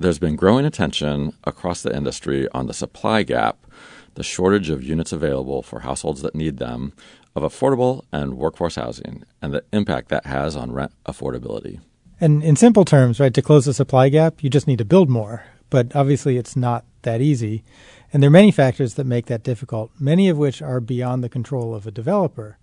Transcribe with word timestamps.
There's 0.00 0.18
been 0.18 0.34
growing 0.34 0.64
attention 0.64 1.34
across 1.44 1.82
the 1.82 1.94
industry 1.94 2.48
on 2.52 2.66
the 2.66 2.72
supply 2.72 3.22
gap, 3.22 3.66
the 4.14 4.22
shortage 4.22 4.70
of 4.70 4.82
units 4.82 5.12
available 5.12 5.62
for 5.62 5.80
households 5.80 6.22
that 6.22 6.34
need 6.34 6.56
them, 6.56 6.94
of 7.36 7.42
affordable 7.42 8.06
and 8.10 8.38
workforce 8.38 8.76
housing, 8.76 9.24
and 9.42 9.52
the 9.52 9.62
impact 9.74 10.08
that 10.08 10.24
has 10.24 10.56
on 10.56 10.72
rent 10.72 10.92
affordability. 11.04 11.80
And 12.18 12.42
in 12.42 12.56
simple 12.56 12.86
terms, 12.86 13.20
right, 13.20 13.34
to 13.34 13.42
close 13.42 13.66
the 13.66 13.74
supply 13.74 14.08
gap, 14.08 14.42
you 14.42 14.48
just 14.48 14.66
need 14.66 14.78
to 14.78 14.86
build 14.86 15.10
more. 15.10 15.44
But 15.68 15.94
obviously, 15.94 16.38
it's 16.38 16.56
not 16.56 16.86
that 17.02 17.20
easy. 17.20 17.62
And 18.10 18.22
there 18.22 18.28
are 18.28 18.30
many 18.30 18.50
factors 18.50 18.94
that 18.94 19.04
make 19.04 19.26
that 19.26 19.42
difficult, 19.42 19.90
many 20.00 20.30
of 20.30 20.38
which 20.38 20.62
are 20.62 20.80
beyond 20.80 21.22
the 21.22 21.28
control 21.28 21.74
of 21.74 21.86
a 21.86 21.90
developer. 21.90 22.56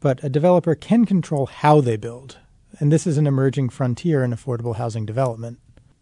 But 0.00 0.24
a 0.24 0.30
developer 0.30 0.74
can 0.74 1.04
control 1.04 1.44
how 1.44 1.82
they 1.82 1.98
build. 1.98 2.38
And 2.80 2.90
this 2.90 3.06
is 3.06 3.18
an 3.18 3.26
emerging 3.26 3.68
frontier 3.68 4.24
in 4.24 4.32
affordable 4.32 4.76
housing 4.76 5.04
development. 5.04 5.58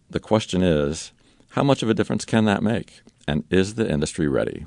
The 0.08 0.20
question 0.20 0.62
is 0.62 1.10
how 1.50 1.64
much 1.64 1.82
of 1.82 1.90
a 1.90 1.94
difference 1.94 2.24
can 2.24 2.44
that 2.44 2.62
make? 2.62 3.00
And 3.26 3.42
is 3.50 3.74
the 3.74 3.90
industry 3.90 4.28
ready? 4.28 4.64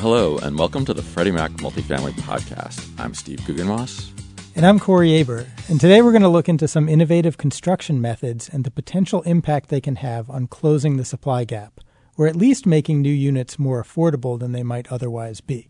Hello, 0.00 0.38
and 0.38 0.58
welcome 0.58 0.84
to 0.86 0.92
the 0.92 1.02
Freddie 1.02 1.30
Mac 1.30 1.52
Multifamily 1.52 2.14
Podcast. 2.14 2.84
I'm 2.98 3.14
Steve 3.14 3.38
Guggenmos. 3.40 4.10
And 4.56 4.66
I'm 4.66 4.80
Corey 4.80 5.20
Aber. 5.20 5.46
And 5.68 5.80
today 5.80 6.02
we're 6.02 6.10
going 6.10 6.22
to 6.22 6.28
look 6.28 6.48
into 6.48 6.66
some 6.66 6.88
innovative 6.88 7.38
construction 7.38 8.00
methods 8.00 8.48
and 8.48 8.64
the 8.64 8.72
potential 8.72 9.22
impact 9.22 9.68
they 9.68 9.80
can 9.80 9.96
have 9.96 10.28
on 10.28 10.48
closing 10.48 10.96
the 10.96 11.04
supply 11.04 11.44
gap, 11.44 11.80
or 12.16 12.26
at 12.26 12.34
least 12.34 12.66
making 12.66 13.02
new 13.02 13.08
units 13.08 13.56
more 13.56 13.80
affordable 13.80 14.36
than 14.36 14.50
they 14.50 14.64
might 14.64 14.90
otherwise 14.90 15.40
be. 15.40 15.69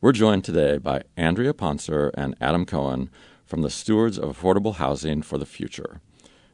We're 0.00 0.12
joined 0.12 0.44
today 0.44 0.78
by 0.78 1.02
Andrea 1.16 1.52
Ponsor 1.52 2.12
and 2.14 2.36
Adam 2.40 2.64
Cohen 2.64 3.10
from 3.44 3.62
the 3.62 3.70
Stewards 3.70 4.16
of 4.16 4.30
Affordable 4.30 4.76
Housing 4.76 5.22
for 5.22 5.38
the 5.38 5.44
Future. 5.44 6.00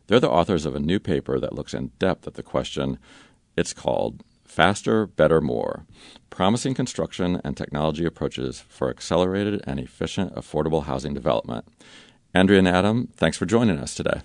They're 0.06 0.18
the 0.18 0.30
authors 0.30 0.64
of 0.64 0.74
a 0.74 0.80
new 0.80 0.98
paper 0.98 1.38
that 1.38 1.55
looks 1.55 1.74
in 1.74 1.91
depth 1.98 2.27
at 2.27 2.34
the 2.34 2.42
question. 2.42 2.98
It's 3.55 3.74
called 3.74 4.22
Faster, 4.46 5.06
Better, 5.06 5.42
More 5.42 5.84
Promising 6.30 6.72
Construction 6.72 7.38
and 7.44 7.55
Technology 7.55 8.06
Approaches 8.06 8.64
for 8.66 8.88
Accelerated 8.88 9.61
and 9.66 9.78
Efficient 9.78 10.34
Affordable 10.34 10.84
Housing 10.84 11.12
Development. 11.12 11.66
Andrea 12.33 12.61
and 12.61 12.68
Adam, 12.68 13.08
thanks 13.14 13.36
for 13.36 13.44
joining 13.44 13.77
us 13.77 13.94
today. 13.94 14.22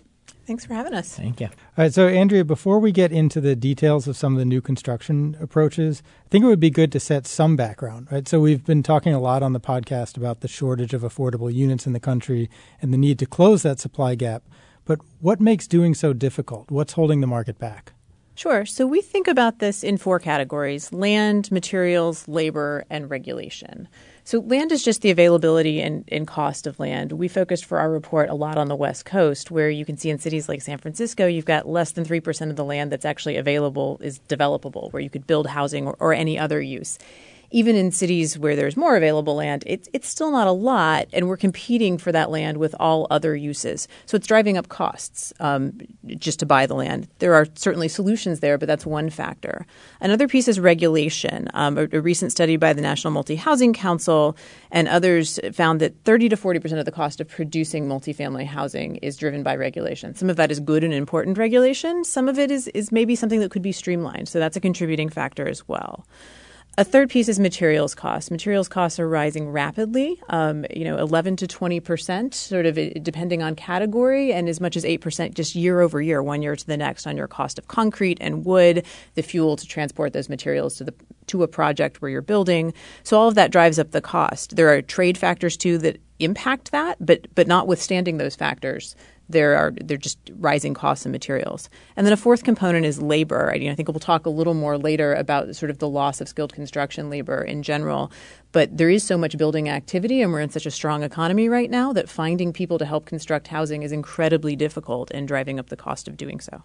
Thanks 0.49 0.65
for 0.65 0.73
having 0.73 0.95
us. 0.95 1.13
Thank 1.13 1.41
you. 1.41 1.45
All 1.45 1.83
right, 1.83 1.93
so 1.93 2.07
Andrea, 2.07 2.43
before 2.43 2.79
we 2.79 2.91
get 2.91 3.11
into 3.11 3.39
the 3.39 3.55
details 3.55 4.07
of 4.07 4.17
some 4.17 4.33
of 4.33 4.39
the 4.39 4.45
new 4.45 4.61
construction 4.61 5.37
approaches, 5.39 6.01
I 6.25 6.29
think 6.29 6.43
it 6.43 6.47
would 6.47 6.59
be 6.59 6.71
good 6.71 6.91
to 6.93 6.99
set 6.99 7.27
some 7.27 7.55
background, 7.55 8.07
right? 8.11 8.27
So 8.27 8.39
we've 8.39 8.65
been 8.65 8.81
talking 8.81 9.13
a 9.13 9.19
lot 9.19 9.43
on 9.43 9.53
the 9.53 9.59
podcast 9.59 10.17
about 10.17 10.39
the 10.39 10.47
shortage 10.47 10.91
of 10.95 11.03
affordable 11.03 11.53
units 11.53 11.85
in 11.85 11.93
the 11.93 11.99
country 11.99 12.49
and 12.81 12.91
the 12.91 12.97
need 12.97 13.19
to 13.19 13.27
close 13.27 13.61
that 13.61 13.79
supply 13.79 14.15
gap. 14.15 14.41
But 14.85 15.01
what 15.19 15.39
makes 15.39 15.67
doing 15.67 15.93
so 15.93 16.13
difficult? 16.13 16.71
What's 16.71 16.93
holding 16.93 17.21
the 17.21 17.27
market 17.27 17.59
back? 17.59 17.93
Sure. 18.33 18.65
So 18.65 18.87
we 18.87 19.01
think 19.01 19.27
about 19.27 19.59
this 19.59 19.83
in 19.83 19.97
four 19.97 20.17
categories 20.17 20.91
land, 20.91 21.51
materials, 21.51 22.27
labor, 22.27 22.85
and 22.89 23.07
regulation. 23.07 23.87
So, 24.29 24.41
land 24.41 24.71
is 24.71 24.83
just 24.83 25.01
the 25.01 25.09
availability 25.09 25.81
and, 25.81 26.07
and, 26.11 26.27
cost 26.27 26.67
of 26.67 26.79
land. 26.79 27.13
We 27.13 27.27
focused 27.27 27.65
for 27.65 27.79
our 27.79 27.89
report 27.89 28.29
a 28.29 28.35
lot 28.35 28.59
on 28.59 28.67
the 28.67 28.75
West 28.75 29.03
Coast, 29.03 29.49
where 29.49 29.71
you 29.71 29.85
can 29.85 29.97
see 29.97 30.11
in 30.11 30.19
cities 30.19 30.47
like 30.47 30.61
San 30.61 30.77
Francisco, 30.77 31.25
you've 31.25 31.45
got 31.45 31.67
less 31.67 31.93
than 31.93 32.05
3% 32.05 32.51
of 32.51 32.55
the 32.55 32.63
land 32.63 32.91
that's 32.91 33.05
actually 33.05 33.37
available 33.37 33.97
is 34.03 34.19
developable, 34.29 34.93
where 34.93 35.01
you 35.01 35.09
could 35.09 35.25
build 35.25 35.47
housing 35.47 35.87
or, 35.87 35.95
or 35.99 36.13
any 36.13 36.37
other 36.37 36.61
use 36.61 36.99
even 37.51 37.75
in 37.75 37.91
cities 37.91 38.37
where 38.37 38.55
there's 38.55 38.77
more 38.77 38.95
available 38.95 39.35
land, 39.35 39.63
it's 39.65 39.89
it's 39.93 40.07
still 40.07 40.31
not 40.31 40.47
a 40.47 40.51
lot, 40.51 41.07
and 41.13 41.27
we're 41.27 41.37
competing 41.37 41.97
for 41.97 42.11
that 42.11 42.29
land 42.29 42.57
with 42.57 42.75
all 42.79 43.07
other 43.09 43.35
uses. 43.35 43.87
So 44.05 44.15
it's 44.15 44.27
driving 44.27 44.57
up 44.57 44.69
costs 44.69 45.33
um, 45.39 45.79
just 46.17 46.39
to 46.39 46.45
buy 46.45 46.65
the 46.65 46.75
land. 46.75 47.07
There 47.19 47.33
are 47.33 47.47
certainly 47.55 47.87
solutions 47.87 48.39
there, 48.39 48.57
but 48.57 48.67
that's 48.67 48.85
one 48.85 49.09
factor. 49.09 49.65
Another 50.01 50.27
piece 50.27 50.47
is 50.47 50.59
regulation. 50.59 51.47
Um, 51.53 51.77
a, 51.77 51.87
a, 51.91 52.01
recent 52.01 52.31
study 52.31 52.57
by 52.57 52.73
the 52.73 52.81
National 52.81 53.11
Multi 53.11 53.35
Housing 53.35 53.73
Council 53.73 54.37
and 54.71 54.87
others 54.87 55.39
found 55.53 55.81
that 55.81 55.95
30 56.05 56.29
to 56.29 56.37
40 56.37 56.59
percent 56.59 56.79
of 56.79 56.85
the 56.85 56.91
cost 56.91 57.19
of 57.19 57.27
producing 57.27 57.87
multifamily 57.87 58.45
housing 58.45 58.97
is 58.97 59.17
driven 59.17 59.43
by 59.43 59.55
regulation. 59.55 60.15
Some 60.15 60.29
of 60.29 60.35
that 60.37 60.51
is 60.51 60.59
good 60.59 60.83
and 60.83 60.93
important 60.93 61.37
regulation. 61.37 62.03
Some 62.03 62.29
of 62.29 62.37
it 62.37 62.51
is 62.51 62.67
is 62.69 62.91
maybe 62.91 63.15
something 63.15 63.39
that 63.39 63.51
could 63.51 63.61
be 63.61 63.71
streamlined. 63.71 64.29
So 64.29 64.39
that's 64.39 64.57
a 64.57 64.61
contributing 64.61 65.09
factor 65.09 65.47
as 65.47 65.67
well. 65.67 66.05
A 66.79 66.85
third 66.85 67.09
piece 67.09 67.27
is 67.27 67.41
materials 67.41 67.93
costs. 67.93 68.31
Materials 68.31 68.69
costs 68.69 69.01
are 69.01 69.09
rising 69.09 69.49
rapidly, 69.49 70.17
um, 70.29 70.65
you 70.73 70.85
know, 70.85 70.97
11 70.97 71.35
to 71.35 71.45
20 71.45 71.81
percent, 71.81 72.33
sort 72.33 72.65
of 72.65 72.75
depending 73.03 73.43
on 73.43 73.55
category, 73.57 74.31
and 74.31 74.47
as 74.47 74.61
much 74.61 74.77
as 74.77 74.85
8 74.85 75.01
percent 75.01 75.35
just 75.35 75.55
year 75.55 75.81
over 75.81 76.01
year, 76.01 76.23
one 76.23 76.41
year 76.41 76.55
to 76.55 76.65
the 76.65 76.77
next, 76.77 77.05
on 77.05 77.17
your 77.17 77.27
cost 77.27 77.59
of 77.59 77.67
concrete 77.67 78.17
and 78.21 78.45
wood, 78.45 78.85
the 79.15 79.21
fuel 79.21 79.57
to 79.57 79.67
transport 79.67 80.13
those 80.13 80.29
materials 80.29 80.77
to 80.77 80.85
the 80.85 80.93
to 81.27 81.43
a 81.43 81.49
project 81.49 82.01
where 82.01 82.09
you're 82.09 82.21
building. 82.21 82.73
So 83.03 83.19
all 83.19 83.27
of 83.27 83.35
that 83.35 83.51
drives 83.51 83.77
up 83.77 83.91
the 83.91 83.99
cost. 83.99 84.55
There 84.55 84.73
are 84.73 84.81
trade 84.81 85.17
factors 85.17 85.57
too 85.57 85.79
that 85.79 85.99
impact 86.19 86.71
that, 86.71 86.95
but 87.05 87.27
but 87.35 87.45
notwithstanding 87.45 88.19
those 88.19 88.37
factors, 88.37 88.95
there 89.29 89.55
are 89.55 89.71
they're 89.81 89.97
just 89.97 90.17
rising 90.35 90.73
costs 90.73 91.05
and 91.05 91.11
materials. 91.11 91.69
And 91.95 92.05
then 92.05 92.13
a 92.13 92.17
fourth 92.17 92.43
component 92.43 92.85
is 92.85 93.01
labor. 93.01 93.51
I, 93.51 93.55
I 93.69 93.75
think 93.75 93.87
we'll 93.87 93.99
talk 93.99 94.25
a 94.25 94.29
little 94.29 94.55
more 94.55 94.77
later 94.77 95.13
about 95.13 95.55
sort 95.55 95.69
of 95.69 95.77
the 95.77 95.87
loss 95.87 96.19
of 96.19 96.27
skilled 96.27 96.53
construction 96.53 97.09
labor 97.09 97.43
in 97.43 97.63
general. 97.63 98.11
But 98.51 98.75
there 98.75 98.89
is 98.89 99.03
so 99.03 99.17
much 99.17 99.37
building 99.37 99.69
activity, 99.69 100.21
and 100.21 100.31
we're 100.31 100.41
in 100.41 100.49
such 100.49 100.65
a 100.65 100.71
strong 100.71 101.03
economy 101.03 101.47
right 101.47 101.69
now 101.69 101.93
that 101.93 102.09
finding 102.09 102.51
people 102.51 102.79
to 102.79 102.85
help 102.85 103.05
construct 103.05 103.47
housing 103.47 103.83
is 103.83 103.91
incredibly 103.91 104.55
difficult 104.55 105.11
and 105.11 105.27
driving 105.27 105.59
up 105.59 105.69
the 105.69 105.77
cost 105.77 106.07
of 106.07 106.17
doing 106.17 106.39
so. 106.39 106.63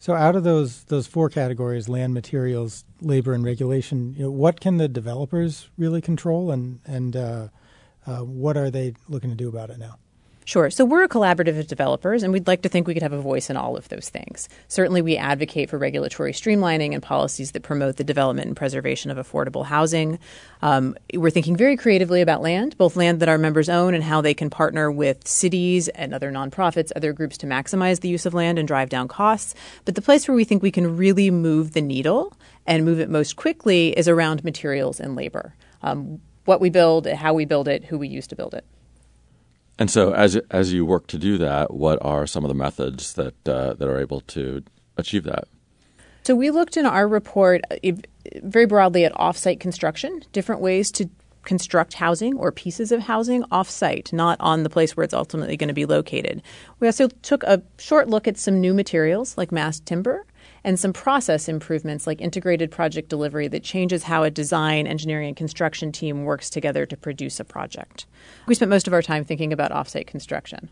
So, 0.00 0.14
out 0.14 0.36
of 0.36 0.44
those 0.44 0.84
those 0.84 1.06
four 1.08 1.28
categories 1.28 1.88
land, 1.88 2.14
materials, 2.14 2.84
labor, 3.00 3.32
and 3.32 3.44
regulation, 3.44 4.14
you 4.14 4.24
know, 4.24 4.30
what 4.30 4.60
can 4.60 4.76
the 4.76 4.86
developers 4.86 5.70
really 5.76 6.00
control, 6.00 6.52
and 6.52 6.80
and 6.84 7.16
uh, 7.16 7.48
uh, 8.06 8.18
what 8.18 8.56
are 8.56 8.70
they 8.70 8.94
looking 9.08 9.30
to 9.30 9.36
do 9.36 9.48
about 9.48 9.70
it 9.70 9.78
now? 9.78 9.96
Sure. 10.48 10.70
So 10.70 10.86
we're 10.86 11.02
a 11.02 11.10
collaborative 11.10 11.58
of 11.58 11.66
developers, 11.66 12.22
and 12.22 12.32
we'd 12.32 12.46
like 12.46 12.62
to 12.62 12.70
think 12.70 12.86
we 12.86 12.94
could 12.94 13.02
have 13.02 13.12
a 13.12 13.20
voice 13.20 13.50
in 13.50 13.58
all 13.58 13.76
of 13.76 13.90
those 13.90 14.08
things. 14.08 14.48
Certainly, 14.66 15.02
we 15.02 15.14
advocate 15.18 15.68
for 15.68 15.76
regulatory 15.76 16.32
streamlining 16.32 16.94
and 16.94 17.02
policies 17.02 17.52
that 17.52 17.62
promote 17.62 17.96
the 17.96 18.02
development 18.02 18.46
and 18.46 18.56
preservation 18.56 19.10
of 19.10 19.18
affordable 19.18 19.66
housing. 19.66 20.18
Um, 20.62 20.96
we're 21.12 21.28
thinking 21.28 21.54
very 21.54 21.76
creatively 21.76 22.22
about 22.22 22.40
land, 22.40 22.78
both 22.78 22.96
land 22.96 23.20
that 23.20 23.28
our 23.28 23.36
members 23.36 23.68
own 23.68 23.92
and 23.92 24.02
how 24.02 24.22
they 24.22 24.32
can 24.32 24.48
partner 24.48 24.90
with 24.90 25.28
cities 25.28 25.88
and 25.88 26.14
other 26.14 26.32
nonprofits, 26.32 26.92
other 26.96 27.12
groups 27.12 27.36
to 27.36 27.46
maximize 27.46 28.00
the 28.00 28.08
use 28.08 28.24
of 28.24 28.32
land 28.32 28.58
and 28.58 28.66
drive 28.66 28.88
down 28.88 29.06
costs. 29.06 29.54
But 29.84 29.96
the 29.96 30.00
place 30.00 30.26
where 30.26 30.34
we 30.34 30.44
think 30.44 30.62
we 30.62 30.70
can 30.70 30.96
really 30.96 31.30
move 31.30 31.74
the 31.74 31.82
needle 31.82 32.32
and 32.66 32.86
move 32.86 33.00
it 33.00 33.10
most 33.10 33.36
quickly 33.36 33.90
is 33.98 34.08
around 34.08 34.44
materials 34.44 34.98
and 34.98 35.14
labor. 35.14 35.54
Um, 35.82 36.22
what 36.46 36.62
we 36.62 36.70
build, 36.70 37.06
how 37.06 37.34
we 37.34 37.44
build 37.44 37.68
it, 37.68 37.84
who 37.84 37.98
we 37.98 38.08
use 38.08 38.26
to 38.28 38.34
build 38.34 38.54
it. 38.54 38.64
And 39.78 39.90
so, 39.90 40.12
as 40.12 40.36
as 40.50 40.72
you 40.72 40.84
work 40.84 41.06
to 41.08 41.18
do 41.18 41.38
that, 41.38 41.72
what 41.72 41.98
are 42.02 42.26
some 42.26 42.44
of 42.44 42.48
the 42.48 42.54
methods 42.54 43.14
that 43.14 43.48
uh, 43.48 43.74
that 43.74 43.88
are 43.88 44.00
able 44.00 44.20
to 44.22 44.62
achieve 44.96 45.24
that? 45.24 45.46
So 46.24 46.34
we 46.34 46.50
looked 46.50 46.76
in 46.76 46.84
our 46.84 47.08
report 47.08 47.62
uh, 47.70 47.92
very 48.42 48.66
broadly 48.66 49.04
at 49.04 49.14
offsite 49.14 49.60
construction, 49.60 50.22
different 50.32 50.60
ways 50.60 50.90
to 50.92 51.08
construct 51.44 51.94
housing 51.94 52.36
or 52.36 52.52
pieces 52.52 52.92
of 52.92 53.00
housing 53.00 53.42
offsite, 53.44 54.12
not 54.12 54.36
on 54.38 54.62
the 54.62 54.68
place 54.68 54.94
where 54.96 55.04
it's 55.04 55.14
ultimately 55.14 55.56
going 55.56 55.68
to 55.68 55.74
be 55.74 55.86
located. 55.86 56.42
We 56.80 56.88
also 56.88 57.08
took 57.22 57.42
a 57.44 57.62
short 57.78 58.08
look 58.08 58.28
at 58.28 58.36
some 58.36 58.60
new 58.60 58.74
materials 58.74 59.38
like 59.38 59.50
mass 59.50 59.80
timber 59.80 60.26
and 60.64 60.78
some 60.78 60.92
process 60.92 61.48
improvements 61.48 62.06
like 62.06 62.20
integrated 62.20 62.70
project 62.70 63.08
delivery 63.08 63.48
that 63.48 63.62
changes 63.62 64.04
how 64.04 64.22
a 64.22 64.30
design, 64.30 64.86
engineering, 64.86 65.28
and 65.28 65.36
construction 65.36 65.92
team 65.92 66.24
works 66.24 66.50
together 66.50 66.86
to 66.86 66.96
produce 66.96 67.40
a 67.40 67.44
project. 67.44 68.06
We 68.46 68.54
spent 68.54 68.70
most 68.70 68.86
of 68.86 68.92
our 68.92 69.02
time 69.02 69.24
thinking 69.24 69.52
about 69.52 69.70
offsite 69.70 70.06
construction. 70.06 70.70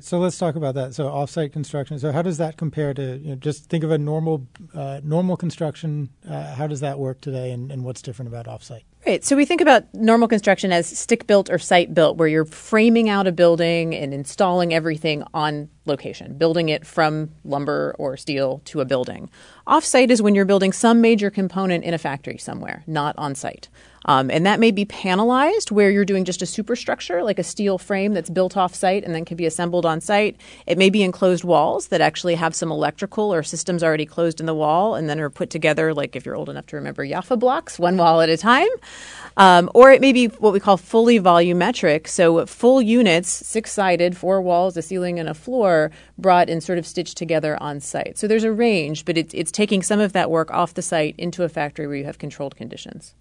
So 0.00 0.18
let's 0.18 0.38
talk 0.38 0.56
about 0.56 0.74
that. 0.76 0.94
So 0.94 1.04
offsite 1.04 1.52
construction. 1.52 1.98
So 1.98 2.12
how 2.12 2.22
does 2.22 2.38
that 2.38 2.56
compare 2.56 2.94
to 2.94 3.18
you 3.18 3.30
know, 3.30 3.34
just 3.34 3.66
think 3.68 3.84
of 3.84 3.90
a 3.90 3.98
normal 3.98 4.46
uh, 4.74 5.00
normal 5.04 5.36
construction? 5.36 6.08
Uh, 6.26 6.54
how 6.54 6.66
does 6.66 6.80
that 6.80 6.98
work 6.98 7.20
today, 7.20 7.50
and, 7.50 7.70
and 7.70 7.84
what's 7.84 8.00
different 8.00 8.28
about 8.28 8.46
offsite? 8.46 8.84
Right. 9.04 9.24
So 9.24 9.34
we 9.34 9.44
think 9.44 9.60
about 9.60 9.92
normal 9.92 10.28
construction 10.28 10.70
as 10.70 10.86
stick 10.86 11.26
built 11.26 11.50
or 11.50 11.58
site 11.58 11.92
built, 11.92 12.18
where 12.18 12.28
you're 12.28 12.44
framing 12.44 13.08
out 13.08 13.26
a 13.26 13.32
building 13.32 13.96
and 13.96 14.14
installing 14.14 14.72
everything 14.72 15.24
on 15.34 15.68
location, 15.86 16.38
building 16.38 16.68
it 16.68 16.86
from 16.86 17.30
lumber 17.44 17.96
or 17.98 18.16
steel 18.16 18.62
to 18.66 18.80
a 18.80 18.84
building. 18.84 19.28
Offsite 19.66 20.10
is 20.10 20.22
when 20.22 20.36
you're 20.36 20.44
building 20.44 20.72
some 20.72 21.00
major 21.00 21.30
component 21.30 21.82
in 21.82 21.94
a 21.94 21.98
factory 21.98 22.38
somewhere, 22.38 22.84
not 22.86 23.16
on 23.18 23.34
site. 23.34 23.68
Um, 24.04 24.30
and 24.30 24.44
that 24.46 24.60
may 24.60 24.70
be 24.70 24.84
panelized, 24.84 25.70
where 25.70 25.90
you're 25.90 26.04
doing 26.04 26.24
just 26.24 26.42
a 26.42 26.46
superstructure, 26.46 27.22
like 27.22 27.38
a 27.38 27.44
steel 27.44 27.78
frame 27.78 28.14
that's 28.14 28.30
built 28.30 28.56
off 28.56 28.74
site 28.74 29.04
and 29.04 29.14
then 29.14 29.24
can 29.24 29.36
be 29.36 29.46
assembled 29.46 29.86
on 29.86 30.00
site. 30.00 30.36
It 30.66 30.78
may 30.78 30.90
be 30.90 31.02
enclosed 31.02 31.44
walls 31.44 31.88
that 31.88 32.00
actually 32.00 32.34
have 32.34 32.54
some 32.54 32.72
electrical 32.72 33.32
or 33.32 33.42
systems 33.42 33.82
already 33.82 34.06
closed 34.06 34.40
in 34.40 34.46
the 34.46 34.54
wall 34.54 34.94
and 34.94 35.08
then 35.08 35.20
are 35.20 35.30
put 35.30 35.50
together, 35.50 35.94
like 35.94 36.16
if 36.16 36.26
you're 36.26 36.36
old 36.36 36.48
enough 36.48 36.66
to 36.66 36.76
remember 36.76 37.06
Jaffa 37.06 37.36
blocks, 37.36 37.78
one 37.78 37.96
wall 37.96 38.20
at 38.20 38.28
a 38.28 38.36
time. 38.36 38.68
Um, 39.36 39.70
or 39.74 39.90
it 39.92 40.00
may 40.00 40.12
be 40.12 40.26
what 40.26 40.52
we 40.52 40.60
call 40.60 40.76
fully 40.76 41.18
volumetric, 41.18 42.06
so 42.06 42.44
full 42.46 42.82
units, 42.82 43.28
six 43.28 43.72
sided, 43.72 44.16
four 44.16 44.42
walls, 44.42 44.76
a 44.76 44.82
ceiling, 44.82 45.18
and 45.18 45.28
a 45.28 45.34
floor, 45.34 45.90
brought 46.18 46.50
and 46.50 46.62
sort 46.62 46.78
of 46.78 46.86
stitched 46.86 47.16
together 47.16 47.56
on 47.62 47.80
site. 47.80 48.18
So 48.18 48.26
there's 48.26 48.44
a 48.44 48.52
range, 48.52 49.04
but 49.04 49.16
it's, 49.16 49.32
it's 49.32 49.50
taking 49.50 49.82
some 49.82 50.00
of 50.00 50.12
that 50.12 50.30
work 50.30 50.50
off 50.50 50.74
the 50.74 50.82
site 50.82 51.14
into 51.16 51.44
a 51.44 51.48
factory 51.48 51.86
where 51.86 51.96
you 51.96 52.04
have 52.04 52.18
controlled 52.18 52.56
conditions. 52.56 53.14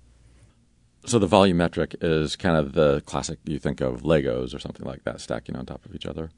So 1.05 1.19
the 1.19 1.27
volumetric 1.27 1.95
is 2.01 2.35
kind 2.35 2.57
of 2.57 2.73
the 2.73 3.01
classic 3.01 3.39
you 3.45 3.59
think 3.59 3.81
of 3.81 4.03
Legos 4.03 4.53
or 4.53 4.59
something 4.59 4.85
like 4.85 5.03
that 5.03 5.19
stacking 5.19 5.55
on 5.55 5.65
top 5.65 5.83
of 5.85 5.95
each 5.95 6.05
other. 6.05 6.29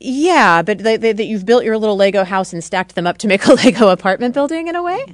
Yeah, 0.00 0.62
but 0.62 0.78
that 0.78 1.26
you've 1.26 1.44
built 1.44 1.64
your 1.64 1.76
little 1.76 1.96
Lego 1.96 2.22
house 2.22 2.52
and 2.52 2.62
stacked 2.62 2.94
them 2.94 3.06
up 3.06 3.18
to 3.18 3.26
make 3.26 3.46
a 3.46 3.52
Lego 3.54 3.88
apartment 3.88 4.34
building 4.34 4.68
in 4.68 4.76
a 4.76 4.82
way. 4.82 5.04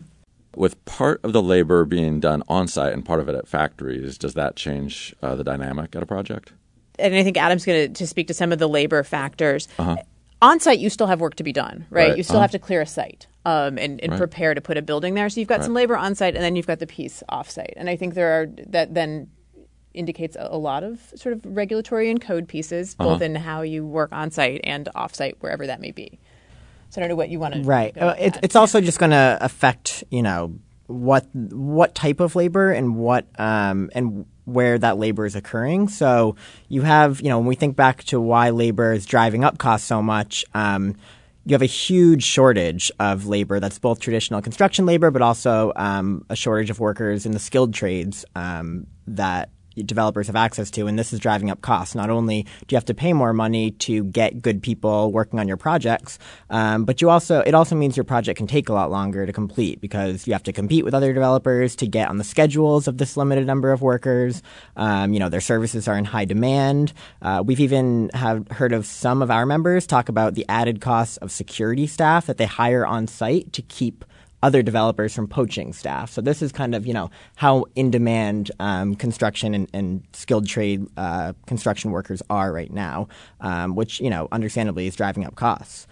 With 0.55 0.83
part 0.85 1.21
of 1.25 1.33
the 1.33 1.43
labor 1.43 1.85
being 1.85 2.21
done 2.21 2.43
on 2.49 2.69
site 2.69 2.93
and 2.93 3.05
part 3.05 3.21
of 3.21 3.29
it 3.29 3.35
at 3.35 3.49
factories, 3.49 4.19
does 4.19 4.35
that 4.35 4.57
change 4.57 5.15
uh, 5.23 5.35
the 5.35 5.43
dynamic 5.43 5.97
at 5.97 6.03
a 6.03 6.07
project? 6.07 6.53
And 6.99 7.15
I 7.15 7.25
think 7.25 7.37
Adam's 7.37 7.65
going 7.65 7.93
to 7.93 8.07
speak 8.07 8.29
to 8.29 8.35
some 8.35 8.53
of 8.53 8.59
the 8.59 8.69
labor 8.69 9.03
factors. 9.03 9.67
Uh-huh. 9.79 9.97
On 10.43 10.61
site, 10.61 10.79
you 10.79 10.91
still 10.91 11.07
have 11.07 11.21
work 11.21 11.35
to 11.37 11.43
be 11.43 11.53
done, 11.53 11.87
right? 11.91 12.11
right. 12.11 12.17
You 12.17 12.23
still 12.23 12.37
uh-huh. 12.37 12.43
have 12.43 12.51
to 12.53 12.59
clear 12.59 12.83
a 12.83 12.87
site 12.87 13.27
um, 13.45 13.79
and, 13.79 14.01
and 14.01 14.13
right. 14.13 14.19
prepare 14.19 14.55
to 14.55 14.61
put 14.61 14.77
a 14.77 14.83
building 14.83 15.15
there. 15.15 15.29
So 15.29 15.41
you've 15.41 15.49
got 15.49 15.59
right. 15.59 15.65
some 15.65 15.75
labor 15.75 15.97
on 15.97 16.15
site, 16.15 16.35
and 16.35 16.43
then 16.43 16.57
you've 16.57 16.67
got 16.67 16.79
the 16.79 16.87
piece 16.87 17.23
off 17.29 17.51
site. 17.51 17.75
And 17.77 17.91
I 17.91 17.97
think 17.97 18.15
there 18.15 18.41
are 18.41 18.47
that 18.69 18.95
then 18.95 19.31
indicates 19.93 20.37
a, 20.39 20.59
lot 20.59 20.83
of 20.83 21.01
sort 21.15 21.35
of 21.35 21.41
regulatory 21.45 22.11
and 22.11 22.21
code 22.21 22.49
pieces, 22.49 22.95
both 22.97 23.17
uh-huh. 23.17 23.25
in 23.25 23.35
how 23.37 23.63
you 23.63 23.87
work 23.87 24.13
on 24.13 24.31
site 24.31 24.61
and 24.65 24.89
off 24.95 25.15
site, 25.15 25.37
wherever 25.41 25.67
that 25.69 25.81
may 25.81 25.93
be. 25.93 26.19
So 26.91 27.01
I 27.01 27.03
don't 27.03 27.11
know 27.11 27.17
what 27.17 27.29
you 27.29 27.39
want 27.39 27.55
to. 27.55 27.63
Right. 27.63 27.97
Uh, 27.97 28.15
it, 28.19 28.39
it's 28.43 28.57
also 28.57 28.81
just 28.81 28.99
going 28.99 29.11
to 29.11 29.39
affect 29.41 30.05
you 30.11 30.23
know 30.23 30.55
what 30.87 31.27
what 31.35 31.95
type 31.95 32.21
of 32.21 32.37
labor 32.37 32.71
and 32.71 32.97
what 32.97 33.27
um, 33.39 33.91
and 33.95 34.27
where 34.45 34.79
that 34.79 34.99
labor 34.99 35.27
is 35.27 35.35
occurring. 35.35 35.89
So 35.89 36.37
you 36.69 36.83
have 36.83 37.21
you 37.21 37.29
know 37.29 37.39
when 37.39 37.47
we 37.47 37.55
think 37.55 37.77
back 37.77 38.05
to 38.05 38.21
why 38.21 38.51
labor 38.51 38.93
is 38.93 39.07
driving 39.07 39.45
up 39.45 39.59
costs 39.59 39.87
so 39.87 40.03
much. 40.03 40.45
Um, 40.55 40.97
you 41.45 41.55
have 41.55 41.63
a 41.63 41.67
huge 41.67 42.23
shortage 42.23 42.91
of 42.99 43.27
labor 43.27 43.61
that's 43.61 43.79
both 43.79 44.01
traditional 44.01 44.41
construction 44.41 44.87
labor, 44.87 45.11
but 45.11 45.23
also 45.23 45.73
um, 45.77 46.25
a 46.31 46.37
shortage 46.37 46.71
of 46.71 46.81
workers 46.81 47.27
in 47.27 47.33
the 47.33 47.39
skilled 47.39 47.75
trades 47.75 48.25
um, 48.35 48.87
that 49.07 49.51
developers 49.83 50.27
have 50.27 50.37
access 50.37 50.71
to, 50.73 50.87
and 50.87 50.99
this 50.99 51.13
is 51.13 51.21
driving 51.21 51.51
up 51.51 51.61
costs. 51.61 51.95
Not 51.95 52.11
only 52.11 52.43
do 52.67 52.75
you 52.75 52.77
have 52.77 52.85
to 52.87 52.95
pay 52.95 53.13
more 53.13 53.33
money 53.33 53.73
to 53.73 54.05
get 54.05 54.43
good 54.43 54.63
people 54.63 55.13
working 55.13 55.39
on 55.39 55.49
your 55.49 55.57
projects, 55.57 56.19
um, 56.51 56.85
but 56.85 57.01
you 57.01 57.11
also 57.11 57.41
it 57.41 57.55
also 57.55 57.75
means 57.75 57.97
your 57.97 58.05
project 58.05 58.37
can 58.37 58.47
take 58.47 58.69
a 58.69 58.73
lot 58.73 58.91
longer 58.91 59.27
to 59.27 59.33
complete 59.33 59.81
because 59.81 60.27
you 60.27 60.33
have 60.33 60.43
to 60.45 60.53
compete 60.53 60.85
with 60.85 60.95
other 60.95 61.13
developers 61.13 61.77
to 61.77 61.87
get 61.87 62.09
on 62.09 62.19
the 62.19 62.25
schedules 62.25 62.87
of 62.87 62.99
this 62.99 63.17
limited 63.17 63.47
number 63.47 63.73
of 63.73 63.83
workers. 63.83 64.43
Um, 64.77 65.13
you 65.13 65.19
know 65.19 65.29
their 65.29 65.41
services 65.41 65.89
are 65.89 65.97
in 65.97 66.05
high 66.05 66.25
demand. 66.25 66.93
Uh, 67.23 67.43
we've 67.45 67.61
even 67.61 68.11
have 68.15 68.47
heard 68.49 68.73
of 68.73 68.87
some 68.87 69.23
of 69.23 69.31
our 69.31 69.47
members 69.47 69.87
talk 69.87 70.09
about 70.09 70.35
the 70.35 70.45
added 70.49 70.81
costs 70.81 71.17
of 71.19 71.31
security 71.31 71.87
staff 71.87 72.27
that 72.27 72.37
they 72.37 72.47
hire 72.47 72.87
on 72.87 73.07
site 73.07 73.53
to 73.53 73.63
keep 73.63 74.05
other 74.45 74.63
developers 74.63 75.15
from 75.15 75.27
poaching 75.27 75.73
staff. 75.73 76.11
So 76.11 76.21
this 76.21 76.43
is 76.43 76.53
kind 76.53 76.75
of 76.75 76.87
you 76.87 76.93
know 76.93 77.11
how 77.35 77.65
in 77.75 77.91
demand 77.91 78.51
um, 78.61 78.95
construction 78.95 79.55
and, 79.55 79.69
and, 79.73 80.07
skilled 80.13 80.47
trade 80.47 80.87
uh, 80.99 81.33
construction 81.47 81.91
workers 81.91 82.23
are 82.29 82.53
right 82.53 82.71
now, 82.71 83.09
um, 83.41 83.75
which 83.75 84.01
you 84.01 84.11
know 84.11 84.29
understandably 84.31 84.87
is 84.87 84.95
driving 84.95 85.25
up 85.25 85.35
costs. 85.35 85.87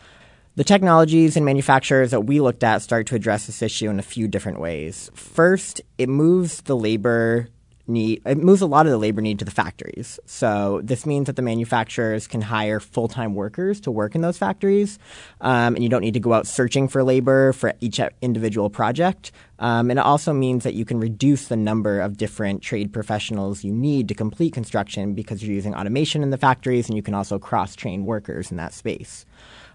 The 0.55 0.65
technologies 0.65 1.35
and 1.35 1.47
manufacturers 1.47 2.11
that 2.11 2.21
we 2.21 2.41
looked 2.41 2.63
at 2.63 2.83
start 2.83 3.07
to 3.07 3.15
address 3.15 3.47
this 3.47 3.63
issue 3.63 3.89
in 3.89 3.99
a 3.99 4.03
few 4.03 4.29
different 4.29 4.61
ways. 4.61 5.11
First, 5.15 5.81
it 5.97 6.11
moves 6.11 6.61
the 6.61 6.77
labor 6.77 7.49
need 7.93 8.23
it 8.27 8.39
moves 8.39 8.61
a 8.61 8.67
lot 8.67 8.87
of 8.87 8.93
the 8.93 8.99
labor 8.99 9.21
need 9.21 9.39
to 9.39 9.45
the 9.45 9.51
factories. 9.51 10.19
So 10.27 10.81
this 10.83 11.07
means 11.07 11.27
that 11.27 11.37
the 11.37 11.43
manufacturers 11.43 12.27
can 12.27 12.41
hire 12.41 12.81
full 12.81 13.09
time 13.09 13.35
workers 13.35 13.81
to 13.83 13.91
work 13.91 14.15
in 14.15 14.21
those 14.21 14.39
factories, 14.39 14.99
um, 15.41 15.75
and 15.75 15.83
you 15.83 15.89
don't 15.89 16.01
need 16.01 16.15
to 16.15 16.21
go 16.21 16.33
out 16.33 16.47
searching 16.47 16.89
for 16.89 17.05
labor 17.05 17.53
for 17.53 17.75
each 17.81 18.01
individual 18.21 18.71
project. 18.71 19.33
Um, 19.59 19.91
and 19.91 19.99
it 19.99 20.05
also 20.05 20.33
means 20.33 20.65
that 20.65 20.75
you 20.75 20.85
can 20.85 20.99
reduce 20.99 21.47
the 21.47 21.57
number 21.57 22.01
of 22.01 22.17
different 22.17 22.63
trade 22.63 22.93
professionals 22.93 23.63
you 23.63 23.73
need 23.73 24.09
to 24.09 24.15
complete 24.15 24.53
construction 24.53 25.15
because 25.15 25.43
you're 25.43 25.55
using 25.55 25.75
automation 25.75 26.23
in 26.23 26.31
the 26.31 26.39
factories, 26.39 26.89
and 26.89 26.97
you 26.97 27.03
can 27.03 27.15
also 27.15 27.39
cross 27.39 27.77
train 27.77 28.05
workers 28.05 28.51
in 28.51 28.57
that 28.57 28.73
space. 28.73 29.25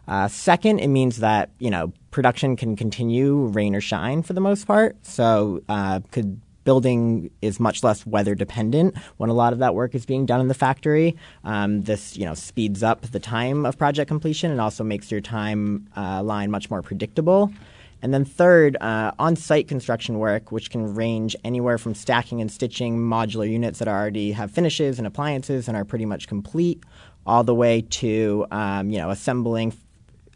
Uh, 0.07 0.27
second, 0.27 0.79
it 0.79 0.87
means 0.87 1.17
that 1.17 1.51
you 1.59 1.69
know 1.69 1.91
production 2.11 2.55
can 2.55 2.75
continue 2.75 3.45
rain 3.47 3.75
or 3.75 3.81
shine 3.81 4.23
for 4.23 4.33
the 4.33 4.41
most 4.41 4.65
part. 4.65 4.95
So 5.05 5.61
uh, 5.67 5.99
could 6.11 6.41
building 6.67 7.31
is 7.41 7.61
much 7.61 7.81
less 7.81 8.05
weather 8.05 8.35
dependent 8.35 8.93
when 9.15 9.29
a 9.29 9.33
lot 9.33 9.53
of 9.53 9.59
that 9.59 9.73
work 9.73 9.95
is 9.95 10.05
being 10.05 10.25
done 10.25 10.41
in 10.41 10.49
the 10.49 10.53
factory. 10.53 11.15
Um, 11.45 11.83
this 11.83 12.17
you 12.17 12.25
know 12.25 12.33
speeds 12.33 12.83
up 12.83 12.99
the 13.09 13.21
time 13.21 13.65
of 13.65 13.77
project 13.77 14.09
completion 14.09 14.51
and 14.51 14.59
also 14.59 14.83
makes 14.83 15.09
your 15.09 15.21
time 15.21 15.87
uh, 15.95 16.21
line 16.21 16.51
much 16.51 16.69
more 16.69 16.81
predictable. 16.81 17.53
And 18.01 18.13
then 18.13 18.25
third, 18.25 18.75
uh, 18.81 19.13
on-site 19.17 19.69
construction 19.69 20.19
work, 20.19 20.51
which 20.51 20.69
can 20.69 20.93
range 20.93 21.37
anywhere 21.45 21.77
from 21.77 21.95
stacking 21.95 22.41
and 22.41 22.51
stitching 22.51 22.99
modular 22.99 23.49
units 23.49 23.79
that 23.79 23.87
already 23.87 24.33
have 24.33 24.51
finishes 24.51 24.97
and 24.97 25.07
appliances 25.07 25.69
and 25.69 25.77
are 25.77 25.85
pretty 25.85 26.05
much 26.05 26.27
complete, 26.27 26.83
all 27.25 27.45
the 27.45 27.55
way 27.55 27.81
to 28.01 28.45
um, 28.51 28.89
you 28.89 28.97
know 28.97 29.09
assembling 29.09 29.71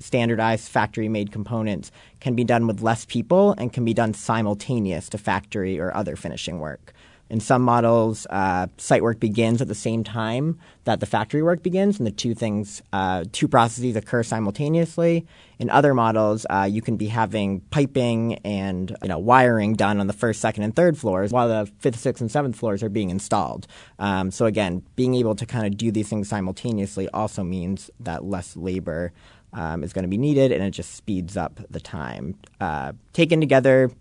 standardized 0.01 0.69
factory 0.69 1.07
made 1.07 1.31
components 1.31 1.92
can 2.19 2.36
be 2.36 2.44
done 2.44 2.68
with 2.68 2.81
less 2.81 3.06
people 3.06 3.53
and 3.57 3.71
can 3.71 3.86
be 3.86 3.94
done 3.94 4.13
simultaneous 4.13 5.09
to 5.09 5.18
factory 5.18 5.80
or 5.80 5.95
other 5.95 6.15
finishing 6.15 6.59
work. 6.59 6.94
In 7.31 7.39
some 7.39 7.62
models, 7.62 8.27
uh, 8.30 8.68
site 8.75 9.01
work 9.01 9.21
begins 9.21 9.62
at 9.62 9.69
the 9.69 9.74
same 9.74 10.03
time 10.03 10.59
that 10.83 11.00
the 11.00 11.06
factory 11.06 11.42
work 11.42 11.63
begins, 11.63 11.98
and 11.98 12.06
the 12.06 12.12
two 12.12 12.36
things, 12.36 12.81
uh, 12.92 13.24
two 13.31 13.48
processes 13.48 13.95
occur 13.95 14.21
simultaneously. 14.21 15.25
In 15.57 15.69
other 15.69 15.94
models, 15.94 16.45
uh, 16.50 16.68
you 16.69 16.81
can 16.81 16.98
be 16.98 17.07
having 17.07 17.62
piping 17.69 18.33
and 18.44 18.94
you 19.01 19.07
know 19.07 19.18
wiring 19.18 19.75
done 19.75 20.01
on 20.01 20.07
the 20.07 20.13
first, 20.13 20.42
second, 20.42 20.63
and 20.63 20.75
third 20.75 20.98
floors, 20.98 21.31
while 21.31 21.48
the 21.48 21.71
fifth, 21.80 22.00
sixth, 22.00 22.19
and 22.19 22.30
seventh 22.30 22.57
floors 22.57 22.83
are 22.83 22.89
being 22.89 23.09
installed. 23.09 23.65
Um, 23.98 24.30
so 24.30 24.45
again, 24.45 24.83
being 24.98 25.15
able 25.15 25.36
to 25.36 25.45
kind 25.45 25.65
of 25.65 25.77
do 25.77 25.89
these 25.89 26.09
things 26.09 26.27
simultaneously 26.27 27.07
also 27.13 27.45
means 27.45 27.89
that 28.01 28.25
less 28.25 28.57
labor 28.57 29.13
um, 29.53 29.83
is 29.83 29.94
going 29.94 30.03
to 30.03 30.09
be 30.09 30.18
needed, 30.18 30.51
and 30.51 30.63
it 30.63 30.71
just 30.71 30.95
speeds 30.95 31.38
up 31.38 31.59
the 31.69 31.80
time. 31.80 32.36
Uh, 32.59 32.94
taken 33.13 33.39
together, 33.39 33.92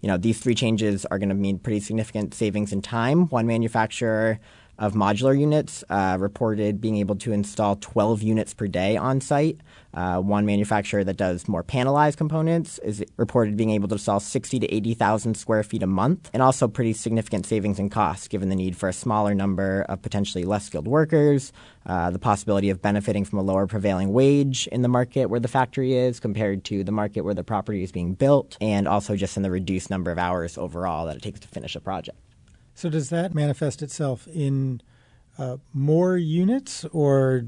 you 0.00 0.08
know, 0.08 0.16
these 0.16 0.38
three 0.38 0.54
changes 0.54 1.04
are 1.06 1.18
going 1.18 1.28
to 1.28 1.34
mean 1.34 1.58
pretty 1.58 1.80
significant 1.80 2.34
savings 2.34 2.72
in 2.72 2.82
time. 2.82 3.26
One 3.28 3.46
manufacturer 3.46 4.38
of 4.78 4.94
modular 4.94 5.38
units 5.38 5.82
uh, 5.90 6.16
reported 6.20 6.80
being 6.80 6.96
able 6.96 7.16
to 7.16 7.32
install 7.32 7.76
12 7.76 8.22
units 8.22 8.54
per 8.54 8.66
day 8.66 8.96
on 8.96 9.20
site. 9.20 9.60
Uh, 9.94 10.18
one 10.20 10.46
manufacturer 10.46 11.02
that 11.02 11.16
does 11.16 11.48
more 11.48 11.64
panelized 11.64 12.16
components 12.16 12.78
is 12.80 13.02
reported 13.16 13.56
being 13.56 13.70
able 13.70 13.88
to 13.88 13.94
install 13.94 14.20
60 14.20 14.60
to 14.60 14.72
80,000 14.72 15.34
square 15.34 15.62
feet 15.62 15.82
a 15.82 15.86
month, 15.86 16.30
and 16.32 16.42
also 16.42 16.68
pretty 16.68 16.92
significant 16.92 17.46
savings 17.46 17.78
in 17.78 17.88
costs 17.88 18.28
given 18.28 18.48
the 18.48 18.56
need 18.56 18.76
for 18.76 18.88
a 18.88 18.92
smaller 18.92 19.34
number 19.34 19.84
of 19.88 20.00
potentially 20.02 20.44
less 20.44 20.66
skilled 20.66 20.86
workers, 20.86 21.52
uh, 21.86 22.10
the 22.10 22.18
possibility 22.18 22.70
of 22.70 22.82
benefiting 22.82 23.24
from 23.24 23.38
a 23.38 23.42
lower 23.42 23.66
prevailing 23.66 24.12
wage 24.12 24.68
in 24.68 24.82
the 24.82 24.88
market 24.88 25.26
where 25.26 25.40
the 25.40 25.48
factory 25.48 25.94
is 25.94 26.20
compared 26.20 26.64
to 26.64 26.84
the 26.84 26.92
market 26.92 27.22
where 27.22 27.34
the 27.34 27.44
property 27.44 27.82
is 27.82 27.90
being 27.90 28.14
built, 28.14 28.56
and 28.60 28.86
also 28.86 29.16
just 29.16 29.36
in 29.36 29.42
the 29.42 29.50
reduced 29.50 29.90
number 29.90 30.10
of 30.10 30.18
hours 30.18 30.56
overall 30.58 31.06
that 31.06 31.16
it 31.16 31.22
takes 31.22 31.40
to 31.40 31.48
finish 31.48 31.74
a 31.74 31.80
project. 31.80 32.18
So 32.78 32.88
does 32.88 33.08
that 33.08 33.34
manifest 33.34 33.82
itself 33.82 34.28
in 34.28 34.82
uh, 35.36 35.56
more 35.74 36.16
units 36.16 36.84
or 36.92 37.46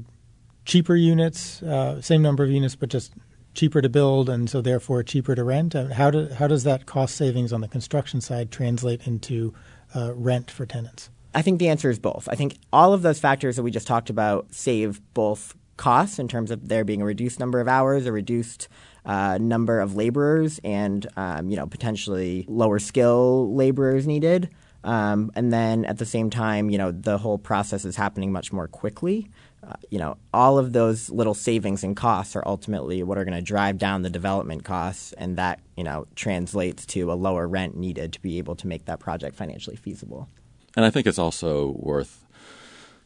cheaper 0.65 0.97
units, 0.97 1.63
uh, 1.63 2.01
same 2.01 2.21
number 2.21 2.43
of 2.43 2.49
units, 2.49 2.75
but 2.75 2.89
just 2.89 3.13
cheaper 3.53 3.81
to 3.81 3.87
build 3.87 4.27
and 4.27 4.49
so 4.49 4.59
therefore 4.59 5.03
cheaper 5.03 5.33
to 5.33 5.45
rent? 5.45 5.73
Uh, 5.73 5.85
how, 5.93 6.11
do, 6.11 6.27
how 6.37 6.47
does 6.47 6.65
that 6.65 6.85
cost 6.85 7.15
savings 7.15 7.53
on 7.53 7.61
the 7.61 7.69
construction 7.69 8.19
side 8.19 8.51
translate 8.51 9.07
into 9.07 9.53
uh, 9.95 10.13
rent 10.15 10.51
for 10.51 10.65
tenants? 10.65 11.09
I 11.33 11.41
think 11.41 11.59
the 11.59 11.69
answer 11.69 11.89
is 11.89 11.97
both. 11.97 12.27
I 12.29 12.35
think 12.35 12.57
all 12.73 12.91
of 12.91 13.01
those 13.01 13.17
factors 13.21 13.55
that 13.55 13.63
we 13.63 13.71
just 13.71 13.87
talked 13.87 14.09
about 14.09 14.53
save 14.53 14.99
both 15.13 15.55
costs 15.77 16.19
in 16.19 16.27
terms 16.27 16.51
of 16.51 16.67
there 16.67 16.83
being 16.83 17.01
a 17.01 17.05
reduced 17.05 17.39
number 17.39 17.61
of 17.61 17.69
hours, 17.69 18.05
a 18.05 18.11
reduced 18.11 18.67
uh, 19.05 19.37
number 19.39 19.79
of 19.79 19.95
laborers, 19.95 20.59
and 20.65 21.07
um, 21.15 21.49
you 21.49 21.55
know 21.55 21.67
potentially 21.67 22.45
lower 22.49 22.79
skill 22.79 23.55
laborers 23.55 24.05
needed. 24.05 24.49
Um, 24.83 25.31
and 25.35 25.53
then 25.53 25.85
at 25.85 25.97
the 25.97 26.05
same 26.05 26.29
time, 26.29 26.69
you 26.69 26.77
know, 26.77 26.91
the 26.91 27.17
whole 27.17 27.37
process 27.37 27.85
is 27.85 27.95
happening 27.95 28.31
much 28.31 28.51
more 28.51 28.67
quickly. 28.67 29.29
Uh, 29.63 29.73
you 29.91 29.99
know, 29.99 30.17
all 30.33 30.57
of 30.57 30.73
those 30.73 31.09
little 31.11 31.35
savings 31.35 31.83
and 31.83 31.95
costs 31.95 32.35
are 32.35 32.43
ultimately 32.47 33.03
what 33.03 33.17
are 33.17 33.23
going 33.23 33.37
to 33.37 33.43
drive 33.43 33.77
down 33.77 34.01
the 34.01 34.09
development 34.09 34.63
costs, 34.63 35.13
and 35.13 35.37
that 35.37 35.59
you 35.77 35.83
know 35.83 36.07
translates 36.15 36.85
to 36.87 37.11
a 37.11 37.13
lower 37.13 37.47
rent 37.47 37.77
needed 37.77 38.13
to 38.13 38.21
be 38.21 38.39
able 38.39 38.55
to 38.55 38.67
make 38.67 38.85
that 38.85 38.99
project 38.99 39.35
financially 39.35 39.75
feasible. 39.75 40.27
and 40.75 40.83
I 40.83 40.89
think 40.89 41.05
it's 41.05 41.19
also 41.19 41.75
worth 41.77 42.25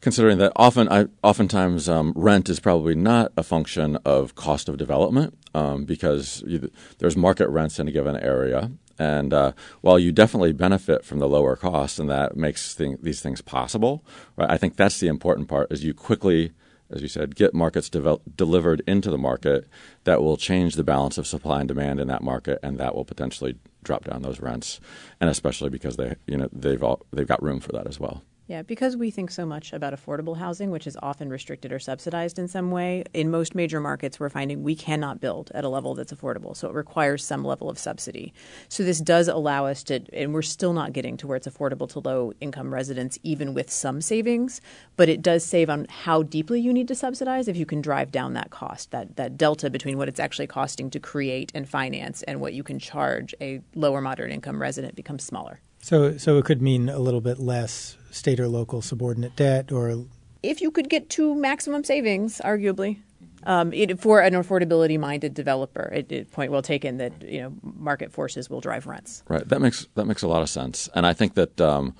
considering 0.05 0.38
that 0.38 0.51
often, 0.55 0.88
I, 0.88 1.08
oftentimes, 1.24 1.89
um, 1.89 2.13
rent 2.15 2.48
is 2.48 2.60
probably 2.60 2.94
not 2.94 3.32
a 3.36 3.44
function 3.44 3.98
of 4.05 4.36
cost 4.36 4.70
of 4.70 4.77
development 4.77 5.36
um, 5.55 5.84
because 5.84 6.44
you, 6.46 6.70
there's 7.00 7.17
market 7.17 7.50
rents 7.50 7.79
in 7.79 7.88
a 7.88 7.91
given 7.91 8.15
area, 8.15 8.70
and 8.97 9.33
uh, 9.33 9.51
while 9.81 9.99
you 9.99 10.11
definitely 10.11 10.53
benefit 10.53 11.03
from 11.03 11.19
the 11.19 11.27
lower 11.27 11.55
cost, 11.55 11.99
and 11.99 12.09
that 12.09 12.35
makes 12.35 12.73
thing, 12.73 12.97
these 13.01 13.21
things 13.21 13.41
possible, 13.41 14.03
right? 14.35 14.49
I 14.49 14.57
think 14.57 14.75
that's 14.75 14.99
the 14.99 15.07
important 15.07 15.47
part: 15.47 15.71
is 15.71 15.83
you 15.83 15.93
quickly, 15.93 16.51
as 16.89 17.01
you 17.01 17.07
said, 17.07 17.35
get 17.35 17.53
markets 17.53 17.89
devel- 17.89 18.21
delivered 18.35 18.81
into 18.87 19.09
the 19.09 19.17
market 19.17 19.67
that 20.03 20.21
will 20.21 20.37
change 20.37 20.75
the 20.75 20.83
balance 20.83 21.17
of 21.17 21.27
supply 21.27 21.59
and 21.59 21.67
demand 21.67 21.99
in 21.99 22.07
that 22.07 22.23
market, 22.23 22.59
and 22.63 22.77
that 22.77 22.95
will 22.95 23.05
potentially 23.05 23.57
drop 23.83 24.05
down 24.05 24.21
those 24.21 24.39
rents, 24.39 24.79
and 25.19 25.29
especially 25.29 25.69
because 25.69 25.97
they, 25.97 26.15
you 26.25 26.37
know, 26.37 26.49
they've 26.51 26.83
all, 26.83 27.05
they've 27.11 27.27
got 27.27 27.41
room 27.43 27.59
for 27.59 27.71
that 27.71 27.87
as 27.87 27.99
well. 27.99 28.23
Yeah, 28.47 28.61
because 28.61 28.95
we 28.95 29.09
think 29.09 29.31
so 29.31 29.43
much 29.43 29.73
about 29.73 29.93
affordable 29.93 30.37
housing, 30.37 30.69
which 30.69 30.85
is 30.85 30.95
often 31.01 31.29
restricted 31.29 31.73
or 31.73 31.79
subsidized 31.79 32.37
in 32.37 32.47
some 32.47 32.69
way, 32.69 33.03
in 33.11 33.31
most 33.31 33.55
major 33.55 33.79
markets, 33.79 34.19
we're 34.19 34.29
finding 34.29 34.61
we 34.61 34.75
cannot 34.75 35.19
build 35.19 35.51
at 35.55 35.63
a 35.63 35.69
level 35.69 35.95
that's 35.95 36.13
affordable. 36.13 36.55
So 36.55 36.69
it 36.69 36.75
requires 36.75 37.25
some 37.25 37.43
level 37.43 37.71
of 37.71 37.79
subsidy. 37.79 38.35
So 38.69 38.83
this 38.83 39.01
does 39.01 39.27
allow 39.27 39.65
us 39.65 39.81
to, 39.85 40.01
and 40.13 40.31
we're 40.31 40.43
still 40.43 40.73
not 40.73 40.93
getting 40.93 41.17
to 41.17 41.27
where 41.27 41.37
it's 41.37 41.47
affordable 41.47 41.89
to 41.89 41.99
low 41.99 42.33
income 42.39 42.71
residents, 42.71 43.17
even 43.23 43.55
with 43.55 43.71
some 43.71 43.99
savings, 43.99 44.61
but 44.95 45.09
it 45.09 45.23
does 45.23 45.43
save 45.43 45.67
on 45.67 45.87
how 45.89 46.21
deeply 46.21 46.61
you 46.61 46.71
need 46.71 46.87
to 46.89 46.95
subsidize 46.95 47.47
if 47.47 47.57
you 47.57 47.65
can 47.65 47.81
drive 47.81 48.11
down 48.11 48.33
that 48.33 48.51
cost, 48.51 48.91
that, 48.91 49.15
that 49.15 49.37
delta 49.37 49.71
between 49.71 49.97
what 49.97 50.07
it's 50.07 50.19
actually 50.19 50.45
costing 50.45 50.91
to 50.91 50.99
create 50.99 51.51
and 51.55 51.67
finance 51.67 52.21
and 52.23 52.39
what 52.39 52.53
you 52.53 52.61
can 52.61 52.77
charge 52.77 53.33
a 53.41 53.61
lower 53.73 54.01
moderate 54.01 54.31
income 54.31 54.61
resident 54.61 54.95
becomes 54.95 55.23
smaller. 55.23 55.61
So, 55.86 56.18
so 56.18 56.39
it 56.39 56.46
could 56.46 56.63
mean 56.63 56.89
a 56.89 56.98
little 56.98 57.22
bit 57.22 57.38
less 57.38 57.96
state 58.10 58.39
or 58.39 58.48
local 58.48 58.82
subordinate 58.82 59.36
debt, 59.36 59.72
or 59.72 60.06
if 60.42 60.60
you 60.60 60.72
could 60.72 60.89
get 60.89 61.12
to 61.12 61.36
maximum 61.36 61.84
savings, 61.84 62.42
arguably. 62.44 63.01
Um, 63.44 63.72
it, 63.72 64.00
for 64.00 64.20
an 64.20 64.34
affordability-minded 64.34 65.36
developer, 65.36 65.92
it, 65.94 66.12
it, 66.12 66.32
point 66.32 66.51
well 66.51 66.63
taken 66.63 66.98
that 66.98 67.22
you 67.22 67.39
know 67.42 67.54
market 67.62 68.12
forces 68.12 68.50
will 68.50 68.62
drive 68.62 68.88
rents. 68.88 69.22
Right. 69.27 69.48
That 69.48 69.62
makes 69.62 69.86
that 69.94 70.06
makes 70.06 70.24
a 70.24 70.27
lot 70.27 70.42
of 70.42 70.50
sense, 70.50 70.89
and 70.96 71.06
I 71.06 71.13
think 71.13 71.36
that 71.36 71.62
um, 71.62 71.94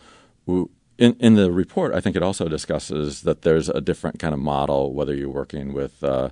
in 0.48 1.16
in 1.20 1.36
the 1.36 1.52
report, 1.52 1.94
I 1.94 2.02
think 2.02 2.16
it 2.16 2.24
also 2.24 2.48
discusses 2.48 3.22
that 3.22 3.44
there's 3.44 3.70
a 3.70 3.82
different 3.82 4.18
kind 4.18 4.34
of 4.34 4.40
model 4.40 4.94
whether 4.94 5.14
you're 5.14 5.30
working 5.30 5.74
with 5.74 6.04
uh, 6.04 6.30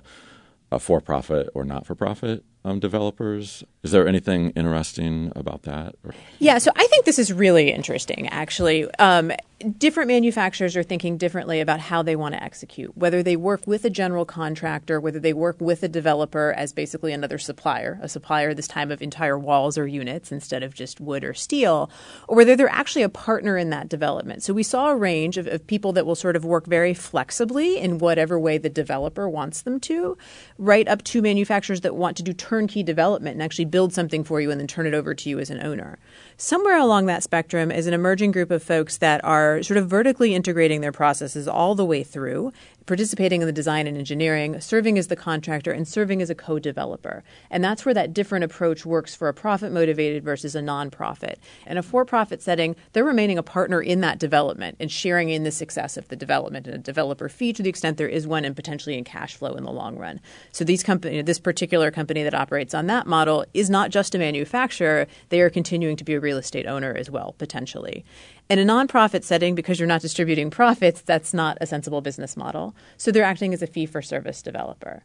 a 0.72 0.80
for-profit 0.80 1.50
or 1.54 1.62
not-for-profit 1.62 2.44
um, 2.64 2.80
developers. 2.80 3.62
Is 3.82 3.90
there 3.90 4.08
anything 4.08 4.50
interesting 4.50 5.32
about 5.36 5.62
that? 5.62 5.94
Yeah, 6.38 6.58
so 6.58 6.70
I 6.74 6.86
think 6.86 7.04
this 7.04 7.18
is 7.18 7.32
really 7.32 7.70
interesting, 7.70 8.28
actually. 8.28 8.90
Um, 8.98 9.32
different 9.64 10.08
manufacturers 10.08 10.76
are 10.76 10.82
thinking 10.82 11.16
differently 11.16 11.60
about 11.60 11.80
how 11.80 12.02
they 12.02 12.16
want 12.16 12.34
to 12.34 12.42
execute, 12.42 12.96
whether 12.96 13.22
they 13.22 13.36
work 13.36 13.66
with 13.66 13.84
a 13.84 13.90
general 13.90 14.24
contractor, 14.24 15.00
whether 15.00 15.18
they 15.18 15.32
work 15.32 15.56
with 15.60 15.82
a 15.82 15.88
developer 15.88 16.52
as 16.56 16.72
basically 16.72 17.12
another 17.12 17.38
supplier, 17.38 17.98
a 18.02 18.08
supplier 18.08 18.52
this 18.52 18.68
time 18.68 18.90
of 18.90 19.00
entire 19.00 19.38
walls 19.38 19.78
or 19.78 19.86
units 19.86 20.30
instead 20.30 20.62
of 20.62 20.74
just 20.74 21.00
wood 21.00 21.24
or 21.24 21.34
steel, 21.34 21.90
or 22.28 22.36
whether 22.36 22.56
they're 22.56 22.68
actually 22.68 23.02
a 23.02 23.08
partner 23.08 23.56
in 23.56 23.70
that 23.70 23.88
development. 23.88 24.42
So 24.42 24.52
we 24.52 24.62
saw 24.62 24.90
a 24.90 24.96
range 24.96 25.38
of, 25.38 25.46
of 25.46 25.66
people 25.66 25.92
that 25.94 26.06
will 26.06 26.14
sort 26.14 26.36
of 26.36 26.44
work 26.44 26.66
very 26.66 26.94
flexibly 26.94 27.78
in 27.78 27.98
whatever 27.98 28.38
way 28.38 28.58
the 28.58 28.68
developer 28.68 29.28
wants 29.28 29.62
them 29.62 29.80
to, 29.80 30.18
right 30.58 30.86
up 30.88 31.02
to 31.04 31.22
manufacturers 31.22 31.80
that 31.82 31.96
want 31.96 32.16
to 32.18 32.22
do 32.22 32.32
turnkey 32.32 32.82
development 32.82 33.34
and 33.34 33.42
actually 33.42 33.64
build 33.64 33.92
something 33.92 34.24
for 34.24 34.40
you 34.40 34.50
and 34.50 34.60
then 34.60 34.66
turn 34.66 34.86
it 34.86 34.94
over 34.94 35.14
to 35.14 35.28
you 35.28 35.38
as 35.38 35.50
an 35.50 35.60
owner. 35.60 35.98
Somewhere 36.36 36.76
along 36.76 37.06
that 37.06 37.22
spectrum 37.22 37.70
is 37.70 37.86
an 37.86 37.94
emerging 37.94 38.32
group 38.32 38.50
of 38.50 38.60
folks 38.60 38.96
that 38.98 39.24
are 39.24 39.62
sort 39.62 39.78
of 39.78 39.88
vertically 39.88 40.34
integrating 40.34 40.80
their 40.80 40.90
processes 40.90 41.46
all 41.46 41.76
the 41.76 41.84
way 41.84 42.02
through 42.02 42.52
participating 42.86 43.40
in 43.40 43.46
the 43.46 43.52
design 43.52 43.86
and 43.86 43.96
engineering, 43.96 44.60
serving 44.60 44.98
as 44.98 45.08
the 45.08 45.16
contractor, 45.16 45.72
and 45.72 45.86
serving 45.88 46.20
as 46.20 46.30
a 46.30 46.34
co 46.34 46.58
developer. 46.58 47.22
And 47.50 47.64
that's 47.64 47.84
where 47.84 47.94
that 47.94 48.12
different 48.12 48.44
approach 48.44 48.84
works 48.84 49.14
for 49.14 49.28
a 49.28 49.34
profit 49.34 49.72
motivated 49.72 50.24
versus 50.24 50.54
a 50.54 50.60
nonprofit. 50.60 51.36
In 51.66 51.78
a 51.78 51.82
for 51.82 52.04
profit 52.04 52.42
setting, 52.42 52.76
they're 52.92 53.04
remaining 53.04 53.38
a 53.38 53.42
partner 53.42 53.80
in 53.80 54.00
that 54.00 54.18
development 54.18 54.76
and 54.80 54.90
sharing 54.90 55.30
in 55.30 55.44
the 55.44 55.50
success 55.50 55.96
of 55.96 56.08
the 56.08 56.16
development 56.16 56.66
and 56.66 56.76
a 56.76 56.78
developer 56.78 57.28
fee 57.28 57.52
to 57.52 57.62
the 57.62 57.70
extent 57.70 57.96
there 57.96 58.08
is 58.08 58.26
one 58.26 58.44
and 58.44 58.56
potentially 58.56 58.98
in 58.98 59.04
cash 59.04 59.36
flow 59.36 59.54
in 59.54 59.64
the 59.64 59.72
long 59.72 59.96
run. 59.96 60.20
So 60.52 60.64
these 60.64 60.82
company, 60.82 61.22
this 61.22 61.38
particular 61.38 61.90
company 61.90 62.22
that 62.22 62.34
operates 62.34 62.74
on 62.74 62.86
that 62.88 63.06
model 63.06 63.44
is 63.54 63.70
not 63.70 63.90
just 63.90 64.14
a 64.14 64.18
manufacturer, 64.18 65.06
they 65.28 65.40
are 65.40 65.50
continuing 65.50 65.96
to 65.96 66.04
be 66.04 66.14
a 66.14 66.20
real 66.20 66.38
estate 66.38 66.66
owner 66.66 66.94
as 66.94 67.10
well, 67.10 67.34
potentially. 67.38 68.04
In 68.50 68.58
a 68.58 68.64
nonprofit 68.64 69.24
setting, 69.24 69.54
because 69.54 69.80
you're 69.80 69.88
not 69.88 70.02
distributing 70.02 70.50
profits, 70.50 71.00
that's 71.00 71.32
not 71.32 71.56
a 71.62 71.66
sensible 71.66 72.02
business 72.02 72.36
model. 72.36 72.74
So 72.98 73.10
they're 73.10 73.24
acting 73.24 73.54
as 73.54 73.62
a 73.62 73.66
fee 73.66 73.86
for 73.86 74.02
service 74.02 74.42
developer 74.42 75.02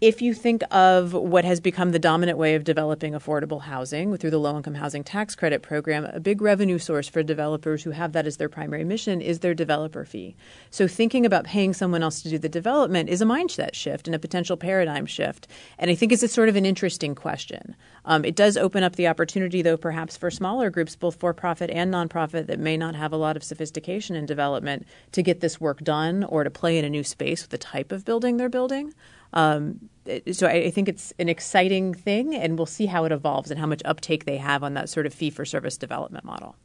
if 0.00 0.22
you 0.22 0.32
think 0.32 0.62
of 0.70 1.12
what 1.12 1.44
has 1.44 1.60
become 1.60 1.90
the 1.90 1.98
dominant 1.98 2.38
way 2.38 2.54
of 2.54 2.64
developing 2.64 3.12
affordable 3.12 3.60
housing 3.60 4.16
through 4.16 4.30
the 4.30 4.38
low 4.38 4.56
income 4.56 4.74
housing 4.74 5.04
tax 5.04 5.34
credit 5.34 5.60
program, 5.60 6.06
a 6.06 6.18
big 6.18 6.40
revenue 6.40 6.78
source 6.78 7.06
for 7.06 7.22
developers 7.22 7.82
who 7.82 7.90
have 7.90 8.12
that 8.12 8.26
as 8.26 8.38
their 8.38 8.48
primary 8.48 8.82
mission 8.82 9.20
is 9.20 9.40
their 9.40 9.52
developer 9.52 10.06
fee. 10.06 10.34
So 10.70 10.88
thinking 10.88 11.26
about 11.26 11.44
paying 11.44 11.74
someone 11.74 12.02
else 12.02 12.22
to 12.22 12.30
do 12.30 12.38
the 12.38 12.48
development 12.48 13.10
is 13.10 13.20
a 13.20 13.26
mindset 13.26 13.74
shift 13.74 14.08
and 14.08 14.14
a 14.14 14.18
potential 14.18 14.56
paradigm 14.56 15.04
shift. 15.04 15.46
And 15.78 15.90
I 15.90 15.94
think 15.94 16.12
it's 16.12 16.22
a 16.22 16.28
sort 16.28 16.48
of 16.48 16.56
an 16.56 16.64
interesting 16.64 17.14
question. 17.14 17.76
Um, 18.06 18.24
it 18.24 18.36
does 18.36 18.56
open 18.56 18.82
up 18.82 18.96
the 18.96 19.08
opportunity, 19.08 19.60
though, 19.60 19.76
perhaps 19.76 20.16
for 20.16 20.30
smaller 20.30 20.70
groups, 20.70 20.96
both 20.96 21.16
for 21.16 21.34
profit 21.34 21.68
and 21.68 21.92
nonprofit, 21.92 22.46
that 22.46 22.58
may 22.58 22.78
not 22.78 22.94
have 22.94 23.12
a 23.12 23.18
lot 23.18 23.36
of 23.36 23.44
sophistication 23.44 24.16
in 24.16 24.24
development 24.24 24.86
to 25.12 25.22
get 25.22 25.40
this 25.40 25.60
work 25.60 25.80
done 25.80 26.24
or 26.24 26.42
to 26.42 26.50
play 26.50 26.78
in 26.78 26.86
a 26.86 26.90
new 26.90 27.04
space 27.04 27.42
with 27.42 27.50
the 27.50 27.58
type 27.58 27.92
of 27.92 28.06
building 28.06 28.38
they're 28.38 28.48
building. 28.48 28.94
Um, 29.32 29.88
so 30.32 30.46
I, 30.46 30.52
I, 30.52 30.70
think 30.70 30.88
it's 30.88 31.12
an 31.18 31.28
exciting 31.28 31.94
thing, 31.94 32.34
and 32.34 32.58
we'll 32.58 32.66
see 32.66 32.86
how 32.86 33.04
it 33.04 33.12
evolves 33.12 33.50
and 33.50 33.60
how 33.60 33.66
much 33.66 33.82
uptake 33.84 34.24
they 34.24 34.38
have 34.38 34.64
on 34.64 34.74
that 34.74 34.88
sort 34.88 35.06
of 35.06 35.14
fee 35.14 35.30
for 35.30 35.44
service 35.44 35.76
development 35.76 36.24
model. 36.24 36.56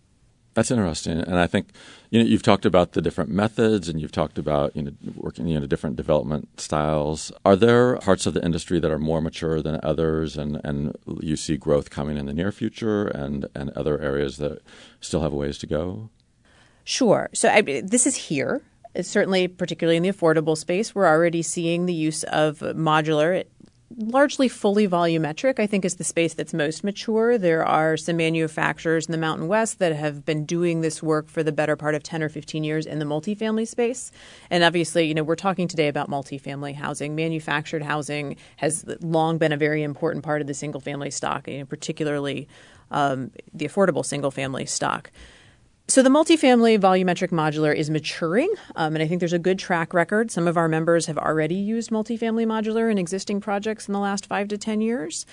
That's 0.56 0.72
interesting, 0.72 1.20
and 1.20 1.38
I 1.38 1.48
think 1.48 1.68
you 2.12 2.20
know 2.20 2.26
you've 2.26 2.42
talked 2.42 2.66
about 2.66 2.94
the 2.94 3.02
different 3.02 3.30
methods, 3.30 3.90
and 3.90 4.00
you've 4.00 4.14
talked 4.14 4.38
about 4.38 4.74
you 4.74 4.84
know 4.84 4.92
working 5.16 5.48
you 5.48 5.60
know 5.60 5.68
different 5.68 5.98
development 5.98 6.62
styles. 6.62 7.30
Are 7.44 7.58
there 7.58 7.98
parts 7.98 8.26
of 8.26 8.34
the 8.34 8.44
industry 8.44 8.80
that 8.80 8.90
are 8.90 8.98
more 8.98 9.20
mature 9.20 9.62
than 9.62 9.82
others, 9.84 10.38
and, 10.38 10.62
and 10.64 10.96
you 11.20 11.36
see 11.36 11.58
growth 11.58 11.90
coming 11.90 12.18
in 12.18 12.26
the 12.26 12.34
near 12.34 12.54
future, 12.54 13.06
and 13.08 13.48
and 13.54 13.70
other 13.72 14.00
areas 14.00 14.38
that 14.38 14.62
still 15.02 15.22
have 15.22 15.34
ways 15.34 15.58
to 15.58 15.68
go? 15.68 16.10
Sure. 16.86 17.30
So 17.34 17.50
I, 17.50 17.62
this 17.62 18.08
is 18.08 18.16
here 18.16 18.62
certainly, 19.02 19.48
particularly 19.48 19.98
in 19.98 20.04
the 20.04 20.12
affordable 20.12 20.58
space, 20.58 20.94
we're 20.94 21.08
already 21.08 21.42
seeing 21.42 21.86
the 21.86 21.94
use 21.94 22.24
of 22.24 22.60
modular 22.60 23.46
largely 23.98 24.50
fully 24.50 24.88
volumetric, 24.88 25.60
I 25.60 25.68
think, 25.68 25.86
is 25.86 25.96
the 25.96 26.04
space 26.04 26.34
that's 26.34 26.54
most 26.54 26.84
mature. 26.84 27.38
There 27.38 27.66
are 27.66 27.98
some 27.98 28.18
manufacturers 28.18 29.06
in 29.06 29.12
the 29.12 29.18
Mountain 29.18 29.48
West 29.48 29.80
that 29.80 29.96
have 29.96 30.26
been 30.26 30.46
doing 30.46 30.82
this 30.82 31.02
work 31.02 31.30
for 31.30 31.44
the 31.44 31.52
better 31.52 31.76
part 31.76 31.96
of 31.96 32.04
10 32.04 32.24
or 32.24 32.30
15 32.30 32.64
years 32.64 32.86
in 32.86 33.00
the 33.00 33.06
multifamily 33.06 33.68
space. 33.68 34.12
And 34.50 34.64
obviously, 34.64 35.06
you 35.06 35.14
know, 35.14 35.24
we're 35.24 35.36
talking 35.36 35.68
today 35.68 35.88
about 35.88 36.10
multifamily 36.10 36.76
housing. 36.76 37.16
Manufactured 37.16 37.84
housing 37.84 38.38
has 38.58 38.86
long 39.02 39.38
been 39.38 39.54
a 39.54 39.58
very 39.58 39.84
important 39.84 40.24
part 40.24 40.42
of 40.42 40.48
the 40.48 40.54
single 40.54 40.82
family 40.82 41.12
stock, 41.12 41.48
you 41.48 41.60
know, 41.60 41.66
particularly 41.66 42.48
um, 42.92 43.32
the 43.54 43.68
affordable 43.68 44.06
single 44.06 44.32
family 44.32 44.66
stock. 44.66 45.12
So 45.88 46.02
the 46.02 46.10
multifamily 46.10 46.80
volumetric 46.80 47.30
modular 47.30 47.74
is 47.74 47.92
maturing, 47.92 48.52
um, 48.76 48.96
and 48.96 49.04
I 49.04 49.08
think 49.08 49.20
there's 49.20 49.34
a 49.34 49.40
good 49.40 49.60
track 49.60 49.94
record. 49.94 50.32
Some 50.32 50.48
of 50.48 50.58
our 50.58 50.68
members 50.68 51.06
have 51.06 51.18
already 51.18 51.54
used 51.54 51.92
multifamily 51.92 52.48
modular 52.48 52.92
in 52.92 52.98
existing 52.98 53.40
projects 53.40 53.88
in 53.88 53.94
the 53.94 54.00
last 54.00 54.26
five 54.26 54.48
to 54.48 54.58
ten 54.58 54.82
years. 54.82 55.28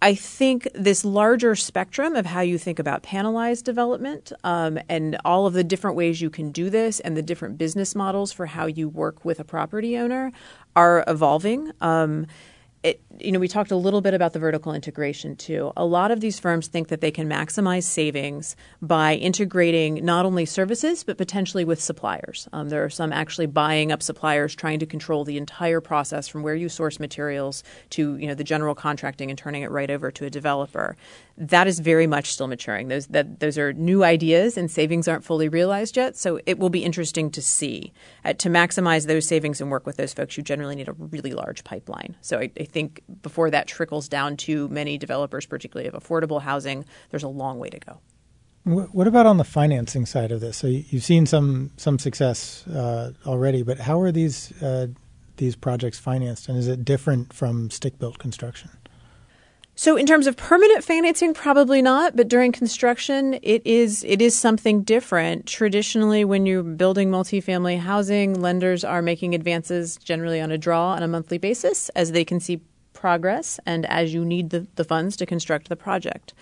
I 0.00 0.14
think 0.14 0.68
this 0.74 1.04
larger 1.04 1.56
spectrum 1.56 2.14
of 2.14 2.26
how 2.26 2.42
you 2.42 2.56
think 2.56 2.78
about 2.78 3.02
panelized 3.02 3.64
development 3.64 4.30
um, 4.44 4.78
and 4.88 5.16
all 5.24 5.46
of 5.46 5.54
the 5.54 5.64
different 5.64 5.96
ways 5.96 6.20
you 6.20 6.30
can 6.30 6.52
do 6.52 6.70
this 6.70 7.00
and 7.00 7.16
the 7.16 7.22
different 7.22 7.58
business 7.58 7.96
models 7.96 8.30
for 8.30 8.46
how 8.46 8.66
you 8.66 8.88
work 8.88 9.24
with 9.24 9.40
a 9.40 9.44
property 9.44 9.98
owner 9.98 10.30
are 10.76 11.02
evolving. 11.08 11.72
Um, 11.80 12.28
it, 12.86 13.00
you 13.18 13.32
know, 13.32 13.40
we 13.40 13.48
talked 13.48 13.72
a 13.72 13.76
little 13.76 14.00
bit 14.00 14.14
about 14.14 14.32
the 14.32 14.38
vertical 14.38 14.72
integration 14.72 15.34
too. 15.34 15.72
A 15.76 15.84
lot 15.84 16.12
of 16.12 16.20
these 16.20 16.38
firms 16.38 16.68
think 16.68 16.86
that 16.86 17.00
they 17.00 17.10
can 17.10 17.28
maximize 17.28 17.82
savings 17.82 18.54
by 18.80 19.16
integrating 19.16 20.04
not 20.04 20.24
only 20.24 20.44
services 20.44 21.02
but 21.02 21.18
potentially 21.18 21.64
with 21.64 21.82
suppliers. 21.82 22.48
Um, 22.52 22.68
there 22.68 22.84
are 22.84 22.90
some 22.90 23.12
actually 23.12 23.46
buying 23.46 23.90
up 23.90 24.04
suppliers, 24.04 24.54
trying 24.54 24.78
to 24.78 24.86
control 24.86 25.24
the 25.24 25.36
entire 25.36 25.80
process 25.80 26.28
from 26.28 26.44
where 26.44 26.54
you 26.54 26.68
source 26.68 27.00
materials 27.00 27.64
to 27.90 28.16
you 28.18 28.28
know 28.28 28.34
the 28.34 28.44
general 28.44 28.76
contracting 28.76 29.30
and 29.30 29.38
turning 29.38 29.62
it 29.62 29.70
right 29.72 29.90
over 29.90 30.12
to 30.12 30.24
a 30.24 30.30
developer 30.30 30.96
that 31.38 31.66
is 31.66 31.80
very 31.80 32.06
much 32.06 32.32
still 32.32 32.46
maturing. 32.46 32.88
Those 32.88 33.06
that 33.08 33.40
those 33.40 33.58
are 33.58 33.72
new 33.72 34.04
ideas, 34.04 34.56
and 34.56 34.70
savings 34.70 35.06
aren't 35.06 35.24
fully 35.24 35.48
realized 35.48 35.96
yet. 35.96 36.16
So 36.16 36.40
it 36.46 36.58
will 36.58 36.70
be 36.70 36.84
interesting 36.84 37.30
to 37.32 37.42
see 37.42 37.92
uh, 38.24 38.32
to 38.34 38.48
maximize 38.48 39.06
those 39.06 39.26
savings 39.26 39.60
and 39.60 39.70
work 39.70 39.86
with 39.86 39.96
those 39.96 40.14
folks. 40.14 40.36
You 40.36 40.42
generally 40.42 40.76
need 40.76 40.88
a 40.88 40.92
really 40.92 41.32
large 41.32 41.64
pipeline. 41.64 42.16
So 42.20 42.38
I, 42.38 42.50
I 42.58 42.64
think 42.64 43.02
before 43.22 43.50
that 43.50 43.66
trickles 43.66 44.08
down 44.08 44.36
to 44.38 44.68
many 44.68 44.98
developers, 44.98 45.46
particularly 45.46 45.88
of 45.88 45.94
affordable 45.94 46.40
housing, 46.40 46.84
there's 47.10 47.22
a 47.22 47.28
long 47.28 47.58
way 47.58 47.68
to 47.68 47.78
go. 47.78 48.00
What 48.64 49.06
about 49.06 49.26
on 49.26 49.36
the 49.36 49.44
financing 49.44 50.06
side 50.06 50.32
of 50.32 50.40
this? 50.40 50.56
So 50.56 50.66
you've 50.66 51.04
seen 51.04 51.26
some 51.26 51.70
some 51.76 51.98
success 51.98 52.66
uh, 52.66 53.12
already, 53.24 53.62
but 53.62 53.78
how 53.78 54.00
are 54.00 54.10
these 54.10 54.50
uh, 54.62 54.88
these 55.36 55.54
projects 55.54 55.98
financed, 55.98 56.48
and 56.48 56.58
is 56.58 56.66
it 56.66 56.84
different 56.84 57.32
from 57.32 57.70
stick 57.70 57.98
built 57.98 58.18
construction? 58.18 58.70
So 59.78 59.98
in 59.98 60.06
terms 60.06 60.26
of 60.26 60.38
permanent 60.38 60.82
financing, 60.82 61.34
probably 61.34 61.82
not. 61.82 62.16
But 62.16 62.28
during 62.28 62.50
construction, 62.50 63.38
it 63.42 63.60
is 63.66 64.02
it 64.04 64.22
is 64.22 64.34
something 64.34 64.82
different. 64.82 65.46
Traditionally, 65.46 66.24
when 66.24 66.46
you're 66.46 66.62
building 66.62 67.10
multifamily 67.10 67.78
housing, 67.78 68.40
lenders 68.40 68.84
are 68.84 69.02
making 69.02 69.34
advances 69.34 69.98
generally 69.98 70.40
on 70.40 70.50
a 70.50 70.56
draw 70.56 70.92
on 70.92 71.02
a 71.02 71.08
monthly 71.08 71.36
basis 71.36 71.90
as 71.90 72.12
they 72.12 72.24
can 72.24 72.40
see 72.40 72.62
progress 72.94 73.60
and 73.66 73.84
as 73.86 74.14
you 74.14 74.24
need 74.24 74.48
the, 74.48 74.66
the 74.76 74.84
funds 74.84 75.14
to 75.18 75.26
construct 75.26 75.68
the 75.68 75.76
project. 75.76 76.32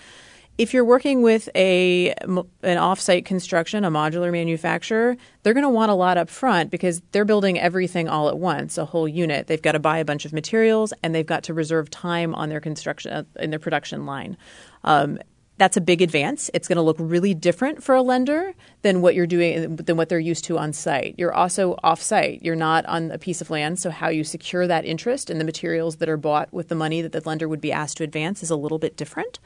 If 0.56 0.72
you're 0.72 0.84
working 0.84 1.22
with 1.22 1.48
a 1.56 2.10
an 2.12 2.46
offsite 2.62 3.24
construction, 3.24 3.84
a 3.84 3.90
modular 3.90 4.30
manufacturer, 4.30 5.16
they're 5.42 5.54
going 5.54 5.64
to 5.64 5.68
want 5.68 5.90
a 5.90 5.94
lot 5.94 6.16
up 6.16 6.30
front 6.30 6.70
because 6.70 7.02
they're 7.10 7.24
building 7.24 7.58
everything 7.58 8.08
all 8.08 8.28
at 8.28 8.38
once, 8.38 8.78
a 8.78 8.84
whole 8.84 9.08
unit. 9.08 9.48
They've 9.48 9.60
got 9.60 9.72
to 9.72 9.80
buy 9.80 9.98
a 9.98 10.04
bunch 10.04 10.24
of 10.24 10.32
materials 10.32 10.92
and 11.02 11.12
they've 11.12 11.26
got 11.26 11.42
to 11.44 11.54
reserve 11.54 11.90
time 11.90 12.36
on 12.36 12.50
their 12.50 12.60
construction 12.60 13.12
uh, 13.12 13.24
in 13.40 13.50
their 13.50 13.58
production 13.58 14.06
line. 14.06 14.36
Um, 14.84 15.18
that's 15.56 15.76
a 15.76 15.80
big 15.80 16.02
advance. 16.02 16.50
It's 16.52 16.66
going 16.66 16.76
to 16.76 16.82
look 16.82 16.96
really 16.98 17.32
different 17.32 17.82
for 17.82 17.94
a 17.94 18.02
lender 18.02 18.54
than 18.82 19.02
what 19.02 19.14
you're 19.14 19.26
doing 19.26 19.76
than 19.76 19.96
what 19.96 20.08
they're 20.08 20.18
used 20.18 20.44
to 20.46 20.58
on 20.58 20.72
site. 20.72 21.14
You're 21.16 21.32
also 21.32 21.76
off 21.82 22.02
site. 22.02 22.42
You're 22.42 22.56
not 22.56 22.84
on 22.86 23.12
a 23.12 23.18
piece 23.18 23.40
of 23.40 23.50
land, 23.50 23.78
so 23.78 23.90
how 23.90 24.08
you 24.08 24.24
secure 24.24 24.66
that 24.66 24.84
interest 24.84 25.30
and 25.30 25.40
the 25.40 25.44
materials 25.44 25.96
that 25.96 26.08
are 26.08 26.16
bought 26.16 26.52
with 26.52 26.68
the 26.68 26.74
money 26.74 27.02
that 27.02 27.12
the 27.12 27.22
lender 27.24 27.48
would 27.48 27.60
be 27.60 27.72
asked 27.72 27.98
to 27.98 28.04
advance 28.04 28.42
is 28.42 28.50
a 28.50 28.56
little 28.56 28.78
bit 28.78 28.96
different 28.96 29.38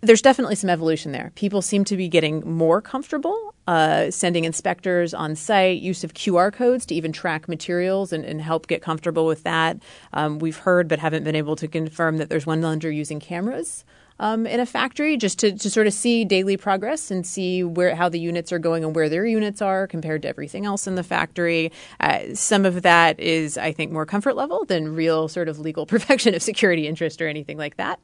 there's 0.00 0.22
definitely 0.22 0.54
some 0.54 0.70
evolution 0.70 1.12
there. 1.12 1.32
People 1.34 1.62
seem 1.62 1.84
to 1.84 1.96
be 1.96 2.08
getting 2.08 2.48
more 2.48 2.80
comfortable 2.80 3.54
uh, 3.66 4.10
sending 4.10 4.44
inspectors 4.44 5.12
on 5.12 5.34
site, 5.34 5.80
use 5.82 6.04
of 6.04 6.14
QR 6.14 6.52
codes 6.52 6.86
to 6.86 6.94
even 6.94 7.12
track 7.12 7.48
materials 7.48 8.12
and, 8.12 8.24
and 8.24 8.40
help 8.40 8.66
get 8.68 8.80
comfortable 8.80 9.26
with 9.26 9.42
that. 9.42 9.78
Um, 10.12 10.38
we've 10.38 10.58
heard 10.58 10.88
but 10.88 10.98
haven't 10.98 11.24
been 11.24 11.34
able 11.34 11.56
to 11.56 11.66
confirm 11.66 12.18
that 12.18 12.28
there's 12.28 12.46
one 12.46 12.62
lender 12.62 12.90
using 12.90 13.18
cameras 13.18 13.84
um, 14.18 14.46
in 14.46 14.60
a 14.60 14.66
factory 14.66 15.16
just 15.16 15.38
to, 15.40 15.52
to 15.52 15.70
sort 15.70 15.86
of 15.86 15.92
see 15.92 16.24
daily 16.24 16.56
progress 16.56 17.10
and 17.10 17.26
see 17.26 17.62
where 17.62 17.94
how 17.94 18.08
the 18.08 18.18
units 18.18 18.52
are 18.52 18.58
going 18.58 18.84
and 18.84 18.94
where 18.94 19.08
their 19.08 19.26
units 19.26 19.60
are 19.60 19.86
compared 19.86 20.22
to 20.22 20.28
everything 20.28 20.64
else 20.64 20.86
in 20.86 20.94
the 20.94 21.02
factory. 21.02 21.70
Uh, 22.00 22.34
some 22.34 22.64
of 22.64 22.82
that 22.82 23.18
is, 23.20 23.58
I 23.58 23.72
think, 23.72 23.92
more 23.92 24.06
comfort 24.06 24.36
level 24.36 24.64
than 24.64 24.94
real 24.94 25.28
sort 25.28 25.48
of 25.48 25.58
legal 25.58 25.86
perfection 25.96 26.34
of 26.34 26.42
security 26.42 26.86
interest 26.86 27.20
or 27.20 27.28
anything 27.28 27.58
like 27.58 27.76
that. 27.76 28.00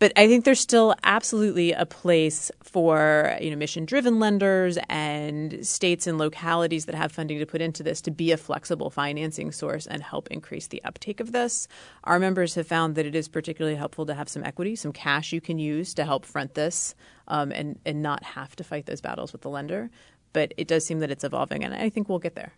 But 0.00 0.14
I 0.16 0.28
think 0.28 0.46
there's 0.46 0.58
still 0.58 0.94
absolutely 1.04 1.72
a 1.72 1.84
place 1.84 2.50
for 2.62 3.36
you 3.38 3.50
know 3.50 3.56
mission 3.56 3.84
driven 3.84 4.18
lenders 4.18 4.78
and 4.88 5.64
states 5.64 6.06
and 6.06 6.16
localities 6.16 6.86
that 6.86 6.94
have 6.94 7.12
funding 7.12 7.38
to 7.38 7.44
put 7.44 7.60
into 7.60 7.82
this 7.82 8.00
to 8.02 8.10
be 8.10 8.32
a 8.32 8.38
flexible 8.38 8.88
financing 8.88 9.52
source 9.52 9.86
and 9.86 10.02
help 10.02 10.28
increase 10.30 10.68
the 10.68 10.82
uptake 10.84 11.20
of 11.20 11.32
this. 11.32 11.68
Our 12.04 12.18
members 12.18 12.54
have 12.54 12.66
found 12.66 12.94
that 12.94 13.04
it 13.04 13.14
is 13.14 13.28
particularly 13.28 13.76
helpful 13.76 14.06
to 14.06 14.14
have 14.14 14.30
some 14.30 14.42
equity, 14.42 14.74
some 14.74 14.92
cash 14.92 15.34
you 15.34 15.40
can 15.42 15.58
use 15.58 15.92
to 15.94 16.06
help 16.06 16.24
front 16.24 16.54
this 16.54 16.94
um, 17.28 17.52
and, 17.52 17.78
and 17.84 18.02
not 18.02 18.24
have 18.24 18.56
to 18.56 18.64
fight 18.64 18.86
those 18.86 19.02
battles 19.02 19.32
with 19.32 19.42
the 19.42 19.50
lender. 19.50 19.90
But 20.32 20.54
it 20.56 20.66
does 20.66 20.86
seem 20.86 21.00
that 21.00 21.10
it's 21.10 21.24
evolving, 21.24 21.62
and 21.62 21.74
I 21.74 21.90
think 21.90 22.08
we'll 22.08 22.20
get 22.20 22.36
there. 22.36 22.54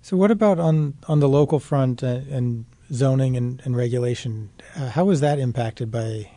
So, 0.00 0.16
what 0.16 0.30
about 0.30 0.58
on, 0.58 0.94
on 1.06 1.20
the 1.20 1.28
local 1.28 1.58
front 1.58 2.02
uh, 2.02 2.20
and 2.30 2.64
zoning 2.92 3.36
and, 3.36 3.60
and 3.64 3.76
regulation? 3.76 4.50
Uh, 4.74 4.88
how 4.88 5.10
is 5.10 5.20
that 5.20 5.38
impacted 5.38 5.90
by 5.90 6.30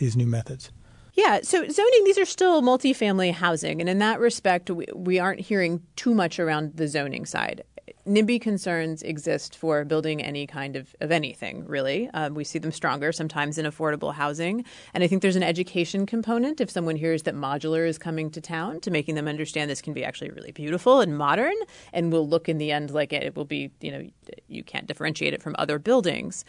these 0.00 0.16
new 0.16 0.26
methods? 0.26 0.72
Yeah, 1.14 1.40
so 1.42 1.66
zoning, 1.68 2.04
these 2.04 2.18
are 2.18 2.24
still 2.24 2.62
multifamily 2.62 3.32
housing. 3.32 3.80
And 3.80 3.88
in 3.88 3.98
that 3.98 4.20
respect, 4.20 4.70
we, 4.70 4.86
we 4.94 5.18
aren't 5.18 5.40
hearing 5.40 5.82
too 5.96 6.14
much 6.14 6.38
around 6.38 6.76
the 6.76 6.88
zoning 6.88 7.26
side. 7.26 7.62
NIMBY 8.06 8.40
concerns 8.40 9.02
exist 9.02 9.56
for 9.56 9.84
building 9.84 10.22
any 10.22 10.46
kind 10.46 10.76
of, 10.76 10.96
of 11.00 11.12
anything, 11.12 11.66
really. 11.66 12.08
Um, 12.14 12.34
we 12.34 12.44
see 12.44 12.58
them 12.58 12.72
stronger 12.72 13.12
sometimes 13.12 13.58
in 13.58 13.66
affordable 13.66 14.14
housing. 14.14 14.64
And 14.94 15.04
I 15.04 15.06
think 15.06 15.20
there's 15.20 15.36
an 15.36 15.42
education 15.42 16.06
component 16.06 16.60
if 16.60 16.70
someone 16.70 16.96
hears 16.96 17.24
that 17.24 17.34
modular 17.34 17.86
is 17.86 17.98
coming 17.98 18.30
to 18.30 18.40
town 18.40 18.80
to 18.80 18.90
making 18.90 19.16
them 19.16 19.28
understand 19.28 19.70
this 19.70 19.82
can 19.82 19.92
be 19.92 20.04
actually 20.04 20.30
really 20.30 20.52
beautiful 20.52 21.00
and 21.00 21.18
modern 21.18 21.54
and 21.92 22.10
will 22.10 22.26
look 22.26 22.48
in 22.48 22.58
the 22.58 22.72
end 22.72 22.90
like 22.90 23.12
it, 23.12 23.22
it 23.22 23.36
will 23.36 23.44
be, 23.44 23.70
you 23.80 23.90
know, 23.90 24.08
you 24.48 24.64
can't 24.64 24.86
differentiate 24.86 25.34
it 25.34 25.42
from 25.42 25.54
other 25.58 25.78
buildings. 25.78 26.44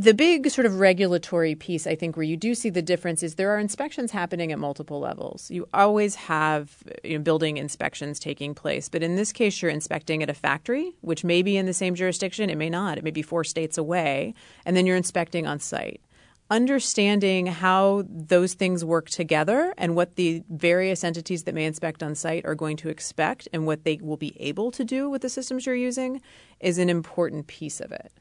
The 0.00 0.14
big 0.14 0.48
sort 0.48 0.64
of 0.64 0.78
regulatory 0.78 1.56
piece, 1.56 1.84
I 1.84 1.96
think, 1.96 2.16
where 2.16 2.22
you 2.22 2.36
do 2.36 2.54
see 2.54 2.70
the 2.70 2.80
difference 2.80 3.24
is 3.24 3.34
there 3.34 3.50
are 3.50 3.58
inspections 3.58 4.12
happening 4.12 4.52
at 4.52 4.58
multiple 4.60 5.00
levels. 5.00 5.50
You 5.50 5.66
always 5.74 6.14
have 6.14 6.84
you 7.02 7.18
know, 7.18 7.24
building 7.24 7.56
inspections 7.56 8.20
taking 8.20 8.54
place, 8.54 8.88
but 8.88 9.02
in 9.02 9.16
this 9.16 9.32
case, 9.32 9.60
you're 9.60 9.72
inspecting 9.72 10.22
at 10.22 10.30
a 10.30 10.34
factory, 10.34 10.94
which 11.00 11.24
may 11.24 11.42
be 11.42 11.56
in 11.56 11.66
the 11.66 11.74
same 11.74 11.96
jurisdiction, 11.96 12.48
it 12.48 12.54
may 12.54 12.70
not, 12.70 12.96
it 12.96 13.02
may 13.02 13.10
be 13.10 13.22
four 13.22 13.42
states 13.42 13.76
away, 13.76 14.34
and 14.64 14.76
then 14.76 14.86
you're 14.86 14.96
inspecting 14.96 15.48
on 15.48 15.58
site. 15.58 16.00
Understanding 16.48 17.46
how 17.46 18.04
those 18.08 18.54
things 18.54 18.84
work 18.84 19.10
together 19.10 19.74
and 19.76 19.96
what 19.96 20.14
the 20.14 20.44
various 20.48 21.02
entities 21.02 21.42
that 21.42 21.56
may 21.56 21.64
inspect 21.64 22.04
on 22.04 22.14
site 22.14 22.46
are 22.46 22.54
going 22.54 22.76
to 22.76 22.88
expect 22.88 23.48
and 23.52 23.66
what 23.66 23.82
they 23.82 23.98
will 24.00 24.16
be 24.16 24.40
able 24.40 24.70
to 24.70 24.84
do 24.84 25.10
with 25.10 25.22
the 25.22 25.28
systems 25.28 25.66
you're 25.66 25.74
using 25.74 26.22
is 26.60 26.78
an 26.78 26.88
important 26.88 27.48
piece 27.48 27.80
of 27.80 27.90
it. 27.90 28.12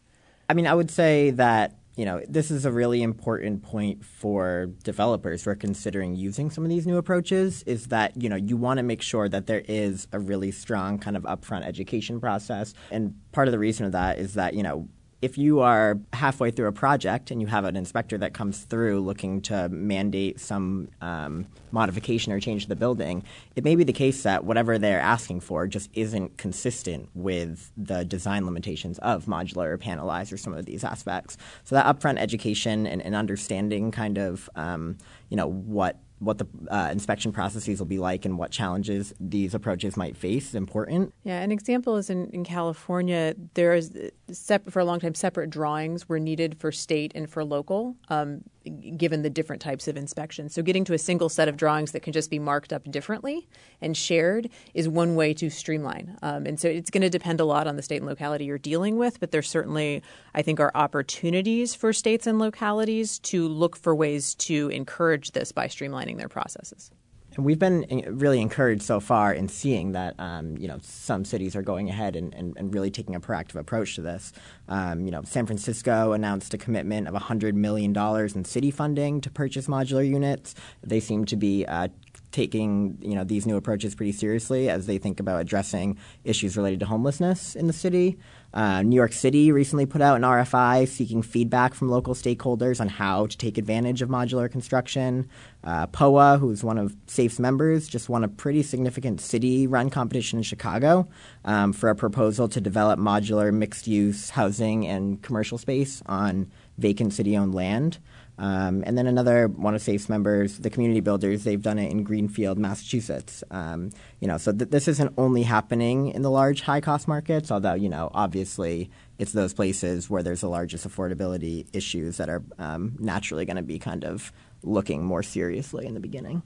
I 0.50 0.54
mean, 0.54 0.68
I 0.68 0.74
would 0.74 0.92
say 0.92 1.32
that 1.32 1.74
you 1.96 2.06
know 2.06 2.22
this 2.30 2.52
is 2.52 2.64
a 2.64 2.72
really 2.72 3.02
important 3.02 3.64
point 3.64 4.06
for 4.06 4.68
developers 4.84 5.44
who 5.44 5.50
are 5.50 5.56
considering 5.56 6.16
using 6.16 6.52
some 6.52 6.64
of 6.64 6.70
these 6.70 6.86
new 6.86 6.98
approaches. 6.98 7.64
Is 7.64 7.88
that 7.88 8.22
you 8.22 8.30
know 8.30 8.36
you 8.36 8.56
want 8.56 8.78
to 8.78 8.84
make 8.84 9.02
sure 9.02 9.28
that 9.28 9.48
there 9.48 9.64
is 9.68 10.08
a 10.12 10.20
really 10.20 10.52
strong 10.52 11.00
kind 11.00 11.18
of 11.18 11.24
upfront 11.24 11.64
education 11.64 12.20
process, 12.20 12.74
and 12.92 13.16
part 13.32 13.48
of 13.48 13.52
the 13.52 13.60
reason 13.60 13.86
of 13.86 13.94
that 13.94 14.20
is 14.20 14.36
that 14.36 14.54
you 14.54 14.64
know 14.64 14.88
if 15.22 15.38
you 15.38 15.62
are 15.62 16.00
halfway 16.14 16.52
through 16.52 16.68
a 16.68 16.72
project 16.72 17.32
and 17.32 17.42
you 17.42 17.48
have 17.48 17.66
an 17.66 17.76
inspector 17.76 18.18
that 18.20 18.34
comes 18.34 18.60
through 18.60 19.00
looking 19.00 19.42
to 19.42 19.68
mandate 19.70 20.40
some 20.40 20.90
um, 21.02 21.48
modification 21.72 22.32
or 22.32 22.40
change 22.40 22.64
to 22.64 22.70
the 22.70 22.76
building, 22.76 23.24
it 23.56 23.64
may 23.64 23.76
be 23.76 23.84
the 23.84 23.94
case 23.94 24.22
that 24.24 24.44
whatever 24.44 24.78
they're 24.78 25.00
asking 25.00 25.40
for 25.40 25.66
just 25.66 25.90
isn't 25.94 26.38
consistent 26.38 27.10
with 27.16 27.72
the 27.76 28.06
design 28.06 28.46
limitations 28.46 29.00
of 29.00 29.26
modular 29.26 29.68
or 29.70 29.78
panelized 29.78 30.32
or 30.32 30.38
some 30.38 30.54
of 30.54 30.66
these 30.66 30.84
aspects. 30.84 31.36
So 31.64 31.74
that 31.76 31.86
upfront 31.86 32.20
education 32.20 32.86
and, 32.86 33.02
and 33.02 33.16
understanding 33.16 33.90
kind 33.92 34.20
of 34.20 34.50
um, 34.56 34.98
you 35.30 35.38
know 35.38 35.48
what 35.48 35.98
what 36.20 36.38
the 36.40 36.48
uh, 36.70 36.90
inspection 36.92 37.32
processes 37.32 37.80
will 37.80 37.86
be 37.86 38.00
like 38.00 38.26
and 38.26 38.38
what 38.38 38.52
challenges 38.52 39.14
these 39.20 39.54
approaches 39.54 39.96
might 39.96 40.18
face 40.18 40.50
is 40.50 40.56
important. 40.56 41.14
Yeah, 41.24 41.42
an 41.42 41.52
example 41.52 41.96
is 41.98 42.10
in, 42.10 42.30
in 42.32 42.44
California, 42.44 43.36
there 43.54 43.74
is 43.74 43.92
sep- 44.32 44.70
for 44.70 44.80
a 44.80 44.86
long 44.86 45.00
time 45.00 45.14
separate 45.14 45.50
drawings 45.50 46.10
were 46.10 46.20
needed 46.20 46.58
for 46.60 46.72
state 46.72 47.12
and 47.14 47.30
for 47.30 47.44
local. 47.44 47.96
Um, 48.10 48.42
given 48.70 49.22
the 49.22 49.30
different 49.30 49.62
types 49.62 49.88
of 49.88 49.98
inspections. 49.98 50.54
So, 50.54 50.62
getting 50.62 50.84
to 50.86 50.94
a 50.94 50.98
single 50.98 51.30
set 51.30 51.48
of 51.48 51.58
drawings 51.58 51.92
that 51.92 52.02
can 52.02 52.14
just 52.14 52.30
be 52.30 52.40
marked 52.40 52.74
up 52.74 52.90
differently 52.92 53.48
and 53.82 53.96
shared 53.96 54.50
is 54.74 54.88
one 54.88 55.16
way 55.16 55.34
to 55.36 55.50
streamline. 55.50 56.18
Um, 56.22 56.46
and 56.46 56.60
so, 56.60 56.68
it's 56.68 56.90
going 56.90 57.02
to 57.02 57.10
depend 57.10 57.40
a 57.40 57.46
lot 57.46 57.68
on 57.68 57.76
the 57.76 57.82
state 57.82 57.98
and 57.98 58.06
locality 58.06 58.46
you're 58.46 58.58
dealing 58.58 58.98
with, 58.98 59.20
but 59.20 59.32
there 59.32 59.42
certainly, 59.42 60.02
I 60.34 60.42
think, 60.42 60.60
are 60.60 60.72
opportunities 60.76 61.76
for 61.76 61.94
states 61.94 62.28
and 62.28 62.40
localities 62.40 63.20
to 63.20 63.48
look 63.48 63.76
for 63.76 63.96
ways 63.96 64.36
to 64.36 64.70
encourage 64.70 65.32
this 65.32 65.52
by 65.52 65.68
streamlining 65.68 66.18
their 66.18 66.30
processes. 66.30 66.92
We've 67.38 67.60
been 67.60 68.04
really 68.08 68.42
encouraged 68.42 68.82
so 68.82 69.00
far 69.00 69.32
in 69.32 69.48
seeing 69.48 69.92
that 69.92 70.16
um, 70.20 70.58
you 70.58 70.68
know 70.68 70.80
some 70.82 71.24
cities 71.24 71.56
are 71.56 71.62
going 71.62 71.90
ahead 71.90 72.16
and, 72.16 72.34
and, 72.34 72.58
and, 72.58 72.74
really 72.74 72.90
taking 72.90 73.16
a 73.16 73.20
proactive 73.20 73.56
approach 73.56 73.96
to 73.96 74.02
this. 74.02 74.34
Um, 74.68 75.06
you 75.06 75.12
know, 75.12 75.22
San 75.24 75.46
Francisco 75.46 76.14
announced 76.14 76.54
a 76.54 76.58
commitment 76.58 77.08
of 77.08 77.14
$100 77.14 77.54
million 77.54 77.96
in 78.36 78.44
city 78.44 78.72
funding 78.72 79.22
to 79.22 79.30
purchase 79.30 79.68
modular 79.68 80.08
units. 80.08 80.56
They 80.82 81.00
seem 81.00 81.26
to 81.26 81.36
be 81.36 81.66
uh, 81.66 81.90
taking 82.32 82.98
you 83.02 83.16
know 83.16 83.24
these 83.24 83.46
new 83.46 83.58
approaches 83.58 83.96
pretty 83.96 84.12
seriously 84.12 84.70
as 84.70 84.86
they 84.86 84.98
think 84.98 85.20
about 85.20 85.42
addressing 85.42 85.98
issues 86.24 86.58
related 86.58 86.80
to 86.80 86.86
homelessness 86.86 87.56
in 87.56 87.68
the 87.68 87.74
city. 87.74 88.18
Uh, 88.54 88.82
New 88.82 88.96
York 88.96 89.14
City 89.14 89.52
recently 89.52 89.86
put 89.86 90.02
out 90.02 90.16
an 90.16 90.24
RFI 90.24 90.88
seeking 90.88 91.22
feedback 91.22 91.74
from 91.74 91.90
local 91.90 92.14
stakeholders 92.14 92.80
on 92.80 92.88
how 92.88 93.28
to 93.28 93.38
take 93.38 93.58
advantage 93.58 94.02
of 94.02 94.10
modular 94.10 94.50
construction. 94.50 95.30
Uh, 95.64 95.86
POAH, 95.88 96.40
who's 96.40 96.64
one 96.64 96.78
of 96.78 96.96
SAHF's 97.08 97.40
members, 97.40 97.88
just 97.88 98.10
won 98.10 98.24
a 98.24 98.28
pretty 98.28 98.64
significant 98.64 99.20
city 99.20 99.68
run 99.68 99.90
competition 99.90 100.40
in 100.40 100.44
Chicago 100.44 101.08
um, 101.46 101.74
for 101.74 101.90
a 101.90 101.96
proposal 101.96 102.48
to 102.48 102.62
develop 102.62 103.00
modular 103.00 103.54
mixed 103.54 103.86
use 103.86 104.30
housing 104.32 104.88
and 104.88 105.22
commercial 105.22 105.58
space 105.58 106.02
on 106.06 106.50
vacant 106.78 107.14
city 107.14 107.38
owned 107.38 107.54
land. 107.54 108.00
Um, 108.40 108.84
and 108.86 108.98
then 108.98 109.08
another 109.08 109.48
one 109.48 109.74
of 109.74 109.82
SAHF's 109.82 110.10
members, 110.10 110.60
the 110.60 110.70
Community 110.70 111.00
Builders, 111.00 111.44
they've 111.44 111.62
done 111.62 111.80
it 111.80 111.92
in 111.92 112.04
Greenfield, 112.04 112.60
Massachusetts. 112.60 113.44
Um, 113.50 113.90
you 114.20 114.28
know, 114.28 114.38
so 114.38 114.52
th- 114.52 114.70
this 114.70 114.88
isn't 114.88 115.14
only 115.18 115.44
happening 115.44 116.10
in 116.10 116.22
the 116.22 116.30
large 116.30 116.62
high 116.62 116.82
cost 116.82 117.08
markets, 117.08 117.52
although 117.52 117.74
you 117.74 117.90
know, 117.90 118.12
obviously, 118.14 118.92
it's 119.18 119.32
those 119.32 119.54
places 119.54 120.10
where 120.10 120.22
there's 120.22 120.42
the 120.42 120.50
largest 120.50 120.88
affordability 120.88 121.66
issues 121.74 122.18
that 122.18 122.30
are 122.30 122.44
um, 122.60 122.96
naturally 123.00 123.46
going 123.46 123.58
to 123.58 123.64
be 123.64 123.80
kind 123.80 124.04
of 124.04 124.32
looking 124.62 125.04
more 125.04 125.24
seriously 125.24 125.86
in 125.86 125.94
the 125.96 126.00
beginning. 126.00 126.44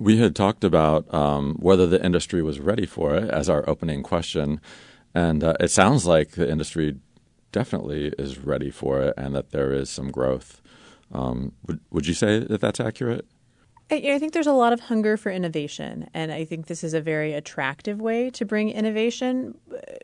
We 0.00 0.18
had 0.18 0.34
talked 0.34 0.64
about 0.64 1.12
um, 1.12 1.56
whether 1.58 1.86
the 1.86 2.04
industry 2.04 2.42
was 2.42 2.60
ready 2.60 2.86
for 2.86 3.14
it 3.16 3.30
as 3.30 3.48
our 3.48 3.68
opening 3.68 4.02
question, 4.02 4.60
and 5.14 5.42
uh, 5.42 5.54
it 5.60 5.70
sounds 5.70 6.06
like 6.06 6.32
the 6.32 6.50
industry 6.50 6.96
definitely 7.52 8.12
is 8.18 8.38
ready 8.38 8.70
for 8.70 9.02
it, 9.02 9.14
and 9.16 9.34
that 9.34 9.50
there 9.50 9.72
is 9.72 9.88
some 9.88 10.10
growth. 10.10 10.60
Um, 11.12 11.52
would 11.66 11.80
would 11.90 12.06
you 12.06 12.14
say 12.14 12.40
that 12.40 12.60
that's 12.60 12.80
accurate? 12.80 13.26
I, 13.90 14.18
think 14.18 14.34
there's 14.34 14.46
a 14.46 14.52
lot 14.52 14.74
of 14.74 14.80
hunger 14.80 15.16
for 15.16 15.32
innovation, 15.32 16.10
and 16.12 16.30
I 16.30 16.44
think 16.44 16.66
this 16.66 16.84
is 16.84 16.92
a 16.92 17.00
very 17.00 17.32
attractive 17.32 18.02
way 18.02 18.28
to 18.30 18.44
bring 18.44 18.68
innovation. 18.68 19.56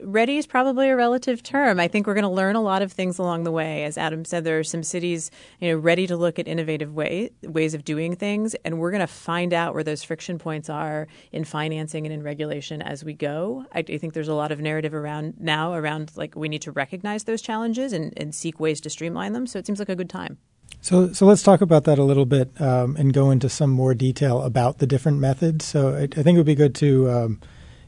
Ready 0.02 0.38
is 0.38 0.46
probably 0.46 0.88
a 0.88 0.96
relative 0.96 1.42
term. 1.42 1.78
I 1.78 1.86
think 1.86 2.06
we're 2.06 2.14
going 2.14 2.22
to 2.22 2.30
learn 2.30 2.56
a 2.56 2.62
lot 2.62 2.80
of 2.80 2.92
things 2.92 3.18
along 3.18 3.44
the 3.44 3.52
way. 3.52 3.84
As 3.84 3.98
Adam 3.98 4.24
said, 4.24 4.44
there 4.44 4.58
are 4.58 4.64
some 4.64 4.82
cities, 4.82 5.30
you 5.60 5.70
know, 5.70 5.76
ready 5.76 6.06
to 6.06 6.16
look 6.16 6.38
at 6.38 6.48
innovative 6.48 6.94
way, 6.94 7.30
ways 7.42 7.74
of 7.74 7.84
doing 7.84 8.16
things, 8.16 8.54
and 8.64 8.78
we're 8.78 8.90
going 8.90 9.00
to 9.00 9.06
find 9.06 9.52
out 9.52 9.74
where 9.74 9.84
those 9.84 10.02
friction 10.02 10.38
points 10.38 10.70
are 10.70 11.06
in 11.30 11.44
financing 11.44 12.06
and 12.06 12.14
in 12.14 12.22
regulation 12.22 12.80
as 12.80 13.04
we 13.04 13.12
go. 13.12 13.66
I, 13.74 13.80
I 13.80 13.98
think 13.98 14.14
there's 14.14 14.28
a 14.28 14.34
lot 14.34 14.50
of 14.50 14.60
narrative 14.60 14.94
around 14.94 15.34
now 15.38 15.74
around 15.74 16.12
like 16.16 16.34
we 16.34 16.48
need 16.48 16.62
to 16.62 16.72
recognize 16.72 17.24
those 17.24 17.42
challenges 17.42 17.92
and, 17.92 18.14
and 18.16 18.34
seek 18.34 18.58
ways 18.58 18.80
to 18.80 18.88
streamline 18.88 19.34
them. 19.34 19.46
So 19.46 19.58
it 19.58 19.66
seems 19.66 19.78
like 19.78 19.90
a 19.90 19.96
good 19.96 20.08
time. 20.08 20.38
So, 20.84 21.14
so 21.14 21.24
let's 21.24 21.42
talk 21.42 21.62
about 21.62 21.84
that 21.84 21.98
a 21.98 22.04
little 22.04 22.26
bit 22.26 22.60
um, 22.60 22.94
and 22.96 23.10
go 23.10 23.30
into 23.30 23.48
some 23.48 23.70
more 23.70 23.94
detail 23.94 24.42
about 24.42 24.80
the 24.80 24.86
different 24.86 25.18
methods. 25.18 25.64
So, 25.64 25.94
I, 25.96 26.02
I 26.02 26.22
think 26.22 26.36
it 26.36 26.36
would 26.36 26.44
be 26.44 26.54
good 26.54 26.74
to, 26.74 27.10
um, 27.10 27.40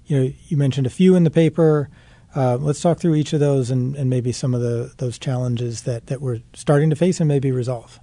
you 0.07 0.19
know, 0.19 0.33
you 0.49 0.57
mentioned 0.57 0.87
a 0.87 0.91
few 0.91 1.15
in 1.15 1.25
the 1.25 1.31
paper. 1.31 1.91
Uh, 2.35 2.57
let's 2.57 2.81
talk 2.81 2.99
through 2.99 3.17
each 3.17 3.35
of 3.35 3.41
those 3.41 3.71
and, 3.71 3.95
and 3.97 4.09
maybe 4.09 4.33
some 4.33 4.55
of 4.55 4.63
the 4.63 4.95
those 4.97 5.19
challenges 5.19 5.83
that, 5.83 6.07
that 6.07 6.23
we're 6.23 6.41
starting 6.55 6.89
to 6.89 6.97
face 6.97 7.21
and 7.21 7.29
maybe 7.29 7.53
resolve. 7.53 8.01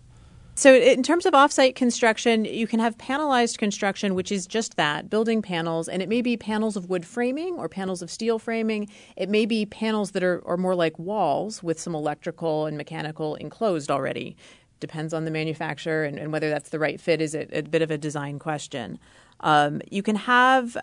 So, 0.56 0.76
in 0.76 1.02
terms 1.02 1.26
of 1.26 1.34
offsite 1.34 1.74
construction, 1.74 2.46
you 2.46 2.68
can 2.68 2.80
have 2.80 2.96
panelized 3.00 3.58
construction, 3.58 4.14
which 4.14 4.32
is 4.32 4.46
just 4.46 4.78
that 4.78 5.10
building 5.10 5.42
panels, 5.42 5.90
and 5.90 6.04
it 6.04 6.08
may 6.08 6.22
be 6.22 6.38
panels 6.38 6.78
of 6.78 6.92
wood 6.92 7.08
framing 7.08 7.56
or 7.56 7.68
panels 7.68 8.04
of 8.04 8.12
steel 8.12 8.38
framing. 8.38 8.88
It 9.18 9.30
may 9.30 9.48
be 9.48 9.66
panels 9.66 10.12
that 10.12 10.22
are, 10.22 10.48
are 10.48 10.58
more 10.58 10.76
like 10.76 11.00
walls 11.00 11.64
with 11.64 11.80
some 11.80 11.96
electrical 11.96 12.68
and 12.68 12.78
mechanical 12.78 13.34
enclosed 13.34 13.90
already 13.90 14.38
depends 14.84 15.14
on 15.14 15.24
the 15.24 15.32
manufacturer 15.32 16.04
and, 16.04 16.20
and 16.20 16.34
whether 16.34 16.50
that's 16.50 16.72
the 16.72 16.78
right 16.78 17.00
fit 17.00 17.22
is 17.22 17.34
a, 17.34 17.48
a 17.58 17.62
bit 17.62 17.82
of 17.82 17.90
a 17.90 17.98
design 17.98 18.38
question. 18.38 19.00
Um, 19.40 19.82
you 19.90 20.04
can 20.04 20.18
have, 20.18 20.78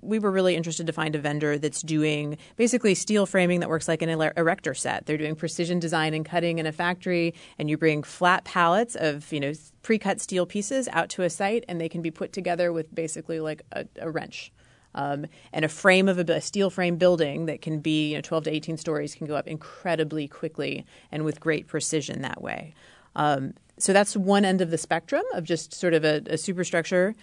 we 0.00 0.18
were 0.18 0.32
really 0.32 0.56
interested 0.56 0.88
to 0.88 0.92
find 0.92 1.14
a 1.14 1.20
vendor 1.20 1.56
that's 1.56 1.82
doing 1.82 2.36
basically 2.56 2.96
steel 2.96 3.26
framing 3.26 3.60
that 3.60 3.68
works 3.68 3.86
like 3.86 4.02
an 4.02 4.08
erector 4.08 4.74
set. 4.74 5.06
They're 5.06 5.16
doing 5.16 5.36
precision 5.36 5.78
design 5.78 6.14
and 6.14 6.24
cutting 6.24 6.58
in 6.58 6.66
a 6.66 6.72
factory, 6.72 7.34
and 7.58 7.70
you 7.70 7.76
bring 7.76 8.02
flat 8.02 8.44
pallets 8.44 8.96
of, 8.96 9.32
you 9.32 9.38
know, 9.38 9.52
pre 9.82 9.98
cut 9.98 10.20
steel 10.20 10.46
pieces 10.46 10.88
out 10.88 11.08
to 11.10 11.22
a 11.22 11.30
site, 11.30 11.64
and 11.68 11.80
they 11.80 11.88
can 11.88 12.02
be 12.02 12.10
put 12.10 12.32
together 12.32 12.72
with 12.72 12.92
basically 12.92 13.38
like 13.38 13.62
a, 13.72 13.86
a 14.00 14.10
wrench. 14.10 14.52
Um, 14.94 15.26
and 15.52 15.64
a 15.64 15.68
frame 15.68 16.08
of 16.08 16.18
a, 16.18 16.32
a, 16.32 16.40
steel 16.40 16.70
frame 16.70 16.96
building 16.96 17.46
that 17.46 17.60
can 17.60 17.80
be 17.80 18.10
you 18.10 18.14
know, 18.16 18.22
12 18.22 18.44
to 18.44 18.50
18 18.50 18.78
stories 18.78 19.14
can 19.14 19.26
go 19.26 19.36
up 19.36 19.46
incredibly 19.46 20.26
quickly 20.26 20.86
and 21.12 21.24
with 21.24 21.40
great 21.40 21.66
precision 21.66 22.22
that 22.22 22.40
way. 22.40 22.74
Um, 23.18 23.52
so 23.78 23.92
that's 23.92 24.16
one 24.16 24.44
end 24.44 24.60
of 24.60 24.70
the 24.70 24.78
spectrum 24.78 25.22
of 25.34 25.44
just 25.44 25.74
sort 25.74 25.92
of 25.92 26.04
a, 26.04 26.22
a 26.26 26.38
superstructure 26.38 27.14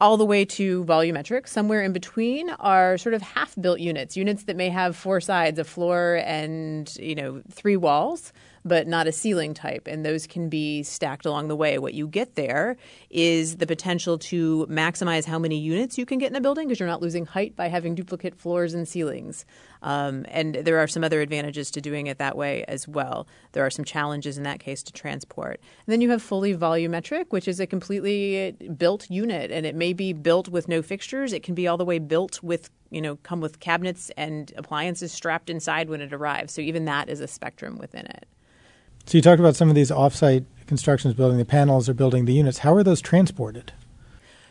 all 0.00 0.16
the 0.16 0.26
way 0.26 0.44
to 0.44 0.84
volumetric. 0.84 1.46
Somewhere 1.46 1.82
in 1.82 1.92
between 1.92 2.50
are 2.50 2.98
sort 2.98 3.14
of 3.14 3.22
half-built 3.22 3.78
units, 3.78 4.16
units 4.16 4.42
that 4.44 4.56
may 4.56 4.68
have 4.68 4.96
four 4.96 5.20
sides, 5.20 5.60
a 5.60 5.64
floor, 5.64 6.20
and 6.24 6.94
you 6.96 7.14
know 7.14 7.42
three 7.50 7.76
walls 7.76 8.32
but 8.64 8.86
not 8.86 9.06
a 9.06 9.12
ceiling 9.12 9.54
type. 9.54 9.86
And 9.86 10.04
those 10.04 10.26
can 10.26 10.48
be 10.48 10.82
stacked 10.82 11.26
along 11.26 11.48
the 11.48 11.56
way. 11.56 11.78
What 11.78 11.94
you 11.94 12.06
get 12.06 12.34
there 12.36 12.76
is 13.10 13.56
the 13.56 13.66
potential 13.66 14.18
to 14.18 14.66
maximize 14.70 15.24
how 15.24 15.38
many 15.38 15.58
units 15.58 15.98
you 15.98 16.06
can 16.06 16.18
get 16.18 16.30
in 16.30 16.36
a 16.36 16.40
building 16.40 16.68
because 16.68 16.78
you're 16.78 16.88
not 16.88 17.02
losing 17.02 17.26
height 17.26 17.56
by 17.56 17.68
having 17.68 17.94
duplicate 17.94 18.36
floors 18.36 18.74
and 18.74 18.86
ceilings. 18.86 19.44
Um, 19.82 20.24
and 20.28 20.54
there 20.54 20.78
are 20.78 20.86
some 20.86 21.02
other 21.02 21.20
advantages 21.20 21.70
to 21.72 21.80
doing 21.80 22.06
it 22.06 22.18
that 22.18 22.36
way 22.36 22.64
as 22.68 22.86
well. 22.86 23.26
There 23.50 23.66
are 23.66 23.70
some 23.70 23.84
challenges 23.84 24.38
in 24.38 24.44
that 24.44 24.60
case 24.60 24.82
to 24.84 24.92
transport. 24.92 25.60
And 25.86 25.92
then 25.92 26.00
you 26.00 26.10
have 26.10 26.22
fully 26.22 26.54
volumetric, 26.54 27.26
which 27.30 27.48
is 27.48 27.58
a 27.58 27.66
completely 27.66 28.52
built 28.76 29.10
unit, 29.10 29.50
and 29.50 29.66
it 29.66 29.74
may 29.74 29.92
be 29.92 30.12
built 30.12 30.48
with 30.48 30.68
no 30.68 30.82
fixtures. 30.82 31.32
It 31.32 31.42
can 31.42 31.54
be 31.54 31.66
all 31.66 31.76
the 31.76 31.84
way 31.84 31.98
built 31.98 32.42
with 32.42 32.70
you 32.90 33.00
know 33.00 33.16
come 33.16 33.40
with 33.40 33.58
cabinets 33.58 34.10
and 34.16 34.52
appliances 34.56 35.12
strapped 35.12 35.50
inside 35.50 35.88
when 35.88 36.00
it 36.00 36.12
arrives. 36.12 36.52
So 36.52 36.60
even 36.60 36.84
that 36.84 37.08
is 37.08 37.20
a 37.20 37.26
spectrum 37.26 37.78
within 37.78 38.06
it. 38.06 38.28
So 39.06 39.18
you 39.18 39.22
talked 39.22 39.40
about 39.40 39.56
some 39.56 39.68
of 39.68 39.74
these 39.74 39.90
offsite 39.90 40.44
constructions 40.66 41.14
building 41.14 41.38
the 41.38 41.44
panels 41.44 41.88
or 41.88 41.94
building 41.94 42.24
the 42.24 42.32
units. 42.32 42.58
How 42.58 42.74
are 42.74 42.82
those 42.82 43.00
transported? 43.00 43.72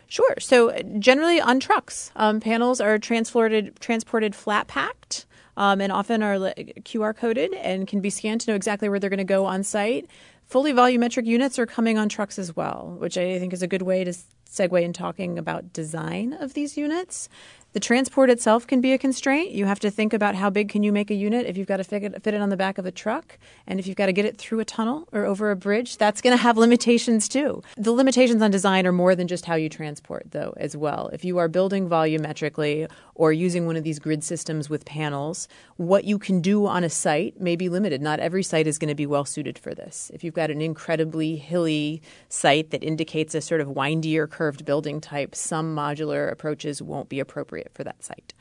Sure. 0.08 0.36
So 0.40 0.78
generally 1.00 1.40
on 1.40 1.60
trucks, 1.60 2.12
um, 2.16 2.40
panels 2.40 2.82
are 2.82 2.98
transported 3.00 3.80
transported 3.80 4.36
flat 4.36 4.68
packed. 4.68 5.26
Um, 5.58 5.82
and 5.82 5.92
often 5.92 6.24
are 6.24 6.38
QR 6.38 7.16
coded 7.16 7.54
and 7.54 7.86
can 7.86 8.00
be 8.00 8.10
scanned 8.10 8.40
to 8.42 8.52
know 8.52 8.56
exactly 8.56 8.88
where 8.88 9.00
they're 9.00 9.10
going 9.10 9.18
to 9.18 9.26
go 9.26 9.46
on 9.46 9.64
site. 9.64 10.10
Fully 10.46 10.72
volumetric 10.74 11.26
units 11.26 11.60
are 11.60 11.66
coming 11.66 11.98
on 11.98 12.08
trucks 12.08 12.40
as 12.40 12.56
well, 12.56 12.96
which 13.00 13.18
I 13.18 13.38
think 13.38 13.52
is 13.52 13.62
a 13.62 13.68
good 13.68 13.82
way 13.82 14.06
to 14.06 14.14
segue 14.50 14.82
in 14.82 14.94
talking 14.94 15.38
about 15.38 15.74
design 15.74 16.34
of 16.34 16.54
these 16.54 16.78
units. 16.78 17.30
The 17.74 17.80
transport 17.80 18.30
itself 18.30 18.68
can 18.68 18.82
be 18.82 18.92
a 18.92 18.98
constraint. 18.98 19.52
You 19.52 19.66
have 19.66 19.80
to 19.80 19.90
think 19.90 20.12
about 20.12 20.36
how 20.36 20.50
big 20.50 20.68
can 20.68 20.84
you 20.84 20.92
make 20.92 21.10
a 21.10 21.14
unit 21.14 21.46
if 21.46 21.56
you've 21.56 21.70
got 21.70 21.78
to 21.78 21.86
fit 21.86 22.04
it, 22.04 22.42
on 22.42 22.50
the 22.50 22.58
back 22.58 22.78
of 22.78 22.86
a 22.86 22.92
truck, 22.92 23.38
and 23.66 23.80
if 23.80 23.88
you've 23.88 23.96
got 23.96 24.08
to 24.08 24.14
get 24.14 24.26
it 24.26 24.38
through 24.38 24.60
a 24.60 24.66
tunnel 24.66 25.08
or 25.14 25.24
over 25.26 25.52
a 25.52 25.56
bridge, 25.56 25.96
that's 25.96 26.20
going 26.20 26.36
to 26.36 26.42
have 26.42 26.58
limitations 26.66 27.30
too. 27.30 27.64
The 27.78 27.94
limitations 27.94 28.42
on 28.42 28.52
design 28.52 28.86
are 28.86 28.92
more 28.92 29.16
than 29.16 29.30
just 29.30 29.46
how 29.46 29.56
you 29.56 29.70
transport, 29.70 30.32
though, 30.32 30.54
as 30.58 30.76
well. 30.76 31.10
If 31.14 31.24
you 31.24 31.38
are 31.38 31.48
building 31.48 31.88
volumetrically 31.88 32.90
or 33.16 33.32
using 33.32 33.66
one 33.66 33.78
of 33.78 33.86
these 33.86 34.00
grid 34.00 34.26
systems 34.26 34.70
with 34.70 34.84
panels, 34.84 35.48
what 35.78 36.04
you 36.04 36.20
can 36.20 36.42
do 36.42 36.68
on 36.68 36.84
a 36.84 36.90
site 36.90 37.40
may 37.40 37.56
be 37.56 37.70
limited. 37.70 38.02
Not 38.02 38.20
every 38.20 38.44
site 38.44 38.68
is 38.68 38.80
going 38.80 38.90
to 38.90 38.96
be 38.96 39.06
well 39.06 39.24
suited 39.24 39.58
for 39.58 39.74
this. 39.74 40.12
If 40.14 40.26
you've 40.26 40.34
got 40.34 40.52
an 40.52 40.62
incredibly 40.62 41.38
hilly 41.38 42.02
site 42.28 42.72
that 42.72 42.84
indicates 42.84 43.34
a 43.34 43.40
sort 43.40 43.62
of 43.62 43.70
windier 43.70 44.28
curved 44.28 44.66
building 44.66 45.00
type, 45.00 45.36
some 45.36 45.74
modular 45.74 46.30
approaches 46.30 46.82
won't 46.82 47.08
be 47.08 47.20
appropriate 47.22 47.61
appropriate 47.62 47.76
for 47.76 47.84
that 47.84 48.04
site. 48.04 48.34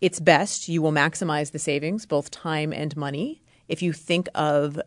It's 0.00 0.20
best 0.20 0.68
you 0.68 0.82
will 0.82 0.92
maximize 0.92 1.52
the 1.52 1.58
savings, 1.58 2.06
both 2.06 2.30
time 2.30 2.72
and 2.72 2.96
money, 2.96 3.42
if 3.68 3.82
you 3.82 3.92
think 3.92 4.28
of 4.34 4.80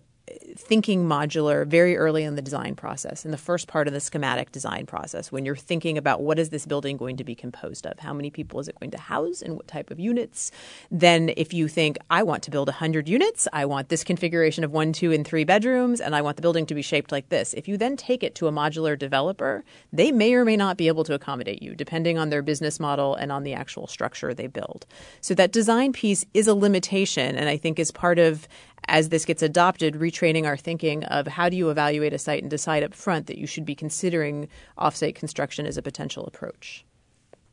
thinking 0.55 1.05
modular 1.05 1.67
very 1.67 1.97
early 1.97 2.23
in 2.23 2.36
the 2.36 2.41
design 2.41 2.75
process, 2.75 3.25
in 3.25 3.31
the 3.31 3.38
first 3.38 3.67
part 3.67 3.88
of 3.88 3.93
the 3.93 3.99
schematic 3.99 4.51
design 4.51 4.86
process, 4.86 5.31
when 5.31 5.45
you're 5.45 5.55
thinking 5.55 5.97
about 5.97 6.21
what 6.21 6.39
is 6.39 6.49
this 6.49 6.65
building 6.65 6.95
going 6.95 7.17
to 7.17 7.23
be 7.25 7.36
composed 7.36 7.86
of, 7.86 7.99
how 7.99 8.13
many 8.13 8.29
people 8.29 8.59
is 8.59 8.69
it 8.69 8.79
going 8.79 8.91
to 8.91 8.97
house, 8.97 9.41
and 9.41 9.55
what 9.55 9.67
type 9.67 9.91
of 9.91 9.99
units. 9.99 10.51
Then, 10.89 11.33
if 11.36 11.53
you 11.53 11.67
think, 11.67 11.97
I 12.09 12.23
want 12.23 12.43
to 12.43 12.51
build 12.51 12.69
100 12.69 13.09
units, 13.09 13.47
I 13.51 13.65
want 13.65 13.89
this 13.89 14.03
configuration 14.03 14.63
of 14.63 14.71
one, 14.71 14.93
two, 14.93 15.12
and 15.12 15.27
three 15.27 15.43
bedrooms, 15.43 15.99
and 15.99 16.15
I 16.15 16.21
want 16.21 16.38
the 16.38 16.41
building 16.41 16.65
to 16.67 16.75
be 16.75 16.81
shaped 16.81 17.12
like 17.12 17.27
this. 17.27 17.53
If 17.53 17.67
you 17.67 17.77
then 17.77 17.97
take 17.97 18.23
it 18.23 18.33
to 18.36 18.47
a 18.47 18.51
modular 18.51 18.97
developer, 18.97 19.65
they 19.91 20.12
may 20.12 20.33
or 20.36 20.45
may 20.45 20.55
not 20.55 20.77
be 20.77 20.88
able 20.88 21.03
to 21.03 21.13
accommodate 21.13 21.62
you, 21.62 21.75
depending 21.75 22.17
on 22.17 22.29
their 22.29 22.41
business 22.41 22.79
model 22.79 23.15
and 23.15 23.31
on 23.31 23.43
the 23.43 23.53
actual 23.53 23.88
structure 23.88 24.33
they 24.33 24.47
build. 24.47 24.86
So, 25.19 25.33
that 25.33 25.51
design 25.51 25.91
piece 25.91 26.25
is 26.33 26.47
a 26.47 26.55
limitation, 26.55 27.36
and 27.36 27.49
I 27.49 27.57
think 27.57 27.77
is 27.77 27.91
part 27.91 28.19
of 28.19 28.47
as 28.87 29.09
this 29.09 29.25
gets 29.25 29.41
adopted, 29.41 29.95
retraining 29.95 30.45
our 30.45 30.57
thinking 30.57 31.03
of 31.05 31.27
how 31.27 31.49
do 31.49 31.57
you 31.57 31.69
evaluate 31.69 32.13
a 32.13 32.17
site 32.17 32.41
and 32.41 32.49
decide 32.49 32.83
up 32.83 32.93
front 32.93 33.27
that 33.27 33.37
you 33.37 33.47
should 33.47 33.65
be 33.65 33.75
considering 33.75 34.47
offsite 34.77 35.15
construction 35.15 35.65
as 35.65 35.77
a 35.77 35.81
potential 35.81 36.25
approach. 36.25 36.85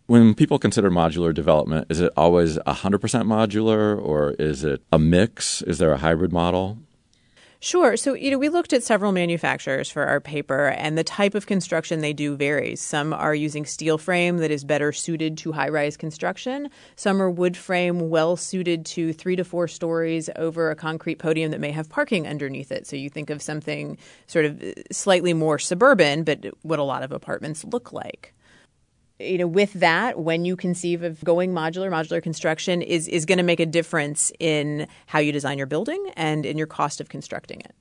When 0.06 0.34
people 0.34 0.58
consider 0.58 0.90
modular 0.90 1.32
development, 1.32 1.86
is 1.88 2.00
it 2.00 2.12
always 2.16 2.58
100% 2.58 2.98
modular 2.98 3.96
or 4.00 4.32
is 4.32 4.64
it 4.64 4.82
a 4.90 4.98
mix? 4.98 5.62
Is 5.62 5.78
there 5.78 5.92
a 5.92 5.98
hybrid 5.98 6.32
model? 6.32 6.78
Sure. 7.62 7.94
So, 7.98 8.14
you 8.14 8.30
know, 8.30 8.38
we 8.38 8.48
looked 8.48 8.72
at 8.72 8.82
several 8.82 9.12
manufacturers 9.12 9.90
for 9.90 10.06
our 10.06 10.18
paper, 10.18 10.68
and 10.68 10.96
the 10.96 11.04
type 11.04 11.34
of 11.34 11.44
construction 11.44 12.00
they 12.00 12.14
do 12.14 12.34
varies. 12.34 12.80
Some 12.80 13.12
are 13.12 13.34
using 13.34 13.66
steel 13.66 13.98
frame 13.98 14.38
that 14.38 14.50
is 14.50 14.64
better 14.64 14.92
suited 14.92 15.36
to 15.38 15.52
high 15.52 15.68
rise 15.68 15.94
construction. 15.94 16.70
Some 16.96 17.20
are 17.20 17.30
wood 17.30 17.58
frame 17.58 18.08
well 18.08 18.38
suited 18.38 18.86
to 18.86 19.12
three 19.12 19.36
to 19.36 19.44
four 19.44 19.68
stories 19.68 20.30
over 20.36 20.70
a 20.70 20.74
concrete 20.74 21.18
podium 21.18 21.50
that 21.50 21.60
may 21.60 21.70
have 21.70 21.90
parking 21.90 22.26
underneath 22.26 22.72
it. 22.72 22.86
So, 22.86 22.96
you 22.96 23.10
think 23.10 23.28
of 23.28 23.42
something 23.42 23.98
sort 24.26 24.46
of 24.46 24.62
slightly 24.90 25.34
more 25.34 25.58
suburban, 25.58 26.24
but 26.24 26.46
what 26.62 26.78
a 26.78 26.82
lot 26.82 27.02
of 27.02 27.12
apartments 27.12 27.62
look 27.64 27.92
like 27.92 28.32
you 29.20 29.38
know, 29.38 29.46
with 29.46 29.72
that, 29.74 30.18
when 30.18 30.44
you 30.44 30.56
conceive 30.56 31.02
of 31.02 31.22
going 31.24 31.52
modular, 31.52 31.90
modular 31.90 32.22
construction 32.22 32.82
is 32.82 33.06
is 33.08 33.26
going 33.26 33.38
to 33.38 33.44
make 33.44 33.60
a 33.60 33.66
difference 33.66 34.32
in 34.38 34.86
how 35.06 35.18
you 35.18 35.32
design 35.32 35.58
your 35.58 35.66
building 35.66 36.10
and 36.16 36.46
in 36.46 36.56
your 36.56 36.66
cost 36.66 37.00
of 37.00 37.08
constructing 37.08 37.60
it. 37.60 37.74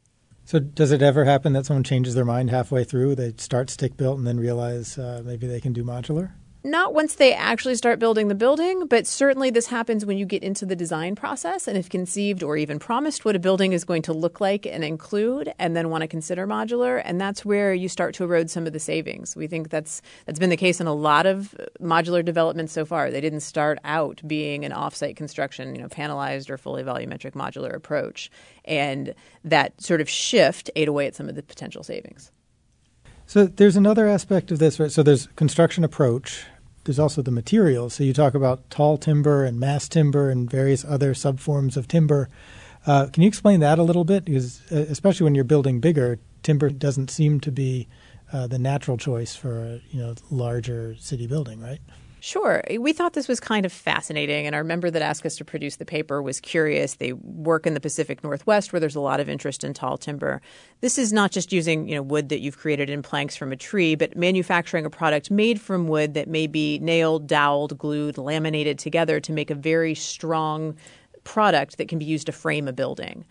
So, 0.46 0.60
does 0.60 0.92
it 0.92 1.02
ever 1.02 1.26
happen 1.26 1.54
that 1.54 1.66
someone 1.66 1.84
changes 1.84 2.16
their 2.16 2.26
mind 2.26 2.50
halfway 2.50 2.84
through? 2.84 3.16
They 3.16 3.34
start 3.38 3.70
stick 3.70 3.96
built 3.98 4.18
and 4.18 4.26
then 4.26 4.40
realize 4.40 4.98
uh, 4.98 5.22
maybe 5.24 5.48
they 5.48 5.62
can 5.62 5.74
do 5.74 5.84
modular? 5.84 6.32
Not 6.64 6.94
once 6.94 7.16
they 7.16 7.34
actually 7.34 7.76
start 7.76 8.00
building 8.00 8.28
the 8.28 8.36
building, 8.36 8.86
but 8.88 9.08
certainly 9.08 9.50
this 9.50 9.68
happens 9.68 10.06
when 10.06 10.18
you 10.18 10.26
get 10.26 10.44
into 10.44 10.66
the 10.66 10.76
design 10.76 11.16
process 11.16 11.68
and 11.68 11.78
have 11.78 11.90
conceived 11.90 12.44
or 12.44 12.58
even 12.58 12.80
promised 12.80 13.24
what 13.24 13.36
a 13.36 13.40
building 13.40 13.72
is 13.72 13.86
going 13.86 14.02
to 14.02 14.14
look 14.14 14.42
like 14.42 14.66
and 14.66 14.84
include, 14.84 15.54
and 15.58 15.76
then 15.76 15.90
want 15.90 16.02
to 16.02 16.08
consider 16.08 16.46
modular. 16.46 17.02
And 17.06 17.20
that's 17.20 17.46
where 17.46 17.74
you 17.74 17.88
start 17.88 18.14
to 18.16 18.26
erode 18.26 18.50
some 18.50 18.68
of 18.68 18.74
the 18.74 18.80
savings. 18.80 19.38
We 19.38 19.48
think 19.48 19.70
that's 19.70 20.02
that's 20.26 20.40
been 20.40 20.50
the 20.50 20.58
case 20.58 20.82
in 20.82 20.88
a 20.88 20.94
lot 20.94 21.26
of 21.26 21.56
uh, 21.56 21.66
modular 21.82 22.26
development 22.26 22.70
so 22.70 22.84
far. 22.84 23.10
They 23.10 23.22
didn't 23.22 23.42
start 23.42 23.80
out 23.86 24.22
being 24.28 24.66
an 24.66 24.74
offsite 24.74 25.16
construction, 25.16 25.76
you 25.76 25.82
know, 25.82 25.88
panelized 25.88 26.50
or 26.50 26.58
fully 26.58 26.84
volumetric 26.84 27.32
modular 27.32 27.74
approach, 27.74 28.30
and 28.66 29.14
that 29.46 29.82
sort 29.82 30.02
of 30.02 30.10
shift 30.10 30.70
ate 30.76 30.90
away 30.90 31.08
at 31.08 31.16
some 31.16 31.30
of 31.30 31.36
the 31.36 31.44
potential 31.44 31.84
savings. 31.84 32.32
So 33.30 33.46
there's 33.46 33.76
another 33.76 34.08
aspect 34.08 34.50
of 34.50 34.58
this, 34.58 34.80
right? 34.80 34.92
So 34.92 35.04
there's 35.04 35.28
construction 35.36 35.84
approach. 35.84 36.46
There's 36.86 36.98
also 36.98 37.22
the 37.22 37.30
materials. 37.30 37.94
So 37.94 38.04
you 38.04 38.12
talk 38.12 38.34
about 38.34 38.68
tall 38.72 38.98
timber 38.98 39.46
and 39.46 39.60
mass 39.60 39.88
timber 39.88 40.32
and 40.32 40.50
various 40.50 40.84
other 40.84 41.14
subforms 41.14 41.78
of 41.78 41.88
timber. 41.88 42.28
Uh, 42.88 43.06
can 43.14 43.22
you 43.22 43.28
explain 43.28 43.60
that 43.60 43.78
a 43.78 43.84
little 43.84 44.04
bit? 44.04 44.26
Because 44.26 44.64
uh, 44.72 44.78
especially 44.90 45.26
when 45.26 45.36
you're 45.36 45.44
building 45.44 45.80
bigger, 45.80 46.18
timber 46.42 46.72
doesn't 46.72 47.12
seem 47.12 47.40
to 47.42 47.52
be 47.52 47.88
uh, 48.34 48.48
the 48.48 48.58
natural 48.58 48.98
choice 48.98 49.36
for 49.36 49.64
a 49.64 49.82
you 49.92 50.02
know 50.02 50.16
larger 50.32 50.96
city 50.96 51.28
building, 51.28 51.62
right? 51.62 51.82
Sure. 52.22 52.62
We 52.78 52.92
thought 52.92 53.14
this 53.14 53.30
was 53.30 53.40
kind 53.40 53.66
of 53.66 53.72
fascinating, 53.72 54.46
and 54.46 54.54
our 54.54 54.64
member 54.64 54.92
that 54.92 55.02
asked 55.02 55.26
us 55.26 55.38
to 55.38 55.46
produce 55.46 55.78
the 55.78 55.86
paper 55.86 56.22
was 56.22 56.42
curious. 56.42 56.96
They 56.96 57.14
work 57.14 57.66
in 57.66 57.76
the 57.76 57.80
Pacific 57.80 58.24
Northwest 58.24 58.74
where 58.74 58.80
there's 58.80 58.96
a 58.96 59.02
lot 59.02 59.22
of 59.22 59.30
interest 59.30 59.64
in 59.64 59.74
tall 59.74 59.98
timber. 59.98 60.42
This 60.82 60.98
is 60.98 61.14
not 61.14 61.32
just 61.32 61.54
using 61.54 61.88
you 61.88 61.96
know, 61.96 62.02
wood 62.02 62.30
that 62.30 62.42
you've 62.42 62.58
created 62.58 62.90
in 62.90 63.02
planks 63.02 63.38
from 63.38 63.54
a 63.54 63.56
tree, 63.56 63.96
but 63.96 64.18
manufacturing 64.18 64.86
a 64.86 64.90
product 64.90 65.32
made 65.32 65.62
from 65.62 65.88
wood 65.88 66.14
that 66.16 66.28
may 66.28 66.46
be 66.46 66.78
nailed, 66.80 67.26
doweled, 67.26 67.78
glued, 67.78 68.18
laminated 68.18 68.78
together 68.80 69.22
to 69.22 69.32
make 69.32 69.50
a 69.50 69.56
very 69.56 69.96
strong 69.96 70.76
product 71.24 71.78
that 71.78 71.88
can 71.88 72.00
be 72.00 72.06
used 72.06 72.26
to 72.26 72.32
frame 72.34 72.68
a 72.68 72.74
building 72.74 73.24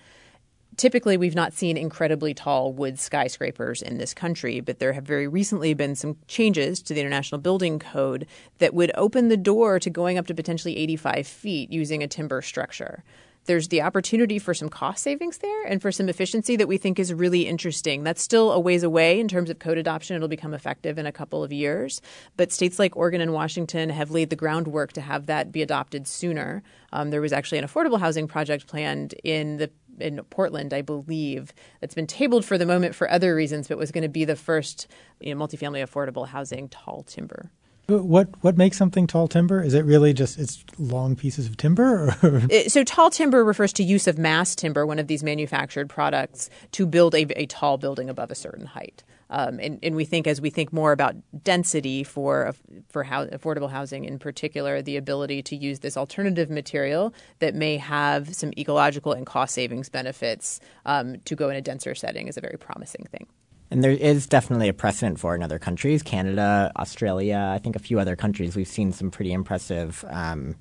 typically 0.78 1.16
we've 1.16 1.34
not 1.34 1.52
seen 1.52 1.76
incredibly 1.76 2.32
tall 2.32 2.72
wood 2.72 2.98
skyscrapers 2.98 3.82
in 3.82 3.98
this 3.98 4.14
country, 4.14 4.60
but 4.60 4.78
there 4.78 4.94
have 4.94 5.04
very 5.04 5.28
recently 5.28 5.74
been 5.74 5.94
some 5.94 6.16
changes 6.28 6.80
to 6.82 6.94
the 6.94 7.00
International 7.00 7.40
Building 7.40 7.78
Code 7.78 8.26
that 8.58 8.72
would 8.72 8.92
open 8.94 9.28
the 9.28 9.36
door 9.36 9.78
to 9.80 9.90
going 9.90 10.16
up 10.16 10.26
to 10.28 10.34
potentially 10.34 10.76
85 10.78 11.26
feet 11.26 11.70
using 11.70 12.02
a 12.02 12.08
timber 12.08 12.40
structure. 12.40 13.04
There's 13.48 13.68
the 13.68 13.80
opportunity 13.80 14.38
for 14.38 14.52
some 14.52 14.68
cost 14.68 15.02
savings 15.02 15.38
there 15.38 15.64
and 15.64 15.80
for 15.80 15.90
some 15.90 16.10
efficiency 16.10 16.54
that 16.56 16.68
we 16.68 16.76
think 16.76 16.98
is 16.98 17.14
really 17.14 17.46
interesting. 17.46 18.02
That's 18.02 18.22
still 18.22 18.52
a 18.52 18.60
ways 18.60 18.82
away 18.82 19.18
in 19.18 19.26
terms 19.26 19.48
of 19.48 19.58
code 19.58 19.78
adoption. 19.78 20.16
It'll 20.16 20.28
become 20.28 20.52
effective 20.52 20.98
in 20.98 21.06
a 21.06 21.12
couple 21.12 21.42
of 21.42 21.50
years. 21.50 22.02
But 22.36 22.52
states 22.52 22.78
like 22.78 22.94
Oregon 22.94 23.22
and 23.22 23.32
Washington 23.32 23.88
have 23.88 24.10
laid 24.10 24.28
the 24.28 24.36
groundwork 24.36 24.92
to 24.92 25.00
have 25.00 25.26
that 25.26 25.50
be 25.50 25.62
adopted 25.62 26.06
sooner. 26.06 26.62
Um, 26.92 27.08
there 27.08 27.22
was 27.22 27.32
actually 27.32 27.56
an 27.56 27.64
affordable 27.64 27.98
housing 27.98 28.28
project 28.28 28.66
planned 28.66 29.14
in 29.24 29.56
the 29.56 29.70
in 30.00 30.20
Portland, 30.30 30.72
I 30.72 30.82
believe, 30.82 31.52
that's 31.80 31.94
been 31.94 32.06
tabled 32.06 32.44
for 32.44 32.58
the 32.58 32.66
moment 32.66 32.94
for 32.94 33.10
other 33.10 33.34
reasons, 33.34 33.68
but 33.68 33.78
was 33.78 33.90
going 33.90 34.02
to 34.02 34.08
be 34.08 34.24
the 34.24 34.36
first 34.36 34.86
you 35.20 35.34
know, 35.34 35.44
multifamily 35.44 35.84
affordable 35.84 36.28
housing 36.28 36.68
tall 36.68 37.02
timber. 37.02 37.50
What 37.88 38.28
what 38.42 38.58
makes 38.58 38.76
something 38.76 39.06
tall 39.06 39.28
timber? 39.28 39.62
Is 39.62 39.72
it 39.72 39.82
really 39.86 40.12
just 40.12 40.38
it's 40.38 40.62
long 40.78 41.16
pieces 41.16 41.46
of 41.46 41.56
timber? 41.56 42.14
It, 42.50 42.70
so 42.70 42.84
tall 42.84 43.08
timber 43.08 43.42
refers 43.42 43.72
to 43.74 43.82
use 43.82 44.06
of 44.06 44.18
mass 44.18 44.54
timber, 44.54 44.84
one 44.84 44.98
of 44.98 45.06
these 45.06 45.24
manufactured 45.24 45.88
products, 45.88 46.50
to 46.72 46.84
build 46.86 47.14
a, 47.14 47.26
a 47.40 47.46
tall 47.46 47.78
building 47.78 48.10
above 48.10 48.30
a 48.30 48.34
certain 48.34 48.66
height. 48.66 49.04
Um, 49.30 49.58
and, 49.60 49.78
and, 49.82 49.94
we 49.94 50.04
think 50.04 50.26
as 50.26 50.40
we 50.40 50.48
think 50.48 50.72
more 50.72 50.92
about 50.92 51.14
density 51.44 52.02
for 52.02 52.54
for 52.88 53.02
how, 53.02 53.26
affordable 53.26 53.70
housing 53.70 54.04
in 54.04 54.18
particular, 54.18 54.80
the 54.80 54.96
ability 54.96 55.42
to 55.42 55.56
use 55.56 55.80
this 55.80 55.96
alternative 55.96 56.48
material 56.48 57.12
that 57.40 57.54
may 57.54 57.76
have 57.76 58.34
some 58.34 58.52
ecological 58.56 59.12
and 59.12 59.26
cost 59.26 59.54
savings 59.54 59.88
benefits 59.90 60.60
um, 60.86 61.16
to 61.26 61.36
go 61.36 61.50
in 61.50 61.56
a 61.56 61.60
denser 61.60 61.94
setting 61.94 62.26
is 62.26 62.38
a 62.38 62.40
very 62.40 62.56
promising 62.58 63.06
thing. 63.10 63.26
And 63.70 63.84
there 63.84 63.90
is 63.90 64.26
definitely 64.26 64.68
a 64.68 64.72
precedent 64.72 65.20
for 65.20 65.34
in 65.34 65.42
other 65.42 65.58
countries, 65.58 66.02
Canada, 66.02 66.72
Australia, 66.76 67.50
I 67.52 67.58
think 67.58 67.76
a 67.76 67.80
few 67.80 68.00
other 68.00 68.16
countries. 68.16 68.56
We've 68.56 68.66
seen 68.66 68.92
some 68.92 69.10
pretty 69.10 69.32
impressive 69.32 70.04
um, 70.08 70.56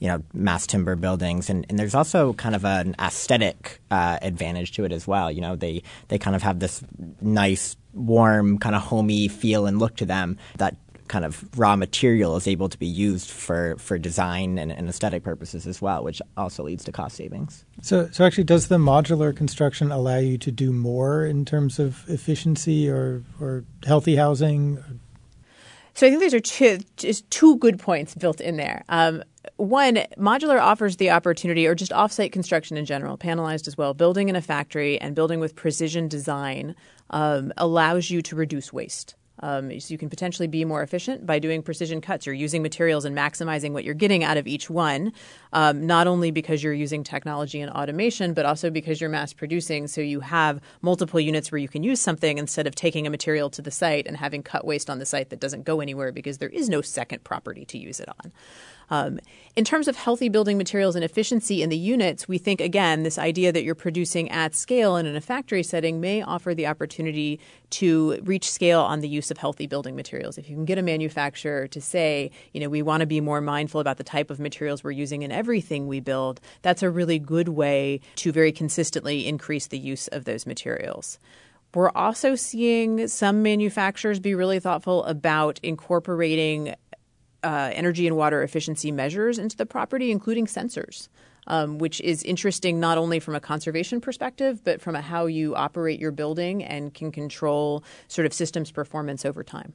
you 0.00 0.08
know 0.08 0.22
mass 0.32 0.66
timber 0.66 0.96
buildings, 0.96 1.48
and, 1.48 1.64
and 1.68 1.78
there's 1.78 1.94
also 1.94 2.32
kind 2.32 2.56
of 2.56 2.64
an 2.64 2.96
aesthetic 2.98 3.80
uh, 3.90 4.18
advantage 4.20 4.72
to 4.72 4.84
it 4.84 4.92
as 4.92 5.06
well. 5.06 5.30
You 5.30 5.42
know, 5.42 5.54
they 5.54 5.82
they 6.08 6.18
kind 6.18 6.34
of 6.34 6.42
have 6.42 6.58
this 6.58 6.82
nice, 7.20 7.76
warm, 7.92 8.58
kind 8.58 8.74
of 8.74 8.82
homey 8.82 9.28
feel 9.28 9.66
and 9.66 9.78
look 9.78 9.96
to 9.96 10.06
them 10.06 10.38
that 10.58 10.76
kind 11.10 11.24
of 11.24 11.44
raw 11.58 11.74
material 11.74 12.36
is 12.36 12.46
able 12.46 12.68
to 12.68 12.78
be 12.78 12.86
used 12.86 13.30
for, 13.30 13.74
for 13.78 13.98
design 13.98 14.58
and, 14.58 14.70
and, 14.70 14.88
aesthetic 14.88 15.24
purposes 15.24 15.66
as 15.66 15.82
well, 15.82 16.04
which 16.04 16.22
also 16.36 16.62
leads 16.62 16.84
to 16.84 16.92
cost 16.92 17.16
savings. 17.16 17.64
So, 17.82 18.08
so 18.12 18.24
actually, 18.24 18.44
does 18.44 18.68
the 18.68 18.78
modular 18.78 19.36
construction 19.36 19.90
allow 19.90 20.18
you 20.18 20.38
to 20.38 20.52
do 20.52 20.72
more 20.72 21.26
in 21.26 21.44
terms 21.44 21.80
of 21.80 22.08
efficiency 22.08 22.88
or, 22.88 23.24
or 23.40 23.64
healthy 23.84 24.14
housing? 24.14 24.78
So 25.94 26.06
I 26.06 26.10
think 26.10 26.20
these 26.20 26.34
are 26.34 26.40
two, 26.40 26.78
just 26.96 27.30
two 27.30 27.56
good 27.58 27.78
points 27.78 28.14
built 28.14 28.40
in 28.40 28.56
there. 28.56 28.84
Um, 28.88 29.22
one, 29.56 29.96
modular 30.18 30.60
offers 30.60 30.96
the 30.96 31.10
opportunity, 31.10 31.66
or 31.66 31.74
just 31.74 31.92
offsite 31.92 32.32
construction 32.32 32.76
in 32.76 32.84
general, 32.84 33.18
panelized 33.18 33.66
as 33.66 33.76
well, 33.76 33.94
building 33.94 34.28
in 34.28 34.36
a 34.36 34.42
factory 34.42 35.00
and 35.00 35.14
building 35.14 35.40
with 35.40 35.56
precision 35.56 36.08
design 36.08 36.74
um, 37.10 37.52
allows 37.56 38.10
you 38.10 38.22
to 38.22 38.36
reduce 38.36 38.72
waste. 38.72 39.14
Um, 39.42 39.78
so 39.80 39.92
you 39.92 39.98
can 39.98 40.08
potentially 40.08 40.46
be 40.46 40.64
more 40.64 40.82
efficient 40.82 41.26
by 41.26 41.38
doing 41.38 41.62
precision 41.62 42.00
cuts. 42.00 42.26
You're 42.26 42.34
using 42.34 42.62
materials 42.62 43.04
and 43.04 43.16
maximizing 43.16 43.72
what 43.72 43.84
you're 43.84 43.94
getting 43.94 44.22
out 44.24 44.36
of 44.36 44.46
each 44.46 44.70
one, 44.70 45.12
um, 45.52 45.86
not 45.86 46.06
only 46.06 46.30
because 46.30 46.62
you're 46.62 46.72
using 46.72 47.02
technology 47.02 47.60
and 47.60 47.70
automation, 47.72 48.34
but 48.34 48.46
also 48.46 48.70
because 48.70 49.00
you're 49.00 49.10
mass 49.10 49.32
producing. 49.32 49.86
So 49.86 50.00
you 50.00 50.20
have 50.20 50.60
multiple 50.82 51.20
units 51.20 51.50
where 51.50 51.58
you 51.58 51.68
can 51.68 51.82
use 51.82 52.00
something 52.00 52.38
instead 52.38 52.66
of 52.66 52.74
taking 52.74 53.06
a 53.06 53.10
material 53.10 53.50
to 53.50 53.62
the 53.62 53.70
site 53.70 54.06
and 54.06 54.16
having 54.16 54.42
cut 54.42 54.64
waste 54.64 54.90
on 54.90 54.98
the 54.98 55.06
site 55.06 55.30
that 55.30 55.40
doesn't 55.40 55.64
go 55.64 55.80
anywhere 55.80 56.12
because 56.12 56.38
there 56.38 56.48
is 56.48 56.68
no 56.68 56.80
second 56.80 57.24
property 57.24 57.64
to 57.64 57.78
use 57.78 58.00
it 58.00 58.08
on. 58.08 58.32
Um, 58.90 59.20
in 59.56 59.64
terms 59.64 59.88
of 59.88 59.96
healthy 59.96 60.28
building 60.28 60.58
materials 60.58 60.96
and 60.96 61.04
efficiency 61.04 61.62
in 61.62 61.70
the 61.70 61.76
units, 61.76 62.26
we 62.26 62.38
think 62.38 62.60
again 62.60 63.02
this 63.02 63.18
idea 63.18 63.52
that 63.52 63.62
you're 63.62 63.74
producing 63.74 64.30
at 64.30 64.54
scale 64.54 64.96
and 64.96 65.06
in 65.06 65.16
a 65.16 65.20
factory 65.20 65.62
setting 65.62 66.00
may 66.00 66.22
offer 66.22 66.54
the 66.54 66.66
opportunity 66.66 67.40
to 67.70 68.18
reach 68.22 68.50
scale 68.50 68.80
on 68.80 69.00
the 69.00 69.08
use 69.08 69.30
of 69.30 69.38
healthy 69.38 69.66
building 69.66 69.94
materials. 69.94 70.38
If 70.38 70.50
you 70.50 70.56
can 70.56 70.64
get 70.64 70.78
a 70.78 70.82
manufacturer 70.82 71.68
to 71.68 71.80
say, 71.80 72.30
you 72.52 72.60
know, 72.60 72.68
we 72.68 72.82
want 72.82 73.00
to 73.00 73.06
be 73.06 73.20
more 73.20 73.40
mindful 73.40 73.80
about 73.80 73.96
the 73.96 74.04
type 74.04 74.30
of 74.30 74.40
materials 74.40 74.82
we're 74.82 74.90
using 74.90 75.22
in 75.22 75.30
everything 75.30 75.86
we 75.86 76.00
build, 76.00 76.40
that's 76.62 76.82
a 76.82 76.90
really 76.90 77.18
good 77.18 77.48
way 77.48 78.00
to 78.16 78.32
very 78.32 78.52
consistently 78.52 79.26
increase 79.26 79.68
the 79.68 79.78
use 79.78 80.08
of 80.08 80.24
those 80.24 80.46
materials. 80.46 81.18
We're 81.74 81.90
also 81.90 82.34
seeing 82.34 83.06
some 83.06 83.42
manufacturers 83.42 84.18
be 84.18 84.34
really 84.34 84.58
thoughtful 84.58 85.04
about 85.04 85.60
incorporating 85.62 86.74
uh, 87.42 87.70
energy 87.72 88.06
and 88.06 88.16
water 88.16 88.42
efficiency 88.42 88.92
measures 88.92 89.38
into 89.38 89.56
the 89.56 89.66
property, 89.66 90.10
including 90.10 90.46
sensors. 90.46 91.08
Um, 91.46 91.78
which 91.78 92.00
is 92.02 92.22
interesting 92.22 92.78
not 92.78 92.98
only 92.98 93.18
from 93.18 93.34
a 93.34 93.40
conservation 93.40 94.00
perspective, 94.00 94.62
but 94.62 94.80
from 94.80 94.94
how 94.94 95.24
you 95.24 95.56
operate 95.56 95.98
your 95.98 96.12
building 96.12 96.62
and 96.62 96.92
can 96.92 97.10
control 97.10 97.82
sort 98.08 98.26
of 98.26 98.34
systems 98.34 98.70
performance 98.70 99.24
over 99.24 99.42
time. 99.42 99.72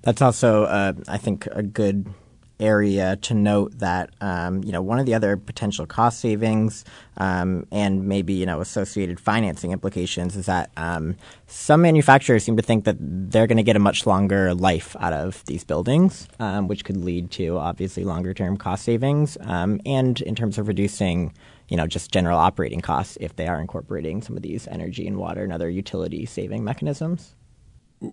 That's 0.00 0.22
also, 0.22 0.64
uh, 0.64 0.94
I 1.06 1.18
think, 1.18 1.46
a 1.52 1.62
good 1.62 2.12
area 2.60 3.16
to 3.16 3.34
note 3.34 3.78
that 3.78 4.10
um, 4.20 4.62
you 4.64 4.72
know 4.72 4.82
one 4.82 4.98
of 4.98 5.06
the 5.06 5.14
other 5.14 5.36
potential 5.36 5.86
cost 5.86 6.20
savings 6.20 6.84
um, 7.16 7.66
and 7.70 8.06
maybe 8.06 8.32
you 8.32 8.46
know 8.46 8.60
associated 8.60 9.18
financing 9.18 9.72
implications 9.72 10.36
is 10.36 10.46
that 10.46 10.70
um, 10.76 11.16
some 11.46 11.82
manufacturers 11.82 12.44
seem 12.44 12.56
to 12.56 12.62
think 12.62 12.84
that 12.84 12.96
they're 13.00 13.46
going 13.46 13.56
to 13.56 13.62
get 13.62 13.76
a 13.76 13.80
much 13.80 14.06
longer 14.06 14.54
life 14.54 14.96
out 15.00 15.12
of 15.12 15.44
these 15.46 15.64
buildings, 15.64 16.28
um, 16.38 16.68
which 16.68 16.84
could 16.84 16.96
lead 16.96 17.30
to 17.30 17.58
obviously 17.58 18.04
longer 18.04 18.32
term 18.32 18.56
cost 18.56 18.84
savings 18.84 19.36
um, 19.42 19.80
and 19.84 20.20
in 20.22 20.34
terms 20.34 20.58
of 20.58 20.68
reducing 20.68 21.32
you 21.68 21.76
know 21.76 21.86
just 21.86 22.10
general 22.10 22.38
operating 22.38 22.80
costs 22.80 23.16
if 23.20 23.36
they 23.36 23.46
are 23.46 23.60
incorporating 23.60 24.20
some 24.22 24.36
of 24.36 24.42
these 24.42 24.66
energy 24.68 25.06
and 25.06 25.16
water 25.16 25.42
and 25.42 25.52
other 25.52 25.70
utility 25.70 26.26
saving 26.26 26.62
mechanisms 26.62 27.34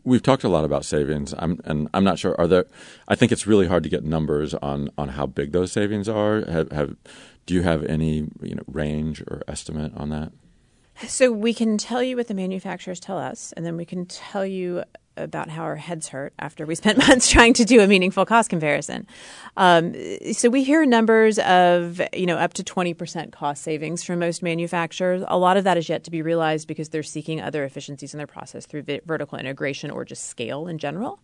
we've 0.04 0.24
talked 0.24 0.44
a 0.44 0.50
lot 0.50 0.66
about 0.66 0.86
savings. 0.86 1.34
I'm, 1.38 1.60
and 1.66 1.88
I'm 1.94 2.04
not 2.04 2.20
sure. 2.20 2.36
Are 2.40 2.48
there? 2.48 2.66
I 3.08 3.16
think 3.16 3.32
it's 3.32 3.48
really 3.48 3.68
hard 3.68 3.84
to 3.84 3.90
get 3.90 4.04
numbers 4.04 4.54
on 4.56 4.90
on 4.98 5.10
how 5.10 5.26
big 5.26 5.52
those 5.52 5.72
savings 5.72 6.08
are. 6.08 6.46
Have, 6.50 6.72
have 6.72 6.96
do 7.46 7.54
you 7.54 7.64
have 7.64 7.84
any 7.86 8.28
you 8.42 8.56
know 8.56 8.64
range 8.68 9.22
or 9.22 9.42
estimate 9.48 9.94
on 9.96 10.10
that? 10.10 10.32
So 11.08 11.32
we 11.32 11.54
can 11.54 11.78
tell 11.78 12.04
you 12.04 12.18
what 12.18 12.28
the 12.28 12.34
manufacturers 12.34 13.00
tell 13.00 13.18
us, 13.18 13.54
and 13.54 13.66
then 13.66 13.78
we 13.78 13.86
can 13.86 14.06
tell 14.06 14.46
you 14.46 14.84
about 15.16 15.50
how 15.50 15.64
our 15.64 15.76
heads 15.76 16.10
hurt 16.10 16.34
after 16.40 16.66
we 16.66 16.76
spent 16.76 16.98
months 16.98 17.30
trying 17.30 17.54
to 17.54 17.66
do 17.66 17.82
a 17.82 17.88
meaningful 17.88 18.26
cost 18.26 18.50
comparison. 18.50 19.08
Um, 19.58 19.94
so 20.34 20.50
we 20.50 20.64
hear 20.64 20.86
numbers 20.86 21.40
of 21.40 22.02
you 22.14 22.26
know 22.26 22.38
up 22.38 22.54
to 22.56 22.64
twenty 22.64 22.94
percent 22.94 23.32
cost 23.32 23.64
savings 23.64 24.04
from 24.04 24.20
most 24.20 24.44
manufacturers. 24.44 25.24
A 25.28 25.38
lot 25.38 25.58
of 25.58 25.64
that 25.64 25.78
is 25.78 25.90
yet 25.90 26.04
to 26.06 26.12
be 26.12 26.22
realized 26.22 26.68
because 26.68 26.90
they're 26.90 27.04
seeking 27.04 27.42
other 27.42 27.64
efficiencies 27.64 28.14
in 28.14 28.18
their 28.18 28.28
process 28.28 28.66
through 28.66 28.84
vertical 29.06 29.38
integration 29.38 29.92
or 29.92 30.04
just 30.06 30.28
scale 30.28 30.68
in 30.68 30.78
general. 30.78 31.20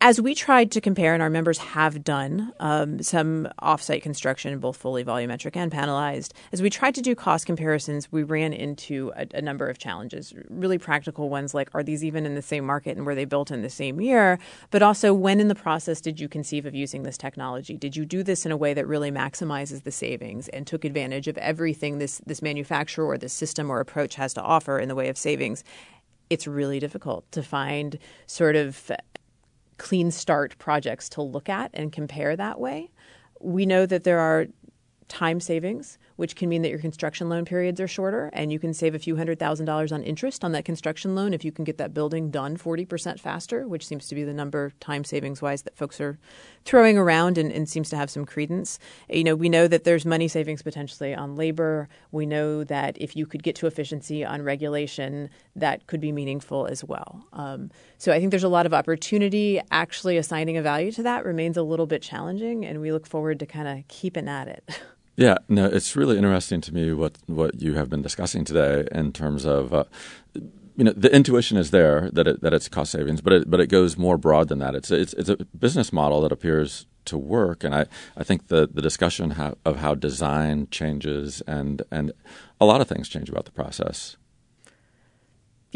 As 0.00 0.20
we 0.20 0.34
tried 0.34 0.70
to 0.72 0.80
compare, 0.80 1.14
and 1.14 1.22
our 1.22 1.30
members 1.30 1.56
have 1.56 2.04
done 2.04 2.52
um, 2.60 3.02
some 3.02 3.48
offsite 3.62 4.02
construction, 4.02 4.58
both 4.58 4.76
fully 4.76 5.02
volumetric 5.02 5.56
and 5.56 5.72
panelized, 5.72 6.32
as 6.52 6.60
we 6.60 6.68
tried 6.68 6.94
to 6.96 7.00
do 7.00 7.14
cost 7.14 7.46
comparisons, 7.46 8.12
we 8.12 8.22
ran 8.22 8.52
into 8.52 9.10
a, 9.16 9.26
a, 9.34 9.40
number 9.40 9.68
of 9.68 9.78
challenges. 9.78 10.34
Really 10.50 10.76
practical 10.76 11.30
ones 11.30 11.54
like 11.54 11.70
are 11.74 11.82
these 11.82 12.04
even 12.04 12.26
in 12.26 12.34
the 12.34 12.42
same 12.42 12.66
market 12.66 12.96
and 12.96 13.06
were 13.06 13.14
they 13.14 13.24
built 13.24 13.50
in 13.50 13.62
the 13.62 13.70
same 13.70 13.98
year? 14.00 14.38
But 14.70 14.82
also, 14.82 15.14
when 15.14 15.40
in 15.40 15.48
the 15.48 15.54
process 15.54 16.02
did 16.02 16.20
you 16.20 16.28
conceive 16.28 16.66
of 16.66 16.74
using 16.74 17.02
this 17.02 17.16
technology? 17.16 17.78
Did 17.78 17.96
you 17.96 18.04
do 18.04 18.22
this 18.22 18.44
in 18.44 18.52
a 18.52 18.56
way 18.56 18.74
that 18.74 18.86
really 18.86 19.10
maximizes 19.10 19.84
the 19.84 19.92
savings 19.92 20.48
and 20.48 20.66
took 20.66 20.84
advantage 20.84 21.26
of 21.26 21.38
everything 21.38 21.98
this, 21.98 22.20
this 22.26 22.42
manufacturer 22.42 23.06
or 23.06 23.16
this 23.16 23.32
system 23.32 23.70
or 23.70 23.80
approach 23.80 24.16
has 24.16 24.34
to 24.34 24.42
offer 24.42 24.78
in 24.78 24.88
the 24.88 24.94
way 24.94 25.08
of 25.08 25.16
savings? 25.16 25.64
it's 26.28 26.48
really 26.48 26.80
difficult 26.80 27.30
to 27.30 27.40
find 27.40 28.00
sort 28.26 28.56
of 28.56 28.90
clean 29.78 30.10
start 30.10 30.56
projects 30.58 31.08
to 31.10 31.22
look 31.22 31.48
at 31.48 31.70
and 31.74 31.92
compare 31.92 32.36
that 32.36 32.60
way. 32.60 32.90
We 33.40 33.66
know 33.66 33.86
that 33.86 34.04
there 34.04 34.18
are 34.18 34.46
time 35.08 35.40
savings, 35.40 35.98
which 36.16 36.36
can 36.36 36.48
mean 36.48 36.62
that 36.62 36.70
your 36.70 36.78
construction 36.78 37.28
loan 37.28 37.44
periods 37.44 37.80
are 37.80 37.88
shorter 37.88 38.30
and 38.32 38.52
you 38.52 38.58
can 38.58 38.74
save 38.74 38.94
a 38.94 38.98
few 38.98 39.16
hundred 39.16 39.38
thousand 39.38 39.66
dollars 39.66 39.92
on 39.92 40.02
interest 40.02 40.44
on 40.44 40.52
that 40.52 40.64
construction 40.64 41.14
loan 41.14 41.32
if 41.32 41.44
you 41.44 41.52
can 41.52 41.64
get 41.64 41.78
that 41.78 41.94
building 41.94 42.30
done 42.30 42.56
40% 42.56 43.20
faster, 43.20 43.68
which 43.68 43.86
seems 43.86 44.08
to 44.08 44.14
be 44.14 44.24
the 44.24 44.32
number 44.32 44.72
time 44.80 45.04
savings 45.04 45.40
wise 45.40 45.62
that 45.62 45.76
folks 45.76 46.00
are 46.00 46.18
throwing 46.64 46.98
around 46.98 47.38
and, 47.38 47.52
and, 47.52 47.68
seems 47.68 47.88
to 47.90 47.96
have 47.96 48.10
some 48.10 48.24
credence. 48.24 48.78
You 49.08 49.24
know, 49.24 49.34
we 49.34 49.48
know 49.48 49.68
that 49.68 49.84
there's 49.84 50.04
money 50.04 50.28
savings 50.28 50.62
potentially 50.62 51.14
on 51.14 51.36
labor. 51.36 51.88
We 52.10 52.26
know 52.26 52.64
that 52.64 52.96
if 53.00 53.16
you 53.16 53.26
could 53.26 53.42
get 53.42 53.56
to 53.56 53.66
efficiency 53.66 54.24
on 54.24 54.42
regulation, 54.42 55.30
that 55.54 55.86
could 55.86 56.00
be 56.00 56.12
meaningful 56.12 56.66
as 56.66 56.84
well. 56.84 57.26
Um, 57.32 57.70
so 57.98 58.12
I 58.12 58.18
think 58.18 58.30
there's 58.30 58.44
a 58.44 58.48
lot 58.48 58.66
of 58.66 58.74
opportunity. 58.74 59.60
Actually, 59.70 60.16
assigning 60.16 60.56
a 60.56 60.62
value 60.62 60.92
to 60.92 61.02
that 61.02 61.24
remains 61.24 61.56
a 61.56 61.62
little 61.62 61.86
bit 61.86 62.02
challenging, 62.02 62.64
and 62.64 62.80
we 62.80 62.92
look 62.92 63.06
forward 63.06 63.38
to 63.40 63.46
kind 63.46 63.68
of 63.68 63.86
keeping 63.88 64.28
at 64.28 64.48
it. 64.48 64.80
Yeah, 65.16 65.38
no, 65.48 65.64
it's 65.64 65.96
really 65.96 66.18
interesting 66.18 66.60
to 66.60 66.74
me 66.74 66.92
what 66.92 67.18
what 67.26 67.60
you 67.60 67.74
have 67.74 67.88
been 67.88 68.02
discussing 68.02 68.44
today 68.44 68.86
in 68.92 69.12
terms 69.12 69.44
of. 69.44 69.72
Uh, 69.72 69.84
you 70.78 70.84
know, 70.84 70.92
the 70.92 71.10
intuition 71.14 71.56
is 71.56 71.70
there 71.70 72.10
that 72.12 72.28
it, 72.28 72.42
that 72.42 72.52
it's 72.52 72.68
cost 72.68 72.92
savings, 72.92 73.22
but 73.22 73.32
it 73.32 73.50
but 73.50 73.60
it 73.60 73.68
goes 73.68 73.96
more 73.96 74.18
broad 74.18 74.48
than 74.48 74.58
that. 74.58 74.74
It's 74.74 74.90
it's 74.90 75.14
it's 75.14 75.30
a 75.30 75.38
business 75.58 75.90
model 75.90 76.20
that 76.20 76.32
appears 76.32 76.84
to 77.06 77.16
work, 77.16 77.64
and 77.64 77.74
I, 77.74 77.86
I 78.14 78.24
think 78.24 78.48
the 78.48 78.68
the 78.70 78.82
discussion 78.82 79.32
of 79.64 79.76
how 79.76 79.94
design 79.94 80.68
changes 80.70 81.40
and 81.46 81.80
and 81.90 82.12
a 82.60 82.66
lot 82.66 82.82
of 82.82 82.88
things 82.88 83.08
change 83.08 83.30
about 83.30 83.46
the 83.46 83.52
process 83.52 84.18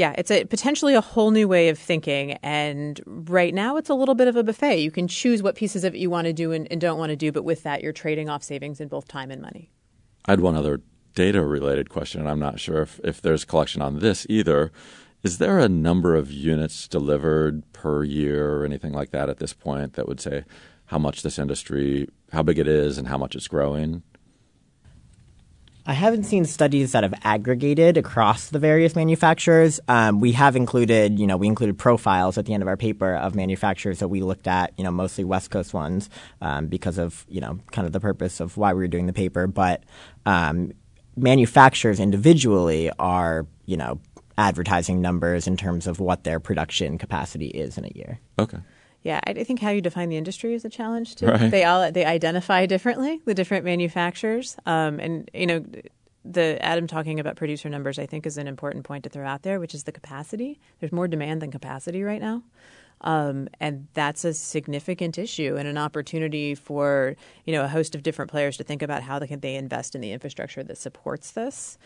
yeah, 0.01 0.15
it's 0.17 0.31
a 0.31 0.45
potentially 0.47 0.95
a 0.95 1.03
whole 1.03 1.31
new 1.31 1.47
way 1.47 1.69
of 1.69 1.79
thinking. 1.79 2.33
And 2.43 2.99
right 3.07 3.53
now, 3.53 3.77
it's 3.77 3.91
a 3.91 3.95
little 3.95 4.15
bit 4.15 4.29
of 4.29 4.35
a 4.35 4.43
buffet. 4.43 4.79
You 4.79 4.91
can 4.91 5.07
choose 5.07 5.43
what 5.43 5.57
pieces 5.57 5.85
of 5.85 5.95
it 5.95 5.99
you 5.99 6.09
want 6.09 6.25
to 6.25 6.33
do 6.33 6.53
and, 6.53 6.67
and 6.71 6.81
don't 6.81 6.99
want 6.99 7.11
to 7.11 7.17
do, 7.17 7.31
but 7.31 7.45
with 7.45 7.65
that, 7.65 7.83
you're 7.83 7.93
trading 7.93 8.31
off 8.31 8.43
savings 8.43 8.81
in 8.81 8.89
both 8.89 9.07
time 9.09 9.31
and 9.31 9.43
money. 9.43 9.71
I 10.25 10.33
had 10.33 10.41
one 10.41 10.57
other 10.57 10.81
data 11.15 11.45
related 11.45 11.91
question, 11.91 12.23
and 12.23 12.31
I'm 12.31 12.39
not 12.39 12.59
sure 12.59 12.81
if, 12.81 12.99
if 13.05 13.21
there's 13.21 13.45
collection 13.45 13.83
on 13.83 13.99
this 13.99 14.27
either. 14.31 14.73
Is 15.23 15.37
there 15.37 15.59
a 15.59 15.69
number 15.69 16.17
of 16.17 16.33
units 16.33 16.89
delivered 16.89 17.71
per 17.75 18.03
year 18.03 18.55
or 18.57 18.65
anything 18.65 18.95
like 18.95 19.11
that 19.11 19.29
at 19.29 19.37
this 19.37 19.53
point 19.53 19.93
that 19.95 20.09
would 20.09 20.19
say 20.21 20.45
how 20.87 20.99
much 20.99 21.23
this 21.23 21.39
industry, 21.39 22.09
how 22.33 22.43
big 22.43 22.59
it 22.59 22.67
is, 22.67 22.97
and 22.97 23.09
how 23.09 23.19
much 23.19 23.37
it's 23.37 23.49
growing? 23.49 24.03
I 25.91 25.95
haven't 25.95 26.23
seen 26.23 26.45
studies 26.45 26.93
that 26.93 27.03
have 27.03 27.15
aggregated 27.25 27.97
across 27.97 28.51
the 28.51 28.61
various 28.61 28.95
manufacturers. 28.95 29.81
Um, 29.89 30.21
we 30.21 30.31
have 30.31 30.55
included, 30.55 31.19
you 31.19 31.27
know, 31.27 31.37
we 31.37 31.49
included 31.49 31.79
profiles 31.79 32.39
at 32.39 32.47
the 32.47 32.55
end 32.55 32.63
of 32.63 32.69
our 32.69 32.77
paper 32.77 33.17
of 33.17 33.35
manufacturers 33.35 33.99
that 33.99 34.07
we 34.07 34.23
looked 34.23 34.47
at, 34.47 34.73
you 34.79 34.85
know, 34.85 34.93
mostly 34.93 35.25
West 35.25 35.51
Coast 35.51 35.75
ones 35.75 36.09
um, 36.43 36.69
because 36.69 36.97
of, 36.97 37.27
you 37.29 37.41
know, 37.41 37.59
kind 37.73 37.89
of 37.89 37.93
the 37.93 37.99
purpose 37.99 38.39
of 38.39 38.57
why 38.57 38.73
we 38.73 38.79
were 38.79 38.87
doing 38.87 39.07
the 39.07 39.13
paper. 39.13 39.49
But 39.49 39.83
um, 40.27 40.71
manufacturers 41.17 41.99
individually 41.99 42.93
are, 43.01 43.49
you 43.67 43.77
know, 43.77 43.99
advertising 44.39 45.01
numbers 45.01 45.49
in 45.49 45.57
terms 45.57 45.89
of 45.89 45.99
what 45.99 46.23
their 46.23 46.39
production 46.39 46.99
capacity 46.99 47.49
is 47.49 47.77
in 47.77 47.85
a 47.85 47.91
year. 47.97 48.21
Okay. 48.39 48.59
Yeah, 49.03 49.21
I 49.27 49.33
think 49.45 49.61
how 49.61 49.71
you 49.71 49.81
define 49.81 50.11
the 50.11 50.17
industry 50.17 50.55
is 50.55 50.65
a 50.65 50.69
challenge 50.69 51.17
too. 51.17 51.27
Right. 51.27 51.51
They 51.51 51.65
all 51.65 51.91
they 51.91 52.05
identify 52.05 52.67
differently 52.67 53.21
the 53.25 53.35
different 53.35 53.65
manufacturers, 53.65 54.57
um, 54.67 55.01
and 55.01 55.31
you 55.33 55.47
know, 55.47 55.65
the 56.25 56.63
Adam 56.63 56.87
talking 56.87 57.19
about 57.19 57.37
producer 57.37 57.71
numbers 57.71 57.99
I 57.99 58.07
think 58.07 58.27
is 58.27 58.37
an 58.37 58.47
important 58.47 58.85
point 58.85 59.05
to 59.05 59.11
throw 59.11 59.27
out 59.27 59.43
there, 59.43 59.59
which 59.59 59.75
is 59.75 59.85
the 59.85 59.93
capacity. 59.93 60.61
There's 60.81 60.93
more 60.93 61.09
demand 61.09 61.41
than 61.41 61.51
capacity 61.51 62.03
right 62.03 62.21
now. 62.21 62.43
Um, 63.03 63.49
and 63.59 63.89
that's 63.95 64.27
a 64.27 64.35
significant 64.35 65.17
issue 65.17 65.57
and 65.59 65.67
an 65.67 65.79
opportunity 65.79 66.55
for 66.55 67.17
you 67.47 67.55
know 67.55 67.65
a 67.65 67.69
host 67.69 67.95
of 67.95 68.03
different 68.03 68.31
players 68.31 68.59
to 68.59 68.65
think 68.65 68.83
about 68.83 69.03
how 69.03 69.19
they 69.19 69.27
can 69.27 69.41
they 69.41 69.55
invest 69.55 69.95
in 69.95 70.03
the 70.03 70.13
infrastructure 70.13 70.63
that 70.63 70.77
supports 70.77 71.31
this 71.31 71.79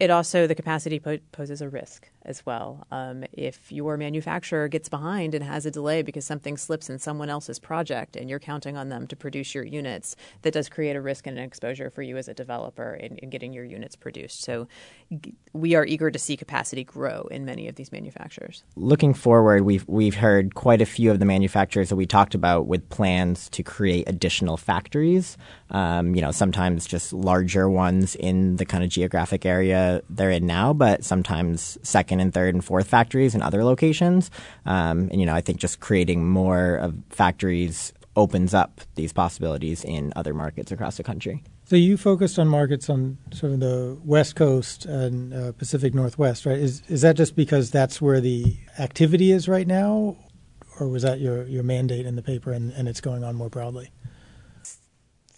it 0.00 0.10
also 0.10 0.46
the 0.46 0.54
capacity 0.54 0.98
po- 0.98 1.18
poses 1.30 1.60
a 1.60 1.68
risk 1.68 2.08
as 2.24 2.44
well. 2.46 2.86
Um, 2.90 3.24
if 3.32 3.70
your 3.70 3.98
manufacturer 3.98 4.66
gets 4.66 4.88
behind 4.88 5.34
and 5.34 5.44
has 5.44 5.66
a 5.66 5.70
delay 5.70 6.00
because 6.00 6.24
something 6.24 6.56
slips 6.56 6.88
in 6.88 6.98
someone 6.98 7.28
else's 7.28 7.58
project, 7.58 8.16
and 8.16 8.28
you're 8.30 8.38
counting 8.38 8.78
on 8.78 8.88
them 8.88 9.06
to 9.08 9.16
produce 9.16 9.54
your 9.54 9.64
units, 9.64 10.16
that 10.40 10.54
does 10.54 10.70
create 10.70 10.96
a 10.96 11.02
risk 11.02 11.26
and 11.26 11.38
an 11.38 11.44
exposure 11.44 11.90
for 11.90 12.00
you 12.00 12.16
as 12.16 12.28
a 12.28 12.34
developer 12.34 12.94
in, 12.94 13.18
in 13.18 13.28
getting 13.28 13.52
your 13.52 13.64
units 13.64 13.94
produced. 13.94 14.42
So 14.42 14.68
g- 15.20 15.34
we 15.52 15.74
are 15.74 15.84
eager 15.84 16.10
to 16.10 16.18
see 16.18 16.36
capacity 16.36 16.82
grow 16.82 17.28
in 17.30 17.44
many 17.44 17.68
of 17.68 17.74
these 17.74 17.92
manufacturers. 17.92 18.64
Looking 18.76 19.12
forward, 19.12 19.64
we've 19.64 19.86
we've 19.86 20.16
heard 20.16 20.54
quite 20.54 20.80
a 20.80 20.86
few 20.86 21.10
of 21.10 21.18
the 21.18 21.26
manufacturers 21.26 21.90
that 21.90 21.96
we 21.96 22.06
talked 22.06 22.34
about 22.34 22.66
with 22.66 22.88
plans 22.88 23.50
to 23.50 23.62
create 23.62 24.08
additional 24.08 24.56
factories. 24.56 25.36
Um, 25.70 26.14
you 26.14 26.22
know, 26.22 26.30
sometimes 26.30 26.86
just 26.86 27.12
larger 27.12 27.68
ones 27.68 28.14
in 28.14 28.56
the 28.56 28.64
kind 28.64 28.82
of 28.82 28.88
geographic 28.88 29.44
area 29.44 29.89
they're 30.08 30.30
in 30.30 30.46
now, 30.46 30.72
but 30.72 31.04
sometimes 31.04 31.78
second 31.82 32.20
and 32.20 32.32
third 32.32 32.54
and 32.54 32.64
fourth 32.64 32.88
factories 32.88 33.34
in 33.34 33.42
other 33.42 33.64
locations. 33.64 34.30
Um, 34.66 35.08
and 35.10 35.20
you 35.20 35.26
know, 35.26 35.34
I 35.34 35.40
think 35.40 35.58
just 35.58 35.80
creating 35.80 36.28
more 36.28 36.76
of 36.76 36.94
factories 37.10 37.92
opens 38.16 38.54
up 38.54 38.80
these 38.96 39.12
possibilities 39.12 39.84
in 39.84 40.12
other 40.16 40.34
markets 40.34 40.72
across 40.72 40.96
the 40.96 41.02
country. 41.02 41.42
So 41.64 41.76
you 41.76 41.96
focused 41.96 42.38
on 42.38 42.48
markets 42.48 42.90
on 42.90 43.16
sort 43.32 43.52
of 43.52 43.60
the 43.60 43.96
West 44.04 44.34
Coast 44.34 44.86
and 44.86 45.32
uh, 45.32 45.52
Pacific 45.52 45.94
Northwest, 45.94 46.44
right? 46.44 46.58
Is 46.58 46.82
is 46.88 47.02
that 47.02 47.16
just 47.16 47.36
because 47.36 47.70
that's 47.70 48.02
where 48.02 48.20
the 48.20 48.56
activity 48.78 49.30
is 49.30 49.48
right 49.48 49.66
now, 49.66 50.16
or 50.80 50.88
was 50.88 51.02
that 51.02 51.20
your, 51.20 51.46
your 51.46 51.62
mandate 51.62 52.06
in 52.06 52.16
the 52.16 52.22
paper 52.22 52.52
and, 52.52 52.72
and 52.72 52.88
it's 52.88 53.00
going 53.00 53.22
on 53.22 53.36
more 53.36 53.48
broadly? 53.48 53.90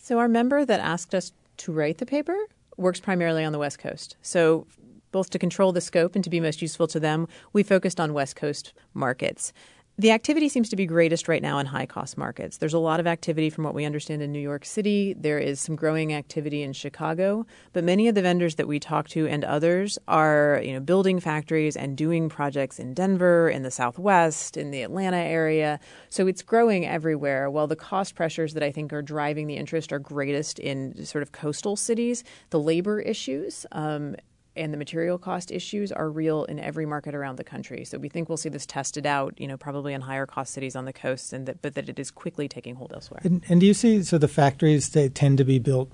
So 0.00 0.18
our 0.18 0.28
member 0.28 0.64
that 0.64 0.80
asked 0.80 1.14
us 1.14 1.32
to 1.58 1.72
write 1.72 1.98
the 1.98 2.06
paper 2.06 2.36
works 2.76 3.00
primarily 3.00 3.44
on 3.44 3.52
the 3.52 3.58
West 3.58 3.78
Coast. 3.78 4.16
So, 4.22 4.66
both 5.10 5.28
to 5.30 5.38
control 5.38 5.72
the 5.72 5.80
scope 5.82 6.14
and 6.14 6.24
to 6.24 6.30
be 6.30 6.40
most 6.40 6.62
useful 6.62 6.86
to 6.88 6.98
them, 6.98 7.28
we 7.52 7.62
focused 7.62 8.00
on 8.00 8.14
West 8.14 8.34
Coast 8.34 8.72
markets. 8.94 9.52
The 9.98 10.10
activity 10.10 10.48
seems 10.48 10.70
to 10.70 10.76
be 10.76 10.86
greatest 10.86 11.28
right 11.28 11.42
now 11.42 11.58
in 11.58 11.66
high 11.66 11.84
cost 11.84 12.16
markets. 12.16 12.56
There's 12.56 12.72
a 12.72 12.78
lot 12.78 12.98
of 12.98 13.06
activity 13.06 13.50
from 13.50 13.64
what 13.64 13.74
we 13.74 13.84
understand 13.84 14.22
in 14.22 14.32
New 14.32 14.40
York 14.40 14.64
City. 14.64 15.12
There 15.12 15.38
is 15.38 15.60
some 15.60 15.76
growing 15.76 16.14
activity 16.14 16.62
in 16.62 16.72
Chicago, 16.72 17.44
but 17.74 17.84
many 17.84 18.08
of 18.08 18.14
the 18.14 18.22
vendors 18.22 18.54
that 18.54 18.66
we 18.66 18.80
talk 18.80 19.08
to 19.08 19.28
and 19.28 19.44
others 19.44 19.98
are, 20.08 20.62
you 20.64 20.72
know, 20.72 20.80
building 20.80 21.20
factories 21.20 21.76
and 21.76 21.94
doing 21.94 22.30
projects 22.30 22.78
in 22.78 22.94
Denver, 22.94 23.50
in 23.50 23.64
the 23.64 23.70
Southwest, 23.70 24.56
in 24.56 24.70
the 24.70 24.80
Atlanta 24.80 25.18
area. 25.18 25.78
So 26.08 26.26
it's 26.26 26.40
growing 26.40 26.86
everywhere. 26.86 27.50
While 27.50 27.66
the 27.66 27.76
cost 27.76 28.14
pressures 28.14 28.54
that 28.54 28.62
I 28.62 28.72
think 28.72 28.94
are 28.94 29.02
driving 29.02 29.46
the 29.46 29.56
interest 29.56 29.92
are 29.92 29.98
greatest 29.98 30.58
in 30.58 31.04
sort 31.04 31.20
of 31.20 31.32
coastal 31.32 31.76
cities, 31.76 32.24
the 32.48 32.58
labor 32.58 32.98
issues 32.98 33.66
um, 33.72 34.16
and 34.54 34.72
the 34.72 34.76
material 34.76 35.18
cost 35.18 35.50
issues 35.50 35.90
are 35.92 36.10
real 36.10 36.44
in 36.44 36.58
every 36.58 36.86
market 36.86 37.14
around 37.14 37.36
the 37.36 37.44
country. 37.44 37.84
So 37.84 37.98
we 37.98 38.08
think 38.08 38.28
we'll 38.28 38.36
see 38.36 38.48
this 38.48 38.66
tested 38.66 39.06
out, 39.06 39.40
you 39.40 39.46
know, 39.46 39.56
probably 39.56 39.94
in 39.94 40.02
higher 40.02 40.26
cost 40.26 40.52
cities 40.52 40.76
on 40.76 40.84
the 40.84 40.92
coast, 40.92 41.32
and 41.32 41.46
that, 41.46 41.62
but 41.62 41.74
that 41.74 41.88
it 41.88 41.98
is 41.98 42.10
quickly 42.10 42.48
taking 42.48 42.74
hold 42.74 42.92
elsewhere. 42.92 43.20
And, 43.24 43.42
and 43.48 43.60
do 43.60 43.66
you 43.66 43.74
see 43.74 44.02
so 44.02 44.18
the 44.18 44.28
factories 44.28 44.90
they 44.90 45.08
tend 45.08 45.38
to 45.38 45.44
be 45.44 45.58
built 45.58 45.90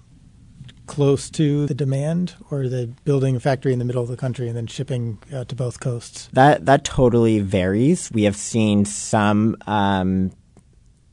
close 0.86 1.30
to 1.30 1.66
the 1.66 1.74
demand, 1.74 2.34
or 2.50 2.66
the 2.68 2.86
building 3.04 3.36
a 3.36 3.40
factory 3.40 3.72
in 3.72 3.78
the 3.78 3.84
middle 3.84 4.02
of 4.02 4.08
the 4.08 4.16
country 4.16 4.48
and 4.48 4.56
then 4.56 4.66
shipping 4.66 5.18
uh, 5.32 5.44
to 5.44 5.54
both 5.54 5.80
coasts? 5.80 6.28
That 6.32 6.64
that 6.66 6.84
totally 6.84 7.40
varies. 7.40 8.10
We 8.12 8.24
have 8.24 8.36
seen 8.36 8.84
some 8.86 9.56
um, 9.66 10.32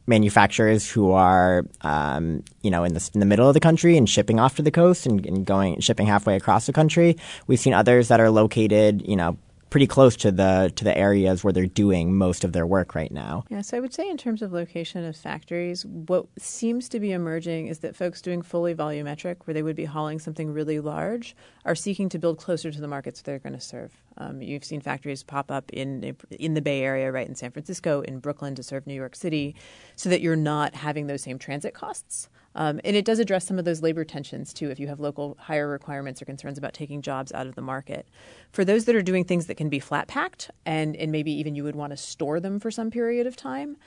manufacturers 0.07 0.89
who 0.89 1.11
are 1.11 1.65
um, 1.81 2.43
you 2.61 2.71
know 2.71 2.83
in 2.83 2.93
the 2.93 3.09
in 3.13 3.19
the 3.19 3.25
middle 3.25 3.47
of 3.47 3.53
the 3.53 3.59
country 3.59 3.97
and 3.97 4.09
shipping 4.09 4.39
off 4.39 4.55
to 4.55 4.61
the 4.61 4.71
coast 4.71 5.05
and, 5.05 5.25
and 5.25 5.45
going 5.45 5.79
shipping 5.79 6.07
halfway 6.07 6.35
across 6.35 6.65
the 6.65 6.73
country. 6.73 7.17
We've 7.47 7.59
seen 7.59 7.73
others 7.73 8.07
that 8.09 8.19
are 8.19 8.29
located 8.29 9.07
you 9.07 9.15
know 9.15 9.37
pretty 9.75 9.87
close 9.87 10.15
to 10.15 10.31
the 10.31 10.71
to 10.73 10.85
the 10.85 10.97
areas 10.97 11.43
where 11.43 11.51
they're 11.51 11.65
doing 11.65 12.17
most 12.17 12.45
of 12.45 12.53
their 12.53 12.65
work 12.65 12.95
right 12.95 13.11
now. 13.11 13.43
Yeah, 13.49 13.59
so 13.59 13.75
I 13.75 13.81
would 13.81 13.93
say 13.93 14.09
in 14.09 14.15
terms 14.15 14.41
of 14.41 14.53
location 14.53 15.03
of 15.03 15.17
factories, 15.17 15.85
what 15.85 16.27
seems 16.39 16.87
to 16.87 16.99
be 17.01 17.11
emerging 17.11 17.67
is 17.67 17.79
that 17.79 17.93
folks 17.93 18.21
doing 18.21 18.41
fully 18.41 18.73
volumetric, 18.73 19.35
where 19.43 19.53
they 19.53 19.63
would 19.63 19.75
be 19.75 19.83
hauling 19.83 20.19
something 20.19 20.53
really 20.53 20.79
large, 20.79 21.35
are 21.65 21.75
seeking 21.75 22.07
to 22.07 22.17
build 22.17 22.37
closer 22.37 22.71
to 22.71 22.79
the 22.79 22.87
markets 22.87 23.21
they're 23.21 23.37
going 23.37 23.51
to 23.51 23.59
serve. 23.59 23.91
Um, 24.15 24.41
you've 24.41 24.63
seen 24.63 24.79
factories 24.79 25.23
pop 25.23 25.51
up 25.51 25.69
in 25.73 26.15
in 26.29 26.53
the 26.53 26.61
Bay 26.61 26.81
Area, 26.81 27.11
right 27.11 27.27
in 27.27 27.35
San 27.35 27.51
Francisco, 27.51 27.99
in 27.99 28.19
Brooklyn 28.19 28.55
to 28.55 28.63
serve 28.63 28.87
New 28.87 28.93
York 28.93 29.13
City, 29.13 29.57
so 29.97 30.07
that 30.07 30.21
you're 30.21 30.37
not 30.37 30.73
having 30.73 31.07
those 31.07 31.23
same 31.23 31.37
transit 31.37 31.73
costs. 31.73 32.29
Um, 32.55 32.79
and 32.83 32.95
it 32.95 33.05
does 33.05 33.19
address 33.19 33.45
some 33.45 33.59
of 33.59 33.65
those 33.65 33.81
labor 33.81 34.03
tensions 34.03 34.53
too, 34.53 34.69
if 34.71 34.79
you 34.79 34.87
have 34.87 34.99
local 34.99 35.37
hire 35.39 35.67
requirements 35.67 36.21
or 36.21 36.25
concerns 36.25 36.57
about 36.57 36.73
taking 36.73 37.01
jobs 37.01 37.31
out 37.33 37.47
of 37.47 37.55
the 37.55 37.61
market. 37.61 38.07
For 38.51 38.65
those 38.65 38.85
that 38.85 38.95
are 38.95 39.01
doing 39.01 39.25
things 39.25 39.47
that 39.47 39.55
can 39.55 39.69
be 39.69 39.79
flat 39.79 40.07
packed 40.07 40.49
and, 40.65 40.95
and 40.95 41.11
maybe 41.11 41.31
even 41.31 41.55
you 41.55 41.63
would 41.63 41.75
want 41.75 41.91
to 41.91 41.97
store 41.97 42.39
them 42.39 42.59
for 42.59 42.71
some 42.71 42.89
period 42.89 43.27
of 43.27 43.35
time, 43.35 43.77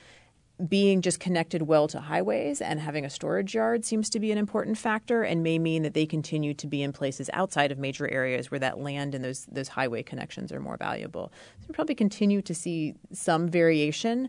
being 0.67 1.01
just 1.01 1.19
connected 1.21 1.61
well 1.63 1.87
to 1.87 2.01
highways 2.01 2.61
and 2.61 2.81
having 2.81 3.05
a 3.05 3.09
storage 3.09 3.55
yard 3.55 3.85
seems 3.85 4.09
to 4.09 4.19
be 4.19 4.31
an 4.31 4.37
important 4.37 4.77
factor 4.77 5.23
and 5.23 5.41
may 5.41 5.57
mean 5.57 5.83
that 5.83 5.93
they 5.93 6.05
continue 6.05 6.53
to 6.53 6.67
be 6.67 6.83
in 6.83 6.91
places 6.91 7.29
outside 7.31 7.71
of 7.71 7.77
major 7.77 8.09
areas 8.09 8.51
where 8.51 8.59
that 8.59 8.77
land 8.77 9.15
and 9.15 9.23
those 9.23 9.45
those 9.45 9.69
highway 9.69 10.03
connections 10.03 10.51
are 10.51 10.59
more 10.59 10.75
valuable. 10.75 11.31
So 11.61 11.67
we 11.69 11.73
probably 11.73 11.95
continue 11.95 12.41
to 12.41 12.53
see 12.53 12.95
some 13.13 13.47
variation 13.47 14.27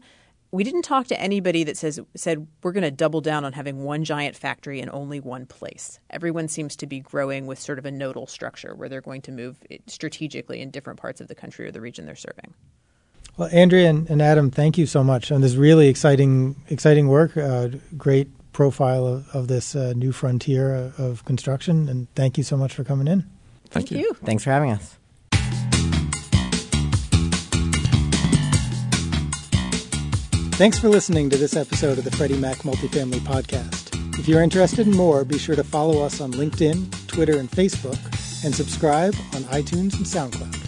we 0.53 0.65
didn't 0.65 0.83
talk 0.83 1.07
to 1.09 1.21
anybody 1.21 1.65
that 1.65 1.77
says 1.77 2.01
said 2.15 2.47
we're 2.63 2.73
going 2.73 2.83
to 2.83 2.91
double 2.91 3.21
down 3.21 3.45
on 3.45 3.53
having 3.53 3.83
one 3.85 4.05
giant 4.05 4.37
factory 4.37 4.81
in 4.81 4.91
only 4.93 5.21
one 5.21 5.47
place. 5.47 6.01
Everyone 6.11 6.49
seems 6.49 6.77
to 6.77 6.87
be 6.87 7.01
growing 7.01 7.47
with 7.47 7.59
sort 7.59 7.79
of 7.79 7.87
a 7.87 7.91
nodal 7.91 8.27
structure 8.27 8.75
where 8.75 8.89
they're 8.89 9.01
going 9.01 9.23
to 9.23 9.33
move 9.33 9.59
strategically 9.87 10.61
in 10.61 10.71
different 10.71 10.99
parts 10.99 11.21
of 11.21 11.29
the 11.29 11.35
country 11.35 11.67
or 11.67 11.71
the 11.71 11.81
region 11.81 12.07
they're 12.07 12.17
serving. 12.17 12.55
Well, 13.37 13.49
Andrea 13.53 13.89
and, 13.89 14.11
and 14.11 14.21
Adam, 14.21 14.51
thank 14.51 14.77
you 14.77 14.87
so 14.87 15.05
much 15.05 15.31
on 15.31 15.41
this 15.41 15.55
really 15.55 15.89
exciting 15.89 16.57
exciting 16.69 17.09
work. 17.09 17.37
Uh, 17.37 17.69
great 17.97 18.29
profile 18.53 19.07
of, 19.07 19.29
of 19.35 19.49
this 19.49 19.77
uh, 19.77 19.93
new 19.95 20.13
frontier 20.13 20.93
of 20.99 21.25
construction, 21.25 21.89
and 21.89 22.13
thank 22.15 22.37
you 22.37 22.45
so 22.45 22.57
much 22.57 22.75
for 22.75 22.83
coming 22.83 23.07
in. 23.07 23.23
Thank, 23.71 23.89
thank 23.89 23.91
you. 23.93 23.99
you. 23.99 24.15
Thanks 24.25 24.43
for 24.43 24.51
having 24.51 24.73
us. 24.73 25.00
Thanks 30.61 30.79
for 30.79 30.91
listening 30.91 31.31
to 31.31 31.39
this 31.39 31.57
episode 31.57 31.97
of 31.97 32.05
the 32.05 32.11
Freddie 32.11 32.37
Mac 32.37 32.59
Multifamily 32.59 33.21
Podcast. 33.21 34.19
If 34.19 34.29
you're 34.29 34.43
interested 34.43 34.87
in 34.87 34.95
more, 34.95 35.25
be 35.25 35.39
sure 35.39 35.57
to 35.57 35.65
follow 35.65 36.03
us 36.03 36.21
on 36.21 36.33
LinkedIn, 36.33 37.07
Twitter, 37.07 37.39
and 37.39 37.51
Facebook, 37.51 37.97
and 38.45 38.55
subscribe 38.55 39.15
on 39.35 39.45
iTunes 39.45 39.95
and 39.95 40.05
SoundCloud. 40.05 40.60